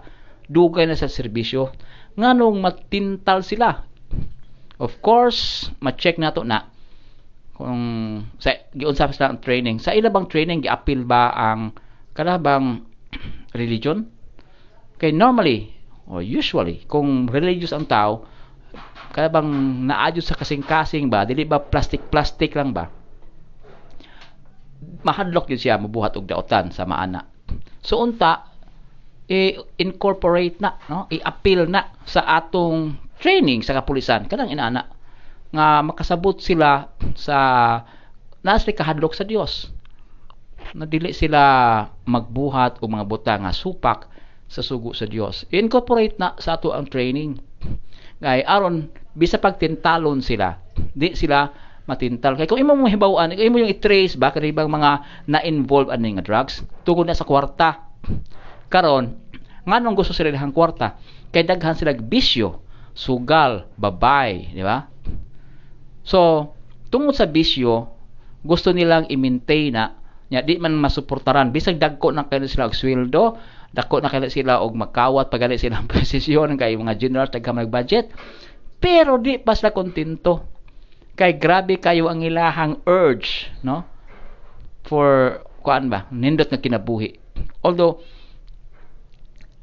Dugay 0.51 0.89
na 0.89 0.97
sa 0.97 1.07
serbisyo. 1.07 1.71
Nganong 2.19 2.59
matintal 2.59 3.45
sila? 3.45 3.87
Of 4.81 4.99
course, 4.99 5.69
ma-check 5.79 6.17
nato 6.19 6.41
na 6.43 6.67
kung 7.53 7.77
sa 8.41 8.57
giunsa 8.73 9.05
ang 9.05 9.37
training. 9.37 9.77
Sa 9.77 9.93
ila 9.93 10.09
bang 10.09 10.25
training 10.25 10.65
giapil 10.65 11.05
ba 11.05 11.29
ang 11.29 11.71
kanabang 12.17 12.81
religion? 13.61 14.09
Kay 14.97 15.13
normally 15.13 15.77
or 16.09 16.25
usually 16.25 16.83
kung 16.89 17.29
religious 17.29 17.71
ang 17.71 17.85
tao 17.85 18.25
kaya 19.11 19.27
bang 19.27 19.47
naadyo 19.87 20.23
sa 20.23 20.39
kasing-kasing 20.39 21.11
ba 21.11 21.27
dili 21.27 21.43
ba 21.43 21.59
plastic-plastic 21.59 22.55
lang 22.55 22.71
ba 22.71 22.87
mahadlok 25.01 25.49
yun 25.53 25.61
siya 25.61 25.81
mabuhat 25.81 26.17
og 26.17 26.29
daotan 26.29 26.73
sa 26.73 26.85
maana. 26.85 27.25
So 27.81 28.01
unta 28.01 28.51
i-incorporate 29.31 30.59
na, 30.59 30.75
no? 30.91 31.07
i-appeal 31.07 31.69
na 31.71 31.95
sa 32.03 32.25
atong 32.27 32.99
training 33.21 33.63
sa 33.63 33.77
kapulisan 33.77 34.27
kanang 34.27 34.51
inaana 34.51 34.91
nga 35.51 35.83
makasabot 35.85 36.39
sila 36.41 36.91
sa 37.13 37.37
nasa 38.41 38.71
kahadlok 38.73 39.13
sa 39.13 39.27
Dios. 39.27 39.69
Na 40.75 40.87
dili 40.87 41.11
sila 41.11 41.83
magbuhat 42.07 42.79
o 42.79 42.87
mga 42.87 43.05
buta 43.07 43.33
nga 43.35 43.51
supak 43.51 44.07
sa 44.51 44.59
sugo 44.59 44.91
sa 44.91 45.07
Dios. 45.07 45.47
Incorporate 45.51 46.19
na 46.19 46.35
sa 46.39 46.59
ato 46.59 46.75
ang 46.75 46.87
training. 46.87 47.39
Ngay 48.19 48.43
aron 48.47 48.91
bisa 49.15 49.39
pagtintalon 49.39 50.23
sila, 50.23 50.59
di 50.95 51.15
sila 51.15 51.51
matintal. 51.91 52.39
Kay 52.39 52.47
kung 52.47 52.63
imo 52.63 52.71
mo 52.79 52.87
hibawaan, 52.87 53.35
kung 53.35 53.47
imo 53.51 53.59
yung 53.59 53.71
i-trace 53.71 54.15
ba 54.15 54.31
kani 54.31 54.55
bang 54.55 54.71
mga 54.71 54.91
na-involve 55.27 55.91
ani 55.91 56.15
nga 56.15 56.23
drugs 56.23 56.63
tungod 56.87 57.11
na 57.11 57.17
sa 57.17 57.27
kwarta. 57.27 57.91
Karon, 58.71 59.19
nganong 59.67 59.95
gusto 59.99 60.15
sila 60.15 60.31
ng 60.31 60.55
kwarta? 60.55 60.95
Kay 61.35 61.43
daghan 61.43 61.75
sila 61.75 61.91
bisyo, 61.91 62.63
sugal, 62.95 63.67
babay, 63.75 64.55
di 64.55 64.63
ba? 64.63 64.87
So, 66.07 66.51
tungod 66.87 67.19
sa 67.19 67.27
bisyo, 67.27 67.91
gusto 68.41 68.71
nilang 68.71 69.11
i-maintain 69.11 69.75
na 69.75 70.01
nya 70.31 70.39
di 70.39 70.55
man 70.55 70.79
masuportaran 70.79 71.51
bisag 71.51 71.75
dagko 71.75 72.15
na 72.15 72.23
kay 72.31 72.39
sila 72.47 72.71
og 72.71 72.73
sweldo 72.73 73.35
dako 73.75 73.99
na 73.99 74.07
kay 74.07 74.31
sila 74.31 74.63
og 74.63 74.79
magkawat 74.79 75.27
pagali 75.27 75.59
sila 75.59 75.83
ang 75.83 75.87
posisyon 75.91 76.55
kay 76.55 76.79
mga 76.79 76.95
general 76.95 77.27
tagka 77.27 77.51
budget 77.67 78.07
pero 78.79 79.19
di 79.19 79.43
pa 79.43 79.51
sila 79.51 79.75
kontento 79.75 80.60
kay 81.15 81.35
grabe 81.35 81.77
kayo 81.77 82.07
ang 82.07 82.23
ilahang 82.23 82.79
urge 82.87 83.51
no? 83.61 83.83
For 84.87 85.41
kuan 85.61 85.87
ba? 85.87 86.09
Nindot 86.09 86.49
nga 86.49 86.59
kinabuhi. 86.59 87.15
Although 87.61 88.01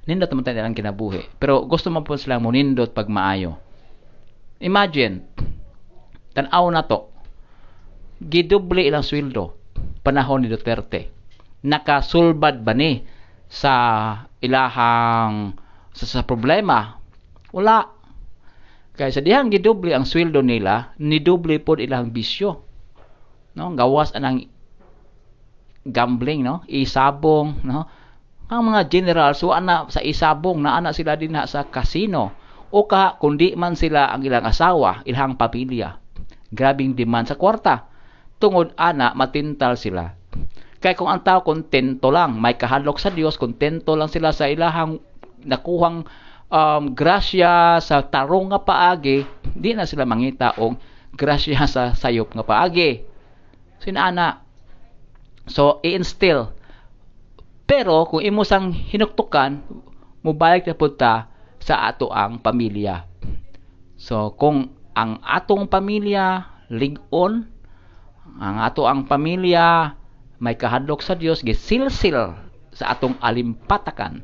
nindot 0.09 0.31
man 0.33 0.47
tayo 0.47 0.65
kinabuhi. 0.73 1.37
Pero 1.37 1.67
gusto 1.69 1.93
man 1.93 2.07
po 2.07 2.17
sila 2.17 2.41
mo 2.41 2.49
nindot 2.49 2.95
pag 2.95 3.11
maayo. 3.11 3.61
Imagine 4.63 5.27
tan-aw 6.33 6.65
na 6.73 6.87
to. 6.87 7.11
Gidoble 8.19 8.83
ilang 8.83 9.07
sweldo 9.07 9.59
panahon 10.03 10.43
ni 10.43 10.49
Duterte. 10.49 11.13
Nakasulbad 11.63 12.63
ba 12.63 12.73
ni 12.73 13.03
sa 13.51 13.75
ilahang 14.41 15.59
sa, 15.93 16.05
sa 16.07 16.21
problema? 16.23 16.97
Wala 17.51 17.98
kaya 18.99 19.15
sa 19.15 19.23
dihang 19.23 19.55
gidoble 19.55 19.95
ang 19.95 20.03
sweldo 20.03 20.43
nila, 20.43 20.91
nidoble 20.99 21.63
pod 21.63 21.79
ilang 21.79 22.11
bisyo. 22.11 22.67
No, 23.55 23.71
gawas 23.79 24.11
anang 24.11 24.51
gambling, 25.87 26.43
no? 26.43 26.67
Isabong, 26.67 27.63
no? 27.63 27.87
Ang 28.51 28.75
mga 28.75 28.91
general 28.91 29.39
so 29.39 29.55
ana 29.55 29.87
sa 29.87 30.03
isabong 30.03 30.59
na 30.65 30.75
ana 30.75 30.91
sila 30.91 31.15
din 31.15 31.37
sa 31.47 31.69
casino 31.69 32.33
o 32.73 32.89
ka 32.89 33.21
kundi 33.21 33.53
man 33.55 33.79
sila 33.79 34.11
ang 34.11 34.27
ilang 34.27 34.43
asawa, 34.43 35.07
ilang 35.07 35.39
pamilya. 35.39 36.01
Grabing 36.51 36.97
demand 36.99 37.29
sa 37.31 37.37
kwarta. 37.37 37.87
Tungod 38.41 38.73
ana 38.75 39.13
matintal 39.13 39.77
sila. 39.77 40.17
Kaya 40.79 40.95
kung 40.95 41.11
ang 41.11 41.23
tao 41.27 41.43
kontento 41.43 42.09
lang, 42.09 42.39
may 42.39 42.55
kahalok 42.55 43.03
sa 43.03 43.11
Dios, 43.11 43.35
kontento 43.35 43.99
lang 43.99 44.09
sila 44.09 44.31
sa 44.31 44.47
ilahang 44.47 45.03
nakuhang 45.43 46.07
um, 46.49 46.93
grasya 46.93 47.81
sa 47.81 48.05
tarong 48.05 48.53
nga 48.53 48.61
paagi, 48.61 49.25
di 49.53 49.73
na 49.73 49.89
sila 49.89 50.09
mangita 50.09 50.57
og 50.57 50.77
grasya 51.17 51.65
sa 51.75 51.93
sayop 51.93 52.33
nga 52.33 52.45
paagi. 52.45 53.05
Sinana. 53.79 54.43
So, 55.49 55.81
i-instill. 55.81 56.53
Pero, 57.65 58.05
kung 58.09 58.21
imo 58.21 58.45
sang 58.45 58.73
hinuktukan, 58.73 59.65
mubalik 60.21 60.69
na 60.69 60.77
punta 60.77 61.33
sa 61.61 61.89
ato 61.89 62.13
ang 62.13 62.41
pamilya. 62.41 63.09
So, 63.97 64.37
kung 64.37 64.77
ang 64.93 65.23
atong 65.25 65.71
pamilya 65.73 66.49
ligon, 66.69 67.49
ang 68.39 68.57
ato 68.61 68.85
ang 68.85 69.09
pamilya 69.09 69.97
may 70.39 70.55
kahadlok 70.55 71.03
sa 71.03 71.19
Dios 71.19 71.43
gisilsil 71.43 72.35
sa 72.71 72.85
atong 72.95 73.19
alimpatakan, 73.19 74.23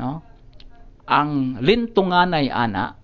no? 0.00 0.24
Ang 1.10 1.58
lintunganay 1.58 2.46
ana. 2.54 2.94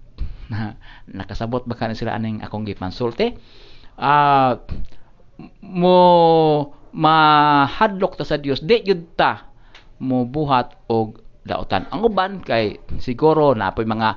Na 0.46 0.78
nakasabot 1.18 1.66
ba 1.66 1.74
kanin 1.74 1.98
sila 1.98 2.14
aning 2.14 2.38
akong 2.46 2.62
gipansulti? 2.62 3.34
Uh, 3.98 4.62
mo 5.66 5.98
mahadlok 6.94 8.14
ta 8.16 8.24
sa 8.24 8.38
Dios 8.38 8.62
di 8.62 8.80
yud 8.86 9.18
ta 9.18 9.50
mo 10.00 10.24
buhat 10.24 10.86
og 10.88 11.20
dautan 11.44 11.88
ang 11.92 12.04
uban 12.04 12.40
kay 12.40 12.80
siguro 13.02 13.52
na 13.52 13.72
po'y 13.72 13.84
mga 13.84 14.10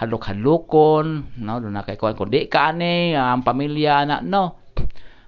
halok-halukon 0.00 1.38
no 1.40 1.52
do 1.58 1.68
na 1.68 1.82
kay 1.82 1.98
kuan. 1.98 2.14
Kun 2.14 2.30
di 2.30 2.46
ka 2.46 2.70
ani 2.70 3.18
ang 3.18 3.42
pamilya 3.42 4.06
na 4.06 4.16
no. 4.22 4.62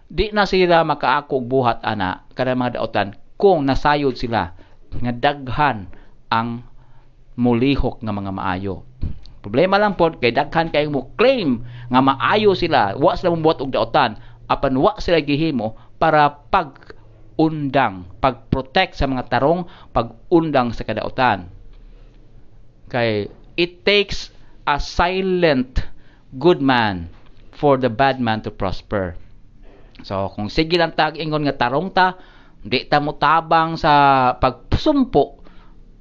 Di 0.09 0.33
na 0.33 0.49
sila 0.49 0.87
makaako 0.87 1.45
buhat 1.45 1.83
ana 1.85 2.25
kada 2.33 2.55
mga 2.55 2.81
dautan 2.81 3.19
kung 3.37 3.67
nasayod 3.67 4.17
sila 4.17 4.55
nga 4.89 5.13
daghan 5.13 5.91
ang 6.33 6.65
mulihok 7.39 8.03
nga 8.03 8.11
mga 8.11 8.34
maayo. 8.34 8.82
Problema 9.39 9.78
lang 9.78 9.95
po 9.95 10.11
kay 10.11 10.34
daghan 10.34 10.74
kay 10.74 10.91
mo 10.91 11.14
claim 11.14 11.62
nga 11.86 12.03
maayo 12.03 12.59
sila, 12.59 12.99
wa 12.99 13.14
sila 13.14 13.30
mobuhat 13.30 13.62
og 13.62 13.70
daotan, 13.70 14.18
apan 14.51 14.74
wa 14.74 14.99
sila 14.99 15.22
gihimo 15.22 15.78
para 16.03 16.26
pag 16.51 16.99
undang, 17.39 18.11
pag-protect 18.18 18.99
sa 18.99 19.07
mga 19.07 19.30
tarong, 19.30 19.70
pag-undang 19.95 20.74
sa 20.74 20.82
kadautan. 20.82 21.47
Kay 22.91 23.30
it 23.55 23.86
takes 23.86 24.34
a 24.66 24.82
silent 24.82 25.86
good 26.34 26.59
man 26.59 27.07
for 27.55 27.78
the 27.78 27.86
bad 27.89 28.18
man 28.18 28.43
to 28.43 28.51
prosper. 28.51 29.14
So 30.03 30.34
kung 30.34 30.51
sige 30.51 30.74
lang 30.74 30.99
tag 30.99 31.14
ingon 31.14 31.47
nga 31.47 31.70
tarong 31.70 31.95
ta, 31.95 32.18
di 32.59 32.82
ta 32.91 32.99
mo 32.99 33.14
tabang 33.14 33.78
sa 33.78 34.34
pagsumpo 34.43 35.39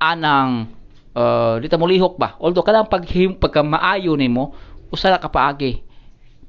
anang 0.02 0.77
uh, 1.18 1.58
di 1.58 1.66
ta 1.66 1.82
molihok 1.82 2.16
ba? 2.22 2.38
Although 2.38 2.62
kadang 2.62 2.86
pag 2.86 3.10
pagka 3.42 3.66
maayo 3.66 4.14
nimo 4.14 4.54
usala 4.94 5.18
ka 5.18 5.34
paagi. 5.34 5.82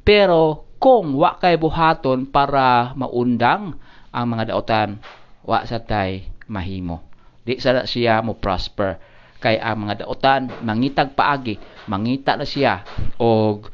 Pero 0.04 0.68
kung 0.76 1.16
wa 1.16 1.40
kay 1.40 1.56
buhaton 1.56 2.28
para 2.28 2.92
maundang 2.94 3.80
ang 4.12 4.26
mga 4.28 4.54
daotan 4.54 5.00
wa 5.42 5.64
sa 5.64 5.80
tay 5.80 6.28
mahimo. 6.46 7.00
Di 7.42 7.56
sa 7.58 7.88
siya 7.88 8.20
mo 8.20 8.36
prosper. 8.36 9.00
Kay 9.38 9.56
ang 9.56 9.88
mga 9.88 10.04
daotan 10.04 10.52
mangitag 10.62 11.16
paagi. 11.16 11.56
Mangita 11.88 12.36
na 12.36 12.44
siya 12.44 12.84
og 13.16 13.72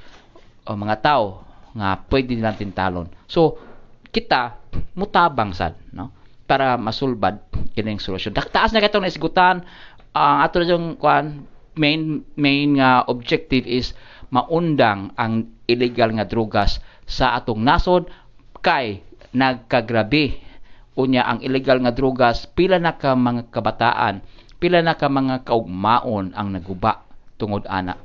mga 0.64 0.96
tao 1.02 1.44
nga 1.74 1.98
pwede 2.06 2.38
nilang 2.38 2.56
tintalon 2.56 3.10
so 3.26 3.58
kita 4.14 4.62
mutabang 4.94 5.50
sad 5.50 5.74
no? 5.90 6.08
Para 6.46 6.78
masulbad 6.78 7.40
kining 7.74 7.98
solusyon. 7.98 8.36
Taas 8.36 8.70
na 8.70 8.78
katong 8.78 9.02
naisgutan 9.02 9.66
uh, 10.14 10.46
ato 10.46 10.62
yung 10.62 10.96
kwan 10.96 11.44
main 11.74 12.22
main 12.38 12.78
nga 12.78 13.02
uh, 13.02 13.10
objective 13.10 13.66
is 13.66 13.92
maundang 14.30 15.10
ang 15.18 15.50
illegal 15.66 16.14
nga 16.14 16.26
drugas 16.26 16.78
sa 17.04 17.34
atong 17.36 17.60
nasod 17.60 18.08
kay 18.62 19.02
nagkagrabe 19.34 20.38
unya 20.94 21.26
ang 21.26 21.42
illegal 21.42 21.82
nga 21.82 21.90
drugas 21.90 22.46
pila 22.54 22.78
na 22.78 22.94
ka 22.94 23.18
mga 23.18 23.50
kabataan 23.50 24.22
pila 24.62 24.80
na 24.80 24.94
ka 24.94 25.10
mga 25.10 25.42
kaugmaon 25.42 26.32
ang 26.32 26.54
naguba 26.54 27.02
tungod 27.34 27.66
ana 27.66 27.98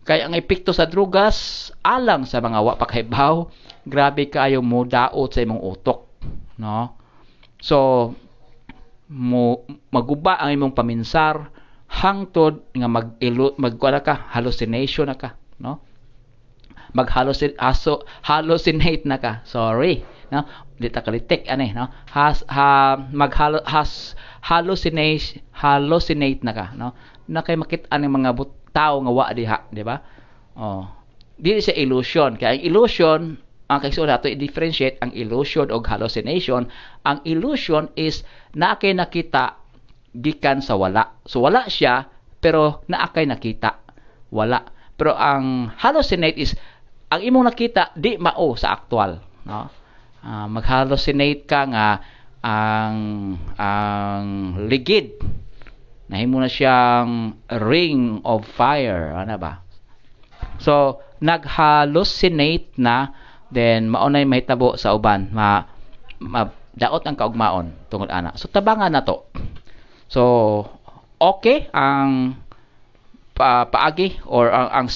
Kaya 0.00 0.26
ang 0.26 0.34
epekto 0.34 0.72
sa 0.72 0.88
drugas 0.88 1.68
alang 1.84 2.24
sa 2.24 2.40
mga 2.40 2.58
wa 2.64 2.74
pakahibaw, 2.80 3.46
grabe 3.84 4.32
kayo 4.32 4.64
mo 4.64 4.88
daot 4.88 5.28
sa 5.28 5.44
imong 5.44 5.60
utok, 5.60 6.08
no? 6.56 6.96
So 7.60 8.10
mo 9.10 9.66
maguba 9.90 10.38
ang 10.38 10.54
imong 10.54 10.74
paminsar 10.78 11.50
hangtod 11.90 12.62
nga 12.70 12.86
mag 12.86 13.18
magkuha 13.58 14.00
ka 14.06 14.30
hallucination 14.30 15.10
na 15.10 15.18
ka, 15.18 15.34
no? 15.58 15.82
Mag 16.94 17.10
hallucinate 17.10 19.02
na 19.06 19.18
ka. 19.18 19.42
Sorry, 19.42 20.06
no? 20.30 20.46
Di 20.78 20.94
ta 20.94 21.02
kalitik 21.02 21.50
ani, 21.50 21.74
no? 21.74 21.90
Has 22.14 22.46
ha 22.46 22.94
mag 23.10 23.34
has 23.34 24.14
hallucinate 24.46 25.42
hallucinate 25.58 26.46
na 26.46 26.54
ka, 26.54 26.66
no? 26.78 26.94
Na 27.26 27.42
kay 27.42 27.58
makita 27.58 27.90
ang 27.90 28.06
mga 28.06 28.30
but 28.38 28.54
tao 28.70 29.02
nga 29.02 29.10
wa 29.10 29.26
diha, 29.34 29.58
di 29.74 29.82
ba? 29.82 29.98
Oh. 30.54 30.86
Dili 31.34 31.58
siya 31.58 31.74
illusion. 31.74 32.38
Kaya 32.38 32.54
ang 32.54 32.62
illusion, 32.62 33.20
ang 33.70 33.78
kaigsoon 33.82 34.10
nato 34.10 34.26
i-differentiate 34.26 34.98
ang 35.02 35.14
illusion 35.14 35.70
o 35.70 35.82
hallucination. 35.82 36.70
Ang 37.06 37.18
illusion 37.26 37.90
is 37.98 38.22
naakay 38.56 38.96
nakita 38.96 39.58
gikan 40.14 40.62
sa 40.64 40.74
wala. 40.74 41.22
So 41.26 41.42
wala 41.44 41.66
siya 41.70 42.10
pero 42.40 42.82
naakay 42.90 43.28
nakita. 43.28 43.82
Wala. 44.32 44.64
Pero 44.96 45.16
ang 45.16 45.72
hallucinate 45.80 46.38
is 46.38 46.52
ang 47.10 47.20
imong 47.24 47.50
nakita 47.50 47.90
di 47.98 48.14
mao 48.20 48.54
sa 48.54 48.78
actual, 48.78 49.18
no? 49.42 49.66
Uh, 50.20 50.46
mag-hallucinate 50.52 51.48
ka 51.48 51.64
nga 51.64 51.88
ang 52.40 52.96
ang 53.56 54.24
ligid 54.68 55.16
nahimo 56.08 56.40
na 56.40 56.48
siyang 56.48 57.36
ring 57.60 58.20
of 58.24 58.48
fire 58.56 59.12
ano 59.12 59.36
ba 59.36 59.60
so 60.56 61.00
nag-hallucinate 61.20 62.72
na 62.80 63.12
then 63.52 63.92
maunay 63.92 64.24
mahitabo 64.24 64.76
sa 64.80 64.96
uban 64.96 65.28
ma, 65.32 65.68
ma 66.20 66.48
daot 66.80 67.04
ang 67.04 67.14
kaugmaon 67.14 67.76
tungod 67.92 68.08
ana 68.08 68.32
so 68.40 68.48
tabangan 68.48 68.88
na 68.88 69.04
to 69.04 69.20
so 70.08 70.22
okay 71.20 71.68
ang 71.76 72.40
pa, 73.36 73.68
paagi 73.68 74.16
or 74.24 74.48
ang, 74.48 74.68
ang 74.72 74.86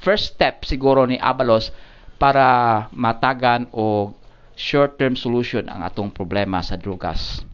first 0.00 0.32
step 0.32 0.64
siguro 0.64 1.04
ni 1.04 1.20
Abalos 1.20 1.70
para 2.16 2.88
matagan 2.96 3.68
o 3.76 4.16
short-term 4.56 5.20
solution 5.20 5.68
ang 5.68 5.84
atong 5.84 6.08
problema 6.08 6.64
sa 6.64 6.80
drugas. 6.80 7.44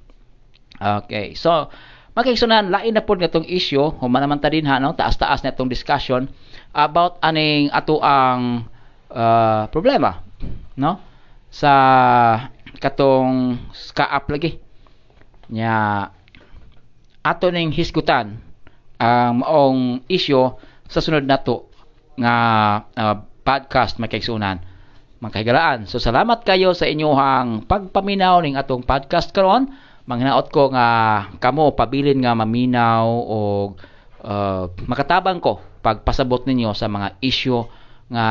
Okay, 0.78 1.34
so 1.34 1.66
Magkaigsunan, 2.12 2.68
lain 2.68 2.92
na 2.92 3.00
po 3.00 3.16
natong 3.16 3.48
issue, 3.48 3.88
human 3.96 4.20
naman 4.20 4.36
ta 4.36 4.52
din 4.52 4.68
ha, 4.68 4.76
no? 4.76 4.92
taas-taas 4.92 5.40
na 5.40 5.56
itong 5.56 5.72
discussion 5.72 6.28
about 6.76 7.16
aning 7.24 7.72
ato 7.72 8.04
ang 8.04 8.68
uh, 9.08 9.64
problema 9.72 10.20
no 10.76 11.00
sa 11.52 11.72
katong 12.82 13.62
ska-up 13.70 14.26
lagi. 14.26 14.58
Nya 15.54 16.10
ato 17.22 17.46
ning 17.54 17.70
hisgutan 17.70 18.42
ang 18.98 19.46
maong 19.46 20.02
issue 20.10 20.50
sa 20.90 20.98
sunod 20.98 21.22
nato 21.22 21.70
nga 22.18 22.34
uh, 22.98 23.16
podcast 23.46 24.02
magkaigsunan 24.02 24.58
magkahigalaan. 25.22 25.86
So 25.86 26.02
salamat 26.02 26.42
kayo 26.42 26.74
sa 26.74 26.90
inyong 26.90 27.62
pagpaminaw 27.70 28.42
ning 28.42 28.58
atong 28.58 28.82
podcast 28.82 29.30
karon. 29.30 29.70
Manghinaot 30.02 30.50
ko 30.50 30.74
nga 30.74 31.30
kamo 31.38 31.78
pabilin 31.78 32.18
nga 32.26 32.34
maminaw 32.34 33.06
o 33.06 33.38
uh, 34.26 34.66
makatabang 34.90 35.38
ko 35.38 35.62
pagpasabot 35.78 36.42
ninyo 36.42 36.74
sa 36.74 36.90
mga 36.90 37.22
issue 37.22 37.62
nga 38.10 38.26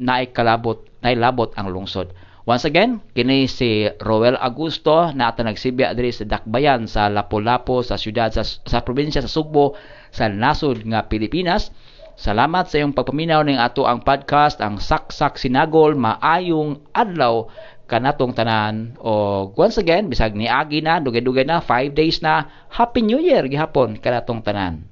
naikalabot 0.00 0.80
nailabot 1.04 1.52
ang 1.60 1.68
lungsod. 1.68 2.08
Once 2.42 2.66
again, 2.66 2.98
kini 3.14 3.46
si 3.46 3.86
Roel 4.02 4.34
Augusto 4.34 5.14
na 5.14 5.30
ato 5.30 5.46
nagsibya 5.46 5.94
diri 5.94 6.10
sa 6.10 6.26
Dakbayan 6.26 6.90
sa 6.90 7.06
Lapu-Lapu 7.06 7.86
sa 7.86 7.94
siyudad 7.94 8.34
sa, 8.34 8.42
sa 8.42 8.82
probinsya 8.82 9.22
sa 9.22 9.30
Sugbo 9.30 9.78
sa 10.10 10.26
nasod 10.26 10.82
nga 10.82 11.06
Pilipinas. 11.06 11.70
Salamat 12.18 12.66
sa 12.66 12.82
iyong 12.82 12.98
pagpaminaw 12.98 13.46
ning 13.46 13.62
ato 13.62 13.86
ang 13.86 14.02
podcast 14.02 14.58
ang 14.58 14.82
Saksak 14.82 15.38
Sinagol 15.38 15.94
maayong 15.94 16.82
adlaw 16.90 17.46
kanatong 17.86 18.34
tanan 18.34 18.98
o 18.98 19.46
once 19.54 19.78
again 19.78 20.10
bisag 20.10 20.34
ni 20.34 20.50
agi 20.50 20.82
na 20.82 20.98
dugay-dugay 20.98 21.46
na 21.46 21.62
5 21.62 21.94
days 21.94 22.24
na 22.26 22.50
happy 22.74 23.06
new 23.06 23.22
year 23.22 23.46
gihapon 23.46 24.00
kanatong 24.02 24.42
tanan 24.42 24.91